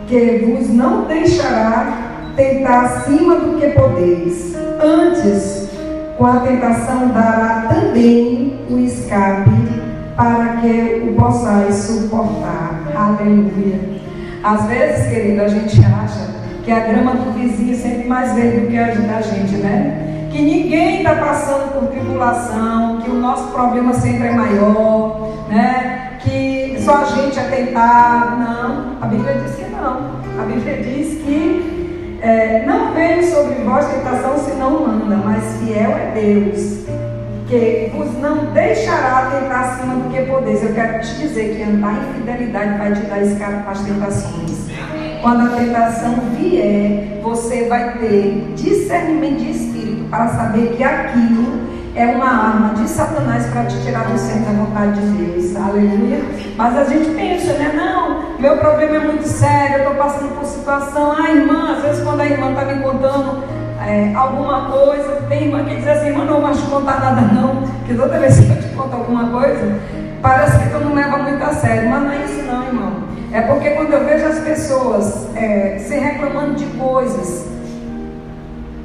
que 0.08 0.46
vos 0.46 0.70
não 0.70 1.06
deixará 1.06 2.14
tentar 2.36 2.82
acima 2.82 3.36
do 3.36 3.60
que 3.60 3.68
podeis. 3.70 4.56
Antes, 4.82 5.70
com 6.18 6.26
a 6.26 6.40
tentação 6.40 7.10
dará 7.10 7.68
também 7.74 8.60
o 8.70 8.80
escape 8.80 9.52
para 10.16 10.58
que 10.58 11.10
o 11.10 11.14
possais 11.16 11.76
suportar. 11.76 12.82
Aleluia. 12.96 13.80
Às 14.44 14.66
vezes, 14.66 15.08
querido, 15.08 15.42
a 15.42 15.48
gente 15.48 15.80
acha 15.86 16.34
que 16.64 16.72
a 16.72 16.80
grama 16.82 17.14
do 17.14 17.32
vizinho 17.34 17.74
é 17.74 17.76
sempre 17.76 18.08
mais 18.08 18.34
verde 18.34 18.62
do 18.62 18.68
que 18.68 18.78
a 18.78 18.88
da 18.88 19.22
gente, 19.22 19.56
né? 19.58 20.28
que 20.32 20.42
ninguém 20.42 20.98
está 20.98 21.14
passando 21.16 21.74
por 21.74 21.90
tribulação, 21.90 23.00
que 23.02 23.10
o 23.12 23.14
nosso 23.14 23.52
problema 23.52 23.94
sempre 23.94 24.28
é 24.28 24.32
maior, 24.32 25.30
né? 25.48 26.18
que 26.22 26.78
só 26.84 27.04
a 27.04 27.06
gente 27.06 27.38
é 27.38 27.44
tentado. 27.44 28.38
Não, 28.38 28.98
a 29.00 29.06
Bíblia 29.06 29.36
diz 29.36 29.56
que. 29.56 29.73
A 30.40 30.46
Bíblia 30.46 30.78
diz 30.82 31.22
que 31.22 32.20
é, 32.22 32.66
não 32.66 32.94
veio 32.94 33.24
sobre 33.24 33.56
vós 33.64 33.86
tentação 33.86 34.38
senão 34.38 34.78
humana, 34.78 35.22
mas 35.24 35.58
fiel 35.58 35.92
é 35.92 36.12
Deus, 36.16 36.86
que 37.48 37.92
vos 37.96 38.18
não 38.20 38.52
deixará 38.52 39.30
tentar 39.30 39.60
acima 39.60 39.96
do 39.96 40.10
que 40.10 40.22
podeis. 40.24 40.64
Eu 40.64 40.74
quero 40.74 41.02
te 41.02 41.14
dizer 41.16 41.56
que 41.56 41.64
andar 41.64 41.94
em 41.94 42.14
fidelidade 42.14 42.78
vai 42.78 42.94
te 42.94 43.02
dar 43.02 43.22
escape 43.22 43.64
para 43.64 43.72
as 43.72 43.82
tentações. 43.82 44.64
Quando 45.22 45.54
a 45.54 45.56
tentação 45.56 46.16
vier, 46.36 47.20
você 47.22 47.68
vai 47.68 47.98
ter 48.00 48.54
discernimento 48.56 49.38
de 49.38 49.52
espírito 49.52 50.10
para 50.10 50.30
saber 50.30 50.76
que 50.76 50.84
aquilo 50.84 51.73
é 51.96 52.06
uma 52.08 52.26
arma 52.26 52.74
de 52.74 52.90
Satanás 52.90 53.46
para 53.48 53.66
te 53.66 53.80
tirar 53.84 54.06
do 54.06 54.18
centro 54.18 54.52
da 54.52 54.64
vontade 54.64 55.00
de 55.00 55.24
Deus. 55.24 55.56
Aleluia. 55.56 56.22
Mas 56.58 56.78
a 56.78 56.84
gente 56.86 57.10
pensa, 57.12 57.54
né? 57.54 57.72
Não, 57.76 58.40
meu 58.40 58.58
problema 58.58 58.96
é 58.96 59.00
muito 59.00 59.28
sério, 59.28 59.76
eu 59.76 59.92
estou 59.92 59.96
passando 59.96 60.36
por 60.36 60.46
situação. 60.46 61.16
Ah, 61.18 61.30
irmã, 61.30 61.76
às 61.78 61.84
vezes 61.84 62.04
quando 62.04 62.22
a 62.22 62.26
irmã 62.26 62.50
está 62.50 62.66
me 62.66 62.82
contando 62.82 63.44
é, 63.86 64.14
alguma 64.16 64.72
coisa, 64.72 65.22
tem 65.30 65.44
irmã 65.44 65.64
que 65.66 65.76
diz 65.76 65.88
assim, 65.88 66.08
irmã, 66.08 66.26
não 66.26 66.42
vais 66.42 66.58
te 66.58 66.66
contar 66.66 67.00
nada 67.00 67.22
não, 67.22 67.62
que 67.86 67.94
toda 67.94 68.18
vez 68.18 68.40
que 68.40 68.50
eu 68.50 68.62
te 68.62 68.68
conto 68.76 68.96
alguma 68.96 69.30
coisa, 69.30 69.80
parece 70.22 70.58
que 70.60 70.70
tu 70.70 70.80
não 70.80 70.96
leva 70.96 71.18
muito 71.18 71.44
a 71.44 71.54
sério. 71.54 71.90
Mas 71.90 72.04
não 72.04 72.12
é 72.12 72.26
isso 72.26 72.44
não, 72.44 72.64
irmão. 72.66 73.04
É 73.32 73.42
porque 73.42 73.70
quando 73.72 73.94
eu 73.94 74.06
vejo 74.06 74.26
as 74.26 74.40
pessoas 74.40 75.28
é, 75.36 75.78
se 75.80 75.96
reclamando 75.96 76.56
de 76.56 76.66
coisas, 76.78 77.53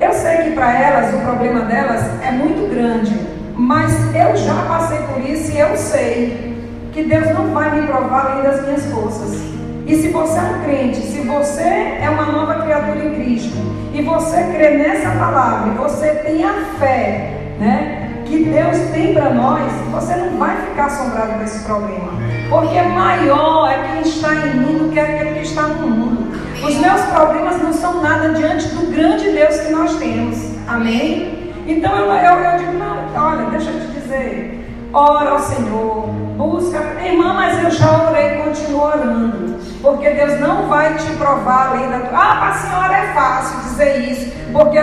eu 0.00 0.12
sei 0.12 0.36
que 0.38 0.50
para 0.52 0.72
elas 0.72 1.14
o 1.14 1.18
problema 1.18 1.60
delas 1.60 2.02
é 2.22 2.30
muito 2.30 2.70
grande, 2.70 3.18
Mas 3.56 3.92
eu 4.14 4.36
já 4.36 4.54
passei 4.68 4.98
por 4.98 5.20
isso 5.20 5.50
e 5.50 5.58
eu 5.58 5.76
sei 5.76 6.56
que 6.92 7.02
Deus 7.02 7.28
não 7.34 7.52
vai 7.52 7.80
me 7.80 7.88
provar 7.88 8.30
além 8.30 8.44
das 8.44 8.64
minhas 8.64 8.86
forças. 8.86 9.36
E 9.84 9.96
se 9.96 10.08
você 10.10 10.38
é 10.38 10.42
um 10.42 10.62
crente, 10.62 10.98
se 10.98 11.18
você 11.20 11.62
é 12.00 12.08
uma 12.08 12.26
nova 12.26 12.62
criatura 12.62 13.04
em 13.04 13.14
Cristo, 13.14 13.56
e 13.92 14.00
você 14.02 14.36
crê 14.54 14.76
nessa 14.76 15.10
palavra, 15.10 15.72
e 15.72 15.76
você 15.76 16.08
tem 16.24 16.44
a 16.44 16.54
fé, 16.78 17.56
né? 17.58 18.22
Que 18.26 18.44
Deus 18.44 18.76
tem 18.92 19.12
para 19.12 19.30
nós, 19.30 19.72
você 19.90 20.14
não 20.14 20.38
vai 20.38 20.56
ficar 20.56 20.86
assombrado 20.86 21.32
com 21.32 21.42
esse 21.42 21.64
problema. 21.64 22.12
Porque 22.48 22.80
maior 22.80 23.68
é 23.70 23.88
quem 23.88 24.02
está 24.02 24.34
em 24.34 24.54
mim 24.54 24.78
do 24.78 24.92
que 24.92 25.00
aquele 25.00 25.34
que 25.34 25.42
está 25.42 25.62
no 25.62 25.88
mundo. 25.88 26.27
Os 26.62 26.74
meus 26.74 27.00
problemas 27.02 27.62
não 27.62 27.72
são 27.72 28.02
nada 28.02 28.30
diante 28.30 28.68
do 28.68 28.90
grande 28.90 29.30
Deus 29.30 29.56
que 29.58 29.72
nós 29.72 29.96
temos. 29.96 30.36
Amém? 30.66 31.52
Então 31.66 31.96
eu, 31.96 32.12
eu, 32.12 32.38
eu 32.38 32.58
digo, 32.58 32.72
não, 32.72 32.96
olha, 33.14 33.50
deixa 33.50 33.70
eu 33.70 33.80
te 33.80 33.86
dizer. 33.88 34.88
Ora 34.92 35.30
ao 35.30 35.38
Senhor, 35.38 36.08
busca. 36.36 36.78
Irmã, 37.04 37.34
mas 37.34 37.62
eu 37.62 37.70
já 37.70 38.08
orei 38.08 38.38
continuo 38.38 38.82
orando. 38.82 39.58
Porque 39.82 40.10
Deus 40.10 40.40
não 40.40 40.66
vai 40.66 40.94
te 40.94 41.10
provar 41.12 41.68
além 41.68 41.88
da 41.90 42.00
tua. 42.00 42.18
Ah, 42.18 42.36
para 42.36 42.48
a 42.48 42.54
senhora 42.54 42.96
é 42.96 43.12
fácil 43.12 43.60
dizer 43.60 43.98
isso. 44.10 44.32
Porque 44.52 44.78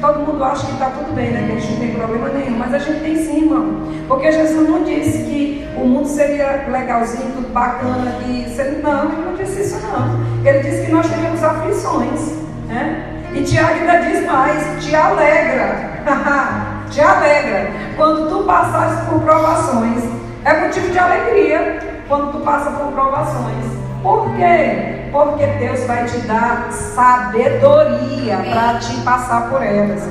todo 0.00 0.20
mundo 0.20 0.42
acha 0.42 0.66
que 0.66 0.72
está 0.72 0.86
tudo 0.90 1.14
bem, 1.14 1.30
né? 1.30 1.46
Que 1.46 1.52
a 1.52 1.60
gente 1.60 1.72
não 1.72 1.80
tem 1.80 1.94
problema 1.94 2.28
nenhum. 2.28 2.58
Mas 2.58 2.74
a 2.74 2.78
gente 2.78 3.00
tem 3.00 3.16
sim, 3.16 3.42
irmão. 3.42 3.82
Porque 4.08 4.32
Jesus 4.32 4.68
não 4.68 4.82
disse 4.82 5.18
que 5.24 5.68
o 5.76 5.86
mundo 5.86 6.08
seria 6.08 6.66
legalzinho, 6.68 7.32
tudo 7.34 7.52
bacana. 7.52 8.12
Que. 8.24 8.40
Não, 8.82 9.12
ele 9.12 9.22
não 9.24 9.34
disse 9.34 9.60
isso, 9.60 9.78
não. 9.86 10.20
Ele 10.44 10.58
disse 10.60 10.86
que 10.86 10.92
nós 10.92 11.08
teríamos 11.08 11.42
aflições. 11.42 12.32
Né? 12.66 13.22
E 13.34 13.42
Tiago 13.42 13.74
ainda 13.74 13.98
diz 13.98 14.26
mais: 14.26 14.84
te 14.84 14.94
alegra. 14.94 15.90
te 16.90 17.00
alegra. 17.00 17.70
Quando 17.96 18.28
tu 18.28 18.44
passares 18.44 19.00
por 19.08 19.20
provações. 19.20 20.20
É 20.42 20.58
motivo 20.58 20.88
de 20.88 20.98
alegria 20.98 21.78
quando 22.08 22.32
tu 22.32 22.40
passa 22.40 22.70
por 22.70 22.92
provações. 22.92 23.69
Por 24.02 24.34
quê? 24.36 25.00
Porque 25.12 25.46
Deus 25.46 25.84
vai 25.84 26.04
te 26.04 26.18
dar 26.20 26.68
sabedoria 26.70 28.36
para 28.50 28.78
te 28.78 28.94
passar 29.02 29.50
por 29.50 29.62
elas. 29.62 30.02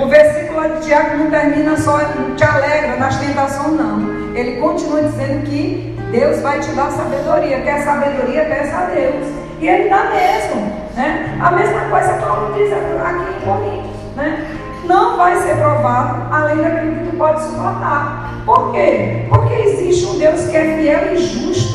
O 0.00 0.06
versículo 0.06 0.68
de 0.68 0.86
Tiago 0.86 1.16
não 1.16 1.30
termina 1.30 1.76
só, 1.76 1.98
te 2.36 2.44
alegra 2.44 2.96
nas 2.96 3.16
tentações, 3.16 3.72
não. 3.72 4.34
Ele 4.34 4.60
continua 4.60 5.02
dizendo 5.02 5.44
que 5.46 5.96
Deus 6.10 6.40
vai 6.40 6.60
te 6.60 6.70
dar 6.70 6.90
sabedoria. 6.90 7.60
Quer 7.60 7.82
sabedoria, 7.84 8.44
peça 8.44 8.76
a 8.76 8.84
Deus. 8.86 9.26
E 9.60 9.68
Ele 9.68 9.88
dá 9.88 10.04
mesmo. 10.04 10.72
Né? 10.94 11.36
A 11.40 11.50
mesma 11.50 11.80
coisa 11.90 12.14
que 12.14 12.20
Paulo 12.20 12.54
diz 12.54 12.72
aqui 12.72 13.36
em 13.36 13.44
Coríntios. 13.44 14.16
Né? 14.16 14.46
Não 14.84 15.16
vai 15.16 15.36
ser 15.36 15.56
provado 15.56 16.32
além 16.32 16.56
daquilo 16.56 16.96
que 16.96 17.10
tu 17.10 17.16
pode 17.16 17.42
suportar. 17.42 18.34
Por 18.46 18.72
quê? 18.72 19.26
Porque 19.28 19.54
existe 19.54 20.06
um 20.06 20.18
Deus 20.18 20.46
que 20.48 20.56
é 20.56 20.76
fiel 20.76 21.14
e 21.14 21.18
justo 21.18 21.67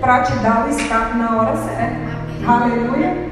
para 0.00 0.22
te 0.22 0.32
dar 0.36 0.66
o 0.66 0.70
escape 0.70 1.16
na 1.16 1.36
hora 1.36 1.56
certa. 1.56 2.16
Aleluia. 2.46 3.26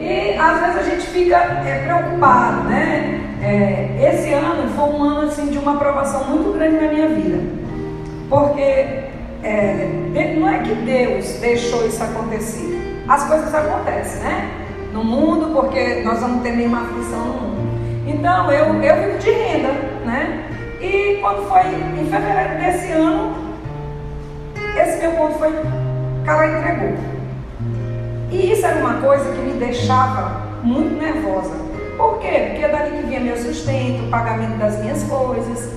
E 0.00 0.36
às 0.38 0.60
vezes 0.60 0.76
a 0.76 0.82
gente 0.82 1.06
fica 1.06 1.36
é, 1.36 1.82
preocupado, 1.84 2.64
né? 2.64 3.20
É, 3.42 4.10
esse 4.12 4.32
ano 4.32 4.68
foi 4.70 4.84
um 4.84 5.02
ano 5.02 5.28
assim, 5.28 5.46
de 5.46 5.58
uma 5.58 5.74
aprovação 5.74 6.24
muito 6.24 6.52
grande 6.52 6.76
na 6.76 6.92
minha 6.92 7.08
vida. 7.08 7.38
Porque 8.28 9.04
é, 9.42 10.36
não 10.38 10.48
é 10.48 10.58
que 10.58 10.74
Deus 10.74 11.26
deixou 11.40 11.86
isso 11.86 12.02
acontecer. 12.02 13.02
As 13.08 13.24
coisas 13.24 13.54
acontecem, 13.54 14.22
né? 14.22 14.50
No 14.92 15.04
mundo, 15.04 15.52
porque 15.52 16.02
nós 16.04 16.20
vamos 16.20 16.42
ter 16.42 16.52
nenhuma 16.52 16.82
aflição 16.82 17.18
no 17.18 17.32
mundo. 17.34 17.54
Então, 18.06 18.50
eu, 18.50 18.82
eu 18.82 18.96
vivo 18.96 19.18
de 19.18 19.30
renda, 19.30 19.68
né? 20.04 20.44
E 20.80 21.18
quando 21.20 21.48
foi 21.48 21.60
em 21.60 22.06
fevereiro 22.10 22.58
desse 22.58 22.92
ano, 22.92 23.43
esse 24.78 24.98
meu 24.98 25.12
ponto 25.12 25.38
foi, 25.38 25.48
o 25.50 26.24
cara 26.24 26.58
entregou. 26.58 26.94
E 28.30 28.52
isso 28.52 28.66
era 28.66 28.80
uma 28.80 29.00
coisa 29.00 29.30
que 29.32 29.40
me 29.40 29.52
deixava 29.54 30.42
muito 30.62 31.00
nervosa. 31.00 31.54
Por 31.96 32.18
quê? 32.18 32.48
Porque 32.50 32.64
é 32.64 32.68
dali 32.68 32.96
que 32.96 33.06
vinha 33.06 33.20
meu 33.20 33.36
sustento, 33.36 34.04
o 34.04 34.10
pagamento 34.10 34.58
das 34.58 34.78
minhas 34.80 35.02
coisas. 35.04 35.70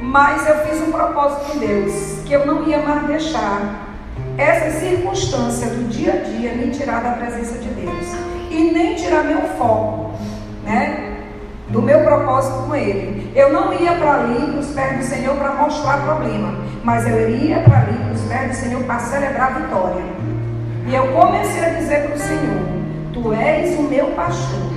Mas 0.00 0.46
eu 0.46 0.58
fiz 0.66 0.80
um 0.82 0.92
propósito 0.92 1.52
com 1.52 1.58
Deus, 1.58 2.20
que 2.26 2.32
eu 2.32 2.46
não 2.46 2.66
ia 2.66 2.78
mais 2.80 3.06
deixar 3.06 3.88
essa 4.36 4.78
circunstância 4.78 5.68
do 5.68 5.88
dia 5.88 6.12
a 6.12 6.16
dia 6.16 6.52
me 6.54 6.70
tirar 6.70 7.02
da 7.02 7.12
presença 7.12 7.58
de 7.58 7.68
Deus. 7.68 8.06
E 8.50 8.70
nem 8.72 8.94
tirar 8.94 9.24
meu 9.24 9.40
foco, 9.56 10.12
né? 10.64 11.14
do 11.68 11.82
meu 11.82 12.00
propósito 12.00 12.66
com 12.66 12.76
Ele. 12.76 13.32
Eu 13.34 13.52
não 13.52 13.72
ia 13.72 13.92
para 13.92 14.20
ali, 14.20 14.52
para 14.52 14.60
os 14.60 14.68
pés 14.68 14.98
do 14.98 15.04
Senhor, 15.04 15.36
para 15.36 15.54
mostrar 15.54 16.02
problema, 16.04 16.54
mas 16.82 17.06
eu 17.06 17.28
iria 17.28 17.60
para 17.60 17.78
ali, 17.78 18.13
do 18.48 18.54
Senhor, 18.54 18.82
para 18.84 18.98
celebrar 18.98 19.52
a 19.52 19.58
vitória. 19.60 20.04
E 20.86 20.94
eu 20.94 21.06
comecei 21.12 21.64
a 21.64 21.68
dizer 21.70 22.06
para 22.06 22.14
o 22.14 22.18
Senhor: 22.18 22.62
Tu 23.12 23.32
és 23.32 23.78
o 23.78 23.82
meu 23.82 24.06
pastor, 24.08 24.70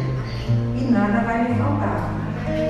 e 0.76 0.84
nada 0.92 1.22
vai 1.26 1.50
me 1.50 1.56
faltar. 1.56 2.14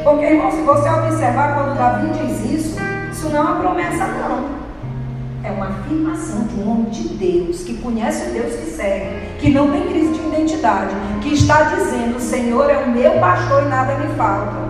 Porque, 0.04 0.26
irmão, 0.26 0.52
se 0.52 0.62
você 0.62 0.90
observar 0.90 1.56
quando 1.56 1.78
Davi 1.78 2.10
diz 2.12 2.52
isso, 2.52 2.78
isso 3.12 3.30
não 3.30 3.38
é 3.38 3.42
uma 3.42 3.60
promessa, 3.60 4.08
não 4.08 4.68
é 5.44 5.52
uma 5.52 5.68
afirmação 5.68 6.44
de 6.44 6.56
um 6.60 6.72
homem 6.72 6.90
de 6.90 7.10
Deus, 7.10 7.64
que 7.64 7.78
conhece 7.78 8.30
o 8.30 8.34
Deus 8.34 8.56
que 8.56 8.72
segue, 8.72 9.38
que 9.40 9.50
não 9.50 9.72
tem 9.72 9.88
crise 9.88 10.14
de 10.14 10.28
identidade, 10.28 10.96
que 11.22 11.34
está 11.34 11.64
dizendo: 11.64 12.18
O 12.18 12.22
Senhor 12.22 12.70
é 12.70 12.78
o 12.78 12.90
meu 12.90 13.20
pastor 13.20 13.64
e 13.64 13.68
nada 13.68 13.96
me 13.96 14.14
falta. 14.16 14.68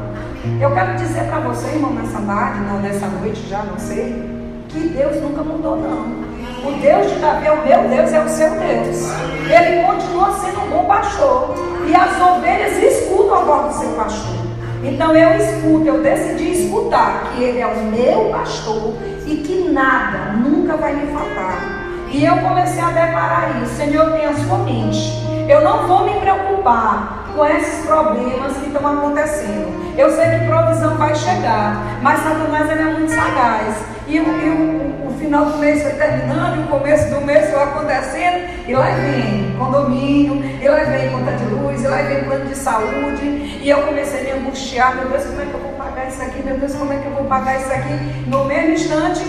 Eu 0.61 0.72
quero 0.74 0.95
dizer 0.95 1.26
para 1.26 1.39
você, 1.41 1.68
irmão, 1.68 1.93
nessa 1.93 2.20
tarde, 2.22 2.59
não, 2.61 2.80
nessa 2.80 3.07
noite 3.07 3.47
já, 3.49 3.63
não 3.63 3.78
sei, 3.78 4.37
que 4.78 4.89
Deus 4.89 5.21
nunca 5.21 5.41
mudou, 5.41 5.78
não. 5.78 6.28
O 6.67 6.80
Deus 6.82 7.11
de 7.11 7.19
Davi 7.19 7.47
é 7.47 7.51
o 7.51 7.65
meu 7.65 7.89
Deus, 7.89 8.13
é 8.13 8.19
o 8.19 8.30
seu 8.30 8.49
Deus. 8.51 9.11
Ele 9.49 9.84
continua 9.86 10.34
sendo 10.39 10.61
um 10.61 10.69
bom 10.69 10.86
pastor. 10.86 11.55
E 11.88 11.95
as 11.95 12.21
ovelhas 12.21 12.78
escutam 12.84 13.36
a 13.36 13.41
voz 13.41 13.75
do 13.75 13.80
seu 13.80 13.89
pastor. 13.91 14.38
Então 14.84 15.15
eu 15.15 15.38
escuto, 15.38 15.88
eu 15.88 16.01
decidi 16.01 16.65
escutar 16.65 17.32
que 17.32 17.43
Ele 17.43 17.59
é 17.59 17.67
o 17.67 17.84
meu 17.86 18.30
pastor 18.32 18.93
e 19.25 19.38
que 19.38 19.69
nada 19.69 20.34
nunca 20.34 20.78
vai 20.78 20.95
me 20.95 21.11
faltar. 21.11 21.88
E 22.09 22.23
eu 22.23 22.38
comecei 22.38 22.82
a 22.82 22.88
declarar 22.88 23.61
isso, 23.61 23.75
Senhor, 23.75 24.11
tenha 24.11 24.34
sua 24.34 24.59
mente. 24.59 25.13
Eu 25.47 25.61
não 25.61 25.88
vou 25.88 26.05
me 26.05 26.19
preocupar 26.19 27.26
com 27.38 27.46
esses 27.46 27.86
problemas 27.86 28.58
que 28.58 28.66
estão 28.66 28.88
acontecendo. 28.88 29.96
Eu 29.96 30.10
sei 30.12 30.40
que 30.40 30.48
provisão 30.48 30.98
vai 30.98 31.16
chegar, 31.16 32.00
mas 32.02 32.20
Satanás 32.20 32.70
ele 32.72 32.82
é 32.82 32.94
muito 32.94 33.12
sagaz. 33.12 33.76
E, 34.08 34.20
o, 34.20 34.24
o, 34.24 35.08
o, 35.08 35.20
final 35.20 35.46
do 35.46 35.58
mês 35.58 35.84
foi 35.84 35.92
terminando, 35.92 36.58
e 36.58 36.64
o 36.64 36.68
começo 36.68 37.14
do 37.14 37.22
mês 37.22 37.50
foi 37.52 37.62
acontecendo, 37.62 38.68
e 38.68 38.74
lá 38.74 38.86
vem 38.86 39.56
condomínio, 39.58 40.44
e 40.62 40.68
lá 40.68 40.84
vem 40.86 41.12
conta 41.12 41.32
de 41.34 41.46
luz, 41.46 41.84
e 41.84 41.88
lá 41.88 41.98
vem 41.98 42.24
plano 42.24 42.46
de 42.46 42.56
saúde. 42.56 43.60
E 43.62 43.70
eu 43.70 43.84
comecei 43.84 44.22
a 44.22 44.24
me 44.24 44.42
angustiar, 44.42 44.96
meu 44.96 45.10
Deus, 45.10 45.26
como 45.26 45.42
é 45.42 45.46
que 45.46 45.54
eu 45.54 45.60
vou 45.60 45.74
pagar 45.74 46.08
isso 46.08 46.22
aqui? 46.24 46.44
Meu 46.44 46.58
Deus, 46.58 46.76
como 46.76 46.94
é 46.94 46.98
que 46.98 47.06
eu 47.06 47.14
vou 47.14 47.26
pagar 47.26 47.60
isso 47.60 47.72
aqui? 47.72 47.94
No 48.28 48.46
mesmo 48.46 48.72
instante, 48.72 49.24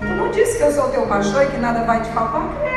tu 0.00 0.06
não 0.06 0.30
disse 0.30 0.58
que 0.58 0.62
eu 0.62 0.70
sou 0.70 0.90
teu 0.90 1.06
pastor 1.06 1.42
e 1.42 1.46
que 1.46 1.56
nada 1.56 1.82
vai 1.84 2.02
te 2.02 2.08
faltar? 2.10 2.67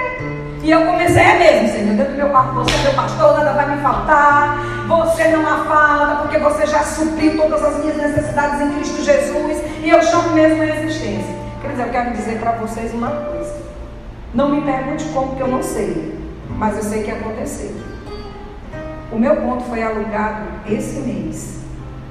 E 0.64 0.70
eu 0.70 0.86
comecei, 0.86 1.24
é 1.24 1.40
mesmo, 1.40 1.70
Senhor, 1.70 1.96
dentro 1.96 2.14
do 2.14 2.18
meu 2.18 2.30
quarto, 2.30 2.54
você 2.54 2.76
é 2.76 2.84
meu 2.84 2.94
pastor, 2.94 3.38
nada 3.38 3.54
vai 3.54 3.76
me 3.76 3.82
faltar, 3.82 4.60
você 4.88 5.28
não 5.30 5.48
há 5.48 5.66
falta, 5.66 6.22
porque 6.22 6.38
você 6.38 6.68
já 6.68 6.84
supriu 6.84 7.36
todas 7.36 7.64
as 7.64 7.80
minhas 7.80 7.98
necessidades 7.98 8.62
em 8.62 8.74
Cristo 8.76 9.04
Jesus, 9.04 9.58
e 9.84 9.90
eu 9.90 10.02
chamo 10.04 10.34
mesmo 10.34 10.62
a 10.62 10.68
existência. 10.68 11.36
Quer 11.62 11.70
dizer, 11.70 11.84
eu 11.88 11.90
quero 11.90 12.12
dizer 12.12 12.40
para 12.40 12.52
vocês 12.54 12.94
uma 12.94 13.10
coisa. 13.10 13.56
Não 14.36 14.50
me 14.50 14.62
pergunte 14.62 15.04
como, 15.06 15.30
porque 15.30 15.44
eu 15.44 15.48
não 15.48 15.64
sei, 15.64 16.16
mas 16.50 16.78
eu 16.78 16.84
sei 16.84 17.04
que 17.04 17.12
aconteceu. 17.12 17.72
O 19.12 19.18
meu 19.18 19.38
ponto 19.38 19.64
foi 19.64 19.82
alugado 19.82 20.44
esse 20.70 21.00
mês. 21.00 21.60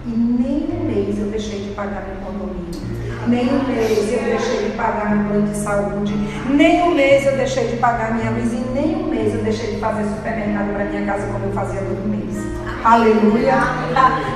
E 0.05 0.11
nem 0.11 0.68
um 0.72 0.84
mês 0.86 1.18
eu 1.18 1.26
deixei 1.26 1.61
de 1.61 1.70
pagar 1.70 2.05
meu 2.05 2.16
condomínio. 2.16 2.89
Nem 3.27 3.49
um 3.49 3.64
mês 3.64 4.12
eu 4.12 4.23
deixei 4.25 4.64
de 4.64 4.77
pagar 4.77 5.14
meu 5.14 5.29
plano 5.29 5.49
de 5.49 5.57
saúde. 5.57 6.14
Nem 6.49 6.83
um 6.83 6.95
mês 6.95 7.27
eu 7.27 7.37
deixei 7.37 7.68
de 7.68 7.77
pagar 7.77 8.14
minha 8.14 8.31
luz. 8.31 8.53
E 8.53 8.64
nem 8.75 8.97
um 8.97 9.09
mês 9.09 9.35
eu 9.35 9.43
deixei 9.43 9.75
de 9.75 9.81
fazer 9.81 10.05
supermercado 10.05 10.73
para 10.73 10.85
minha 10.85 11.07
casa 11.07 11.27
como 11.27 11.45
eu 11.45 11.53
fazia 11.53 11.81
todo 11.81 12.09
mês. 12.09 12.37
Aleluia. 12.85 13.57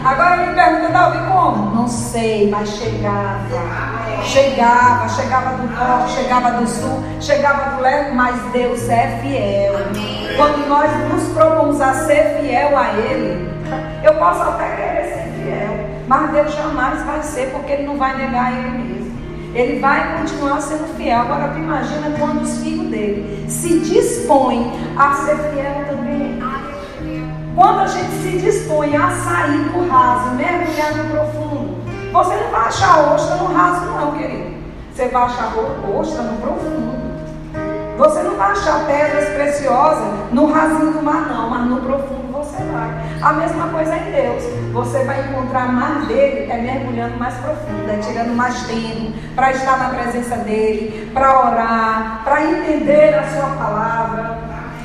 Agora 0.05 0.37
me 0.37 0.55
pergunta, 0.55 0.93
Davi, 0.93 1.19
como? 1.33 1.75
Não 1.75 1.89
sei, 1.89 2.51
mas 2.51 2.69
chegava. 2.69 4.05
Chegava, 4.23 5.09
chegava 5.09 5.57
do 5.57 5.71
norte, 5.71 6.13
chegava 6.13 6.51
do 6.53 6.67
sul, 6.67 7.03
chegava 7.21 7.77
do 7.77 7.83
leste, 7.83 8.15
mas 8.15 8.41
Deus 8.53 8.89
é 8.89 9.19
fiel. 9.23 9.75
Quando 10.37 10.67
nós 10.69 10.91
nos 11.11 11.33
propomos 11.33 11.81
a 11.81 11.93
ser 11.95 12.41
fiel 12.41 12.77
a 12.77 12.93
Ele, 12.95 13.49
eu 14.03 14.15
posso 14.15 14.43
até 14.43 14.94
mas 16.07 16.31
Deus 16.31 16.55
jamais 16.55 17.03
vai 17.05 17.23
ser, 17.23 17.51
porque 17.51 17.73
Ele 17.73 17.87
não 17.87 17.97
vai 17.97 18.17
negar 18.17 18.53
Ele 18.53 18.79
mesmo. 18.79 19.15
Ele 19.55 19.79
vai 19.79 20.19
continuar 20.19 20.61
sendo 20.61 20.97
fiel. 20.97 21.21
Agora 21.21 21.49
tu 21.49 21.59
imagina 21.59 22.17
quando 22.19 22.43
os 22.43 22.59
filhos 22.59 22.89
dele 22.89 23.45
se 23.49 23.79
dispõem 23.81 24.73
a 24.99 25.13
ser 25.15 25.37
fiel 25.37 25.85
também. 25.89 26.43
Quando 27.55 27.81
a 27.81 27.87
gente 27.87 28.11
se 28.21 28.39
dispõe 28.39 28.97
a 28.97 29.11
sair 29.11 29.69
do 29.71 29.89
raso, 29.89 30.35
mergulhar 30.35 30.97
no 30.97 31.05
profundo, 31.11 31.85
Você 32.13 32.35
não 32.37 32.51
vai 32.51 32.69
achar 32.69 33.13
ostra 33.13 33.37
no 33.37 33.55
raso, 33.55 33.87
não, 33.87 34.13
querido. 34.13 34.55
Você 34.93 35.09
vai 35.09 35.23
achar 35.23 35.53
ostra 35.57 36.23
no 36.23 36.41
profundo. 36.41 37.04
Você 37.97 38.23
não 38.23 38.37
vai 38.37 38.51
achar 38.51 38.87
pedras 38.87 39.29
preciosas 39.31 40.33
no 40.33 40.53
rasinho 40.53 40.93
do 40.93 41.03
mar, 41.03 41.29
não, 41.29 41.49
mas 41.49 41.67
no 41.67 41.81
profundo 41.81 42.33
você 42.33 42.57
vai. 42.65 42.91
A 43.23 43.33
mesma 43.35 43.69
coisa 43.69 43.97
em 43.97 44.11
Deus. 44.11 44.43
Você 44.73 45.05
vai 45.05 45.21
encontrar 45.29 45.73
mais 45.73 46.09
dele 46.09 46.51
é 46.51 46.59
mergulhando 46.59 47.17
mais 47.17 47.35
profundo, 47.35 47.89
é 47.89 47.97
tirando 47.99 48.35
mais 48.35 48.61
tempo 48.65 49.13
para 49.37 49.53
estar 49.53 49.79
na 49.79 49.91
presença 49.91 50.37
dele, 50.39 51.11
para 51.15 51.39
orar, 51.39 52.23
para 52.25 52.45
entender 52.45 53.15
a 53.15 53.29
sua 53.29 53.51
palavra. 53.51 54.39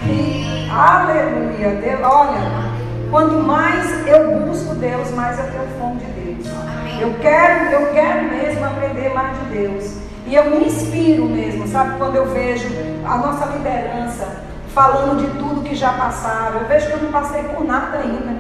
E, 0.06 0.70
aleluia, 0.72 1.82
Deus, 1.82 2.00
olha, 2.04 2.70
quanto 3.10 3.36
mais 3.38 4.08
eu 4.08 4.40
busco 4.42 4.76
Deus, 4.76 5.12
mais 5.12 5.40
eu 5.40 5.46
tenho 5.46 5.68
fome 5.80 6.00
de 6.00 6.06
Deus. 6.06 6.54
Eu 7.02 7.16
quero, 7.20 7.72
eu 7.72 7.92
quero 7.92 8.24
mesmo 8.30 8.66
aprender 8.66 9.14
mais 9.14 9.38
de 9.40 9.46
Deus. 9.46 9.99
E 10.30 10.36
eu 10.36 10.48
me 10.52 10.68
inspiro 10.68 11.26
mesmo, 11.26 11.68
sabe? 11.68 11.98
Quando 11.98 12.16
eu 12.16 12.28
vejo 12.28 12.68
a 13.04 13.18
nossa 13.18 13.46
liderança 13.48 14.28
falando 14.76 15.26
de 15.26 15.40
tudo 15.40 15.64
que 15.64 15.74
já 15.74 15.92
passaram, 15.94 16.62
eu 16.62 16.68
vejo 16.68 16.86
que 16.86 16.94
eu 16.94 17.02
não 17.02 17.12
passei 17.12 17.42
por 17.46 17.66
nada 17.66 17.98
ainda. 17.98 18.38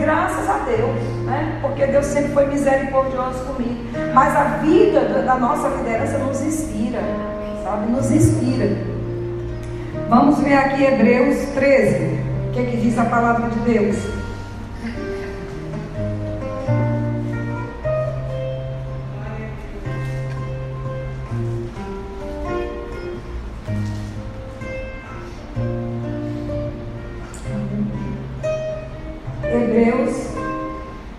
Graças 0.00 0.50
a 0.50 0.58
Deus, 0.64 1.00
né? 1.24 1.60
Porque 1.62 1.86
Deus 1.86 2.06
sempre 2.06 2.32
foi 2.32 2.46
misericordioso 2.46 3.38
comigo. 3.44 3.84
Mas 4.12 4.34
a 4.34 4.44
vida 4.64 5.22
da 5.22 5.36
nossa 5.36 5.68
liderança 5.68 6.18
nos 6.18 6.42
inspira, 6.42 6.98
sabe? 7.62 7.88
Nos 7.92 8.10
inspira. 8.10 8.76
Vamos 10.08 10.40
ver 10.40 10.54
aqui 10.54 10.82
Hebreus 10.82 11.36
13. 11.54 12.20
O 12.48 12.52
que, 12.52 12.58
é 12.58 12.64
que 12.64 12.76
diz 12.78 12.98
a 12.98 13.04
palavra 13.04 13.48
de 13.48 13.60
Deus? 13.60 13.96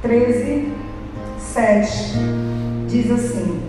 13, 0.08 0.72
7 1.38 2.14
diz 2.88 3.12
assim: 3.12 3.62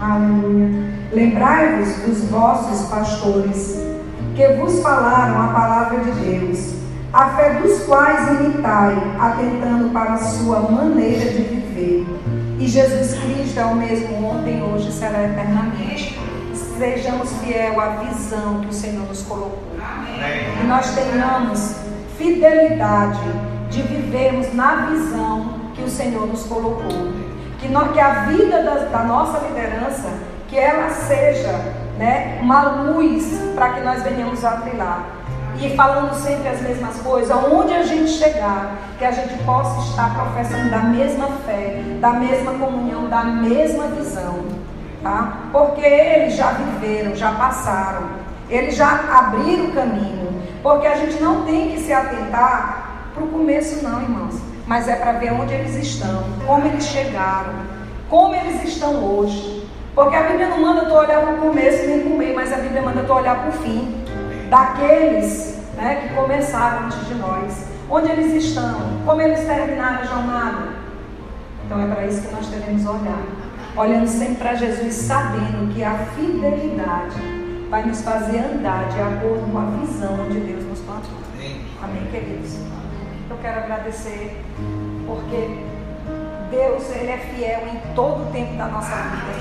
Aleluia. 0.00 0.94
Lembrai-vos 1.12 1.94
dos 2.06 2.30
vossos 2.30 2.88
pastores 2.88 3.78
que 4.34 4.48
vos 4.54 4.80
falaram 4.80 5.42
a 5.42 5.48
palavra 5.48 6.00
de 6.00 6.10
Deus, 6.12 6.74
a 7.12 7.28
fé 7.36 7.60
dos 7.60 7.80
quais 7.80 8.40
imitai, 8.40 8.96
atentando 9.20 9.90
para 9.90 10.14
a 10.14 10.18
sua 10.18 10.60
maneira 10.70 11.30
de 11.30 11.42
viver. 11.42 12.06
E 12.58 12.66
Jesus 12.66 13.18
Cristo 13.20 13.60
é 13.60 13.64
o 13.66 13.74
mesmo 13.74 14.24
ontem, 14.24 14.62
hoje 14.62 14.88
e 14.88 14.92
será 14.92 15.22
eternamente. 15.22 16.18
Sejamos 16.78 17.30
fiel 17.42 17.78
à 17.78 17.88
visão 17.96 18.62
que 18.62 18.68
o 18.68 18.72
Senhor 18.72 19.06
nos 19.06 19.20
colocou. 19.22 19.62
E 20.62 20.66
nós 20.66 20.94
tenhamos 20.94 21.76
fidelidade 22.16 23.20
de 23.74 23.82
vivermos 23.82 24.54
na 24.54 24.86
visão 24.86 25.46
que 25.74 25.82
o 25.82 25.88
Senhor 25.88 26.26
nos 26.26 26.44
colocou. 26.44 27.12
Que, 27.58 27.68
que 27.68 28.00
a 28.00 28.10
vida 28.26 28.62
da, 28.62 28.74
da 28.74 29.04
nossa 29.04 29.38
liderança, 29.46 30.08
que 30.48 30.56
ela 30.56 30.90
seja 30.90 31.50
né, 31.98 32.38
uma 32.40 32.62
luz 32.62 33.36
para 33.54 33.70
que 33.70 33.80
nós 33.80 34.02
venhamos 34.02 34.44
a 34.44 34.52
trilhar. 34.58 35.04
E 35.60 35.74
falando 35.76 36.14
sempre 36.14 36.48
as 36.48 36.60
mesmas 36.60 36.96
coisas, 36.98 37.30
aonde 37.30 37.72
a 37.72 37.82
gente 37.82 38.10
chegar, 38.10 38.76
que 38.98 39.04
a 39.04 39.12
gente 39.12 39.36
possa 39.44 39.88
estar 39.88 40.14
professando 40.14 40.70
da 40.70 40.80
mesma 40.80 41.28
fé, 41.46 41.80
da 42.00 42.10
mesma 42.10 42.52
comunhão, 42.54 43.08
da 43.08 43.24
mesma 43.24 43.86
visão. 43.88 44.44
Tá? 45.02 45.38
Porque 45.52 45.84
eles 45.84 46.34
já 46.34 46.52
viveram, 46.52 47.14
já 47.14 47.32
passaram, 47.32 48.02
eles 48.48 48.76
já 48.76 49.00
abriram 49.12 49.66
o 49.66 49.72
caminho. 49.72 50.42
Porque 50.62 50.86
a 50.86 50.96
gente 50.96 51.22
não 51.22 51.42
tem 51.42 51.70
que 51.70 51.80
se 51.80 51.92
atentar 51.92 52.83
para 53.14 53.24
o 53.24 53.28
começo, 53.28 53.82
não, 53.82 54.02
irmãos. 54.02 54.34
Mas 54.66 54.88
é 54.88 54.96
para 54.96 55.12
ver 55.12 55.32
onde 55.32 55.54
eles 55.54 55.76
estão, 55.76 56.24
como 56.46 56.66
eles 56.66 56.84
chegaram, 56.84 57.54
como 58.10 58.34
eles 58.34 58.64
estão 58.64 59.04
hoje. 59.04 59.66
Porque 59.94 60.16
a 60.16 60.22
Bíblia 60.24 60.48
não 60.48 60.60
manda 60.60 60.86
tu 60.86 60.94
olhar 60.94 61.20
para 61.20 61.34
o 61.34 61.38
começo 61.38 61.86
nem 61.86 62.00
para 62.00 62.12
o 62.12 62.18
meio, 62.18 62.34
mas 62.34 62.52
a 62.52 62.56
Bíblia 62.56 62.82
manda 62.82 63.02
tu 63.04 63.12
olhar 63.12 63.36
para 63.36 63.50
o 63.50 63.52
fim. 63.52 64.04
Daqueles 64.50 65.58
né, 65.76 65.96
que 66.02 66.14
começaram 66.14 66.86
antes 66.86 67.06
de 67.06 67.14
nós. 67.14 67.66
Onde 67.88 68.10
eles 68.10 68.44
estão, 68.44 68.80
como 69.04 69.20
eles 69.20 69.40
terminaram 69.46 70.00
a 70.00 70.04
jornada. 70.04 70.68
Então 71.64 71.80
é 71.80 71.86
para 71.86 72.06
isso 72.06 72.22
que 72.22 72.34
nós 72.34 72.46
devemos 72.48 72.84
olhar. 72.86 73.22
Olhando 73.76 74.06
sempre 74.06 74.36
para 74.36 74.54
Jesus, 74.54 74.94
sabendo 74.94 75.72
que 75.74 75.84
a 75.84 75.94
fidelidade 76.16 77.16
vai 77.68 77.84
nos 77.84 78.02
fazer 78.02 78.38
andar 78.38 78.88
de 78.88 79.00
acordo 79.00 79.50
com 79.50 79.58
a 79.58 79.64
visão 79.64 80.26
onde 80.26 80.40
Deus 80.40 80.64
nos 80.64 80.80
plantou. 80.80 81.18
Amém, 81.82 82.06
queridos? 82.10 82.58
Eu 83.34 83.40
quero 83.42 83.58
agradecer 83.58 84.40
porque 85.04 85.58
Deus 86.50 86.88
ele 86.90 87.10
é 87.10 87.18
fiel 87.18 87.66
em 87.66 87.94
todo 87.94 88.28
o 88.28 88.32
tempo 88.32 88.56
da 88.56 88.66
nossa 88.66 88.94
vida. 88.94 89.32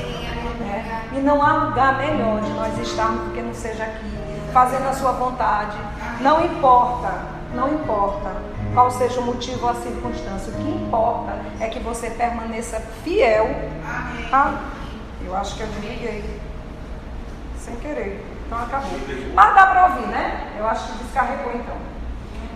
Né? 0.59 1.09
E 1.13 1.19
não 1.19 1.43
há 1.43 1.65
lugar 1.65 1.99
melhor 1.99 2.41
de 2.41 2.49
nós 2.53 2.75
estarmos 2.79 3.27
do 3.27 3.33
que 3.35 3.41
não 3.43 3.53
seja 3.53 3.83
aqui, 3.83 4.11
fazendo 4.51 4.89
a 4.89 4.93
sua 4.93 5.11
vontade. 5.11 5.77
Não 6.21 6.43
importa, 6.43 7.21
não 7.53 7.71
importa 7.71 8.31
qual 8.73 8.89
seja 8.89 9.19
o 9.19 9.25
motivo 9.25 9.63
ou 9.63 9.69
a 9.69 9.75
circunstância. 9.75 10.51
O 10.51 10.55
que 10.55 10.69
importa 10.71 11.33
é 11.59 11.67
que 11.67 11.79
você 11.79 12.09
permaneça 12.09 12.79
fiel. 13.03 13.47
A... 14.31 14.55
Eu 15.23 15.37
acho 15.37 15.55
que 15.55 15.61
eu 15.61 15.67
desliguei 15.67 16.41
sem 17.59 17.75
querer. 17.75 18.25
Então 18.47 18.57
acabou. 18.57 18.89
Mas 19.35 19.55
dá 19.55 19.67
para 19.67 19.85
ouvir, 19.85 20.07
né? 20.07 20.51
Eu 20.57 20.67
acho 20.67 20.91
que 20.91 21.03
descarregou 21.03 21.53
então. 21.53 21.77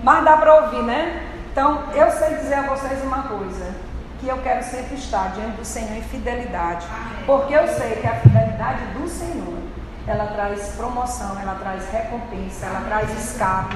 Mas 0.03 0.23
dá 0.23 0.37
para 0.37 0.63
ouvir, 0.63 0.81
né? 0.81 1.26
Então, 1.57 1.85
eu 1.95 2.11
sei 2.11 2.35
dizer 2.35 2.53
a 2.53 2.61
vocês 2.67 3.01
uma 3.01 3.23
coisa, 3.23 3.73
que 4.19 4.27
eu 4.27 4.37
quero 4.43 4.63
sempre 4.63 4.93
estar 4.93 5.31
diante 5.33 5.57
do 5.57 5.65
Senhor 5.65 5.97
em 5.97 6.03
fidelidade, 6.03 6.85
porque 7.25 7.51
eu 7.51 7.67
sei 7.67 7.95
que 7.95 8.05
a 8.05 8.13
fidelidade 8.13 8.85
do 8.93 9.09
Senhor, 9.09 9.57
ela 10.05 10.27
traz 10.27 10.73
promoção, 10.77 11.35
ela 11.41 11.55
traz 11.55 11.89
recompensa, 11.91 12.67
ela 12.67 12.81
traz 12.81 13.09
escape, 13.09 13.75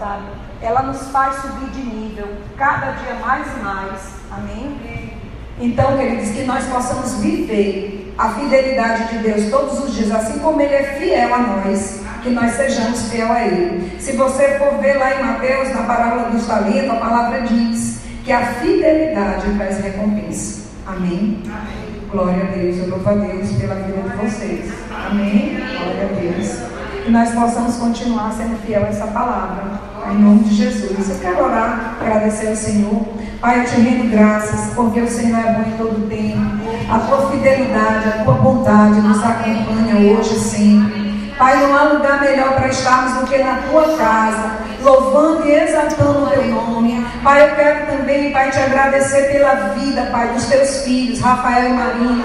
sabe? 0.00 0.24
Ela 0.60 0.82
nos 0.82 1.12
faz 1.12 1.36
subir 1.36 1.70
de 1.70 1.82
nível 1.82 2.26
cada 2.58 2.90
dia 2.90 3.14
mais 3.14 3.46
e 3.46 3.60
mais. 3.60 4.14
Amém? 4.32 5.16
Então, 5.60 5.96
queridos, 5.96 6.30
que 6.30 6.42
nós 6.42 6.64
possamos 6.64 7.20
viver 7.20 8.12
a 8.18 8.30
fidelidade 8.30 9.10
de 9.10 9.18
Deus 9.18 9.48
todos 9.48 9.78
os 9.78 9.94
dias, 9.94 10.10
assim 10.10 10.40
como 10.40 10.60
Ele 10.60 10.74
é 10.74 10.98
fiel 10.98 11.32
a 11.32 11.38
nós, 11.38 12.01
que 12.22 12.30
nós 12.30 12.52
sejamos 12.52 13.10
fiel 13.10 13.32
a 13.32 13.42
Ele. 13.44 13.90
Se 13.98 14.12
você 14.12 14.58
for 14.58 14.78
ver 14.80 14.94
lá 14.94 15.14
em 15.14 15.24
Mateus, 15.24 15.70
na 15.74 15.82
parábola 15.82 16.30
dos 16.30 16.46
talentos, 16.46 16.90
a 16.90 16.94
palavra 16.94 17.42
diz 17.42 18.00
que 18.24 18.32
a 18.32 18.46
fidelidade 18.54 19.52
traz 19.56 19.78
recompensa. 19.82 20.62
Amém? 20.86 21.42
Amém? 21.44 21.82
Glória 22.10 22.44
a 22.44 22.56
Deus, 22.56 22.78
eu 22.78 22.90
louvo 22.90 23.08
a 23.08 23.14
Deus 23.14 23.52
pela 23.52 23.74
vida 23.74 24.08
de 24.08 24.16
vocês. 24.16 24.72
Amém? 25.10 25.56
Glória 25.56 26.10
a 26.10 26.20
Deus. 26.20 26.58
Que 27.04 27.10
nós 27.10 27.30
possamos 27.32 27.76
continuar 27.76 28.32
sendo 28.32 28.56
fiel 28.64 28.84
a 28.84 28.88
essa 28.88 29.06
palavra. 29.08 29.80
Em 30.10 30.18
nome 30.18 30.44
de 30.44 30.54
Jesus. 30.54 31.10
Eu 31.10 31.18
quero 31.18 31.44
orar, 31.44 31.96
agradecer 32.00 32.48
ao 32.48 32.56
Senhor. 32.56 33.04
Pai, 33.40 33.60
eu 33.60 33.64
te 33.64 33.80
rendo 33.80 34.10
graças, 34.10 34.72
porque 34.74 35.00
o 35.00 35.08
Senhor 35.08 35.38
é 35.38 35.52
bom 35.54 35.68
em 35.68 35.76
todo 35.76 36.08
tempo. 36.08 36.62
A 36.88 36.98
tua 37.00 37.30
fidelidade, 37.30 38.08
a 38.08 38.24
tua 38.24 38.34
bondade 38.34 39.00
nos 39.00 39.22
acompanha 39.22 40.12
hoje 40.16 40.34
e 40.34 40.38
sempre. 40.38 41.01
Pai, 41.42 41.56
não 41.56 41.76
há 41.76 41.82
lugar 41.94 42.20
melhor 42.20 42.52
para 42.52 42.68
estarmos 42.68 43.14
do 43.18 43.26
que 43.26 43.36
na 43.38 43.56
tua 43.68 43.96
casa, 43.96 44.58
louvando 44.80 45.44
e 45.44 45.52
exaltando 45.52 46.22
o 46.22 46.26
teu 46.28 46.44
nome. 46.44 47.04
Pai, 47.24 47.50
eu 47.50 47.56
quero 47.56 47.86
também, 47.86 48.30
Pai, 48.30 48.48
te 48.52 48.60
agradecer 48.60 49.32
pela 49.32 49.54
vida, 49.74 50.02
Pai, 50.12 50.28
dos 50.28 50.46
teus 50.46 50.84
filhos, 50.84 51.18
Rafael 51.18 51.70
e 51.70 51.72
Marina. 51.72 52.24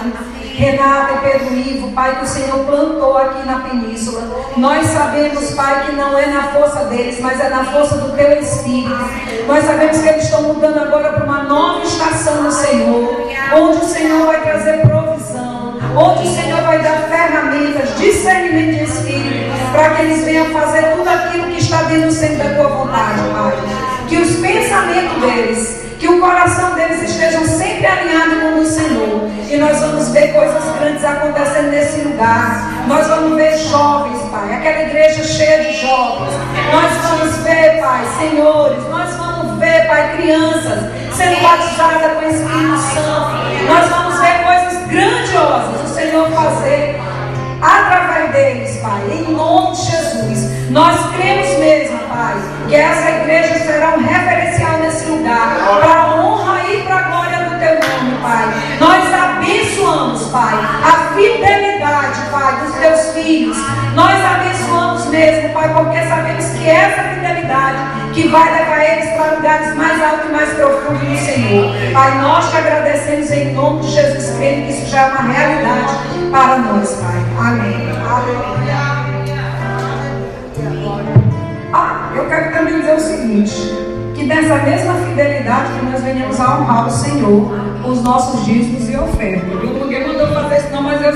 Renata 0.57 1.13
e 1.13 1.31
Pedro 1.31 1.53
Ivo, 1.55 1.91
Pai, 1.93 2.17
que 2.17 2.25
o 2.25 2.27
Senhor 2.27 2.59
plantou 2.65 3.17
aqui 3.17 3.45
na 3.45 3.59
península. 3.59 4.23
Nós 4.55 4.85
sabemos, 4.87 5.51
Pai, 5.51 5.85
que 5.85 5.95
não 5.95 6.17
é 6.17 6.27
na 6.27 6.47
força 6.49 6.85
deles, 6.85 7.19
mas 7.19 7.39
é 7.39 7.49
na 7.49 7.63
força 7.65 7.97
do 7.97 8.15
Teu 8.15 8.39
Espírito. 8.39 8.89
Nós 9.47 9.65
sabemos 9.65 9.97
que 9.99 10.09
eles 10.09 10.23
estão 10.25 10.41
mudando 10.43 10.79
agora 10.79 11.13
para 11.13 11.25
uma 11.25 11.43
nova 11.43 11.83
estação 11.83 12.43
no 12.43 12.51
Senhor, 12.51 13.29
onde 13.55 13.77
o 13.77 13.87
Senhor 13.87 14.25
vai 14.25 14.41
trazer 14.41 14.81
provisão, 14.81 15.06
onde 15.95 16.27
o 16.27 16.35
Senhor 16.35 16.61
vai 16.61 16.79
dar 16.81 17.07
ferramentas, 17.09 17.97
discernimento 17.97 18.77
de 18.77 18.83
Espírito, 18.83 19.71
para 19.71 19.89
que 19.91 20.01
eles 20.01 20.23
venham 20.23 20.45
fazer 20.47 20.95
tudo 20.95 21.09
aquilo 21.09 21.47
que 21.47 21.59
está 21.59 21.83
dentro 21.83 22.07
do 22.07 22.13
centro 22.13 22.37
da 22.37 22.55
Tua 22.55 22.67
vontade, 22.67 23.21
Pai. 23.33 23.53
Que 24.07 24.17
os 24.17 24.35
pensamentos 24.37 25.21
deles 25.21 25.87
que 25.99 26.07
o 26.07 26.19
coração 26.19 26.75
deles 26.75 27.01
esteja 27.09 27.43
sempre 27.45 27.85
alinhado 27.85 28.41
com 28.41 28.59
o 28.59 28.65
Senhor. 28.65 29.29
E 29.49 29.57
nós 29.57 29.79
vamos 29.79 30.09
ver 30.09 30.33
coisas 30.33 30.63
grandes 30.79 31.03
acontecendo 31.03 31.71
nesse 31.71 32.01
lugar. 32.01 32.85
Nós 32.87 33.07
vamos 33.07 33.35
ver 33.35 33.57
jovens, 33.57 34.21
Pai, 34.29 34.53
aquela 34.53 34.83
igreja 34.83 35.23
cheia 35.23 35.63
de 35.63 35.81
jovens. 35.81 36.33
Nós 36.71 36.93
vamos 37.01 37.37
ver, 37.37 37.79
Pai, 37.81 38.05
senhores, 38.19 38.83
nós 38.89 39.15
vamos 39.15 39.59
ver, 39.59 39.87
Pai, 39.87 40.17
crianças 40.17 40.97
sendo 41.15 41.41
batizada 41.41 42.09
com 42.09 42.25
o 42.25 42.29
Espírito 42.29 42.77
Santo. 42.93 43.47
Nós 43.67 43.89
vamos 43.89 44.19
ver 44.19 44.43
coisas 44.43 44.66
grandiosas 44.87 45.91
o 45.91 45.93
Senhor 45.93 46.29
fazer 46.31 46.99
através 47.61 48.31
deles, 48.31 48.77
Pai, 48.81 49.01
em 49.11 49.31
nome 49.33 49.75
de 49.75 49.81
Jesus. 49.83 50.69
Nós 50.69 51.15
cremos 51.15 51.59
mesmo, 51.59 51.97
Pai, 52.09 52.35
que 52.67 52.75
essa 52.75 53.09
igreja 53.09 53.59
será 53.59 53.95
um 53.95 54.01
referencial 54.01 54.79
nesse 54.79 55.05
lugar, 55.09 55.57
para 55.79 55.93
a 55.93 56.15
honra 56.15 56.59
e 56.69 56.83
para 56.83 56.95
a 56.95 57.01
glória 57.03 57.49
do 57.49 57.59
Teu 57.59 57.73
nome, 57.73 58.17
Pai. 58.21 58.53
Nós 58.79 59.13
abençoamos, 59.13 60.23
Pai, 60.29 60.53
a 60.83 61.15
fidelidade, 61.15 62.19
Pai, 62.31 62.65
dos 62.65 62.75
Teus 62.75 63.13
filhos. 63.13 63.57
Nós 63.95 64.13
abençoamos 64.13 64.46
mesmo, 65.17 65.49
Pai, 65.49 65.73
porque 65.73 65.99
sabemos 66.03 66.45
que 66.45 66.69
essa 66.69 67.01
fidelidade 67.01 67.77
que 68.13 68.27
vai 68.27 68.53
levar 68.53 68.83
eles 68.83 69.09
para 69.15 69.35
lugares 69.35 69.75
mais 69.75 70.03
altos 70.03 70.29
e 70.29 70.31
mais 70.31 70.49
profundos 70.53 71.01
do 71.01 71.17
Senhor. 71.17 71.73
Pai, 71.91 72.21
nós 72.21 72.51
te 72.51 72.57
agradecemos 72.57 73.31
em 73.31 73.53
nome 73.53 73.81
de 73.81 73.91
Jesus, 73.91 74.37
crendo 74.37 74.67
que 74.67 74.73
isso 74.73 74.85
já 74.91 75.01
é 75.01 75.05
uma 75.07 75.33
realidade 75.33 75.93
para 76.31 76.57
nós, 76.59 77.01
Pai. 77.01 77.47
Amém. 77.47 77.89
Aleluia. 78.07 78.77
Ah, 81.73 82.11
eu 82.15 82.27
quero 82.27 82.53
também 82.53 82.79
dizer 82.79 82.95
o 82.95 82.99
seguinte: 82.99 83.53
que 84.15 84.25
dessa 84.25 84.55
mesma 84.57 84.93
fidelidade 84.93 85.73
que 85.73 85.85
nós 85.85 86.03
venhamos 86.03 86.39
a 86.39 86.59
honrar 86.59 86.87
o 86.87 86.91
Senhor, 86.91 87.51
os 87.85 88.03
nossos 88.03 88.45
dízimos 88.45 88.89
e 88.89 88.97
ofertas. 88.97 89.63
Ninguém 89.63 90.07
mandou 90.07 90.27
fazer 90.27 90.57
isso, 90.57 90.69
não, 90.71 90.83
mas 90.83 91.01
eu 91.03 91.13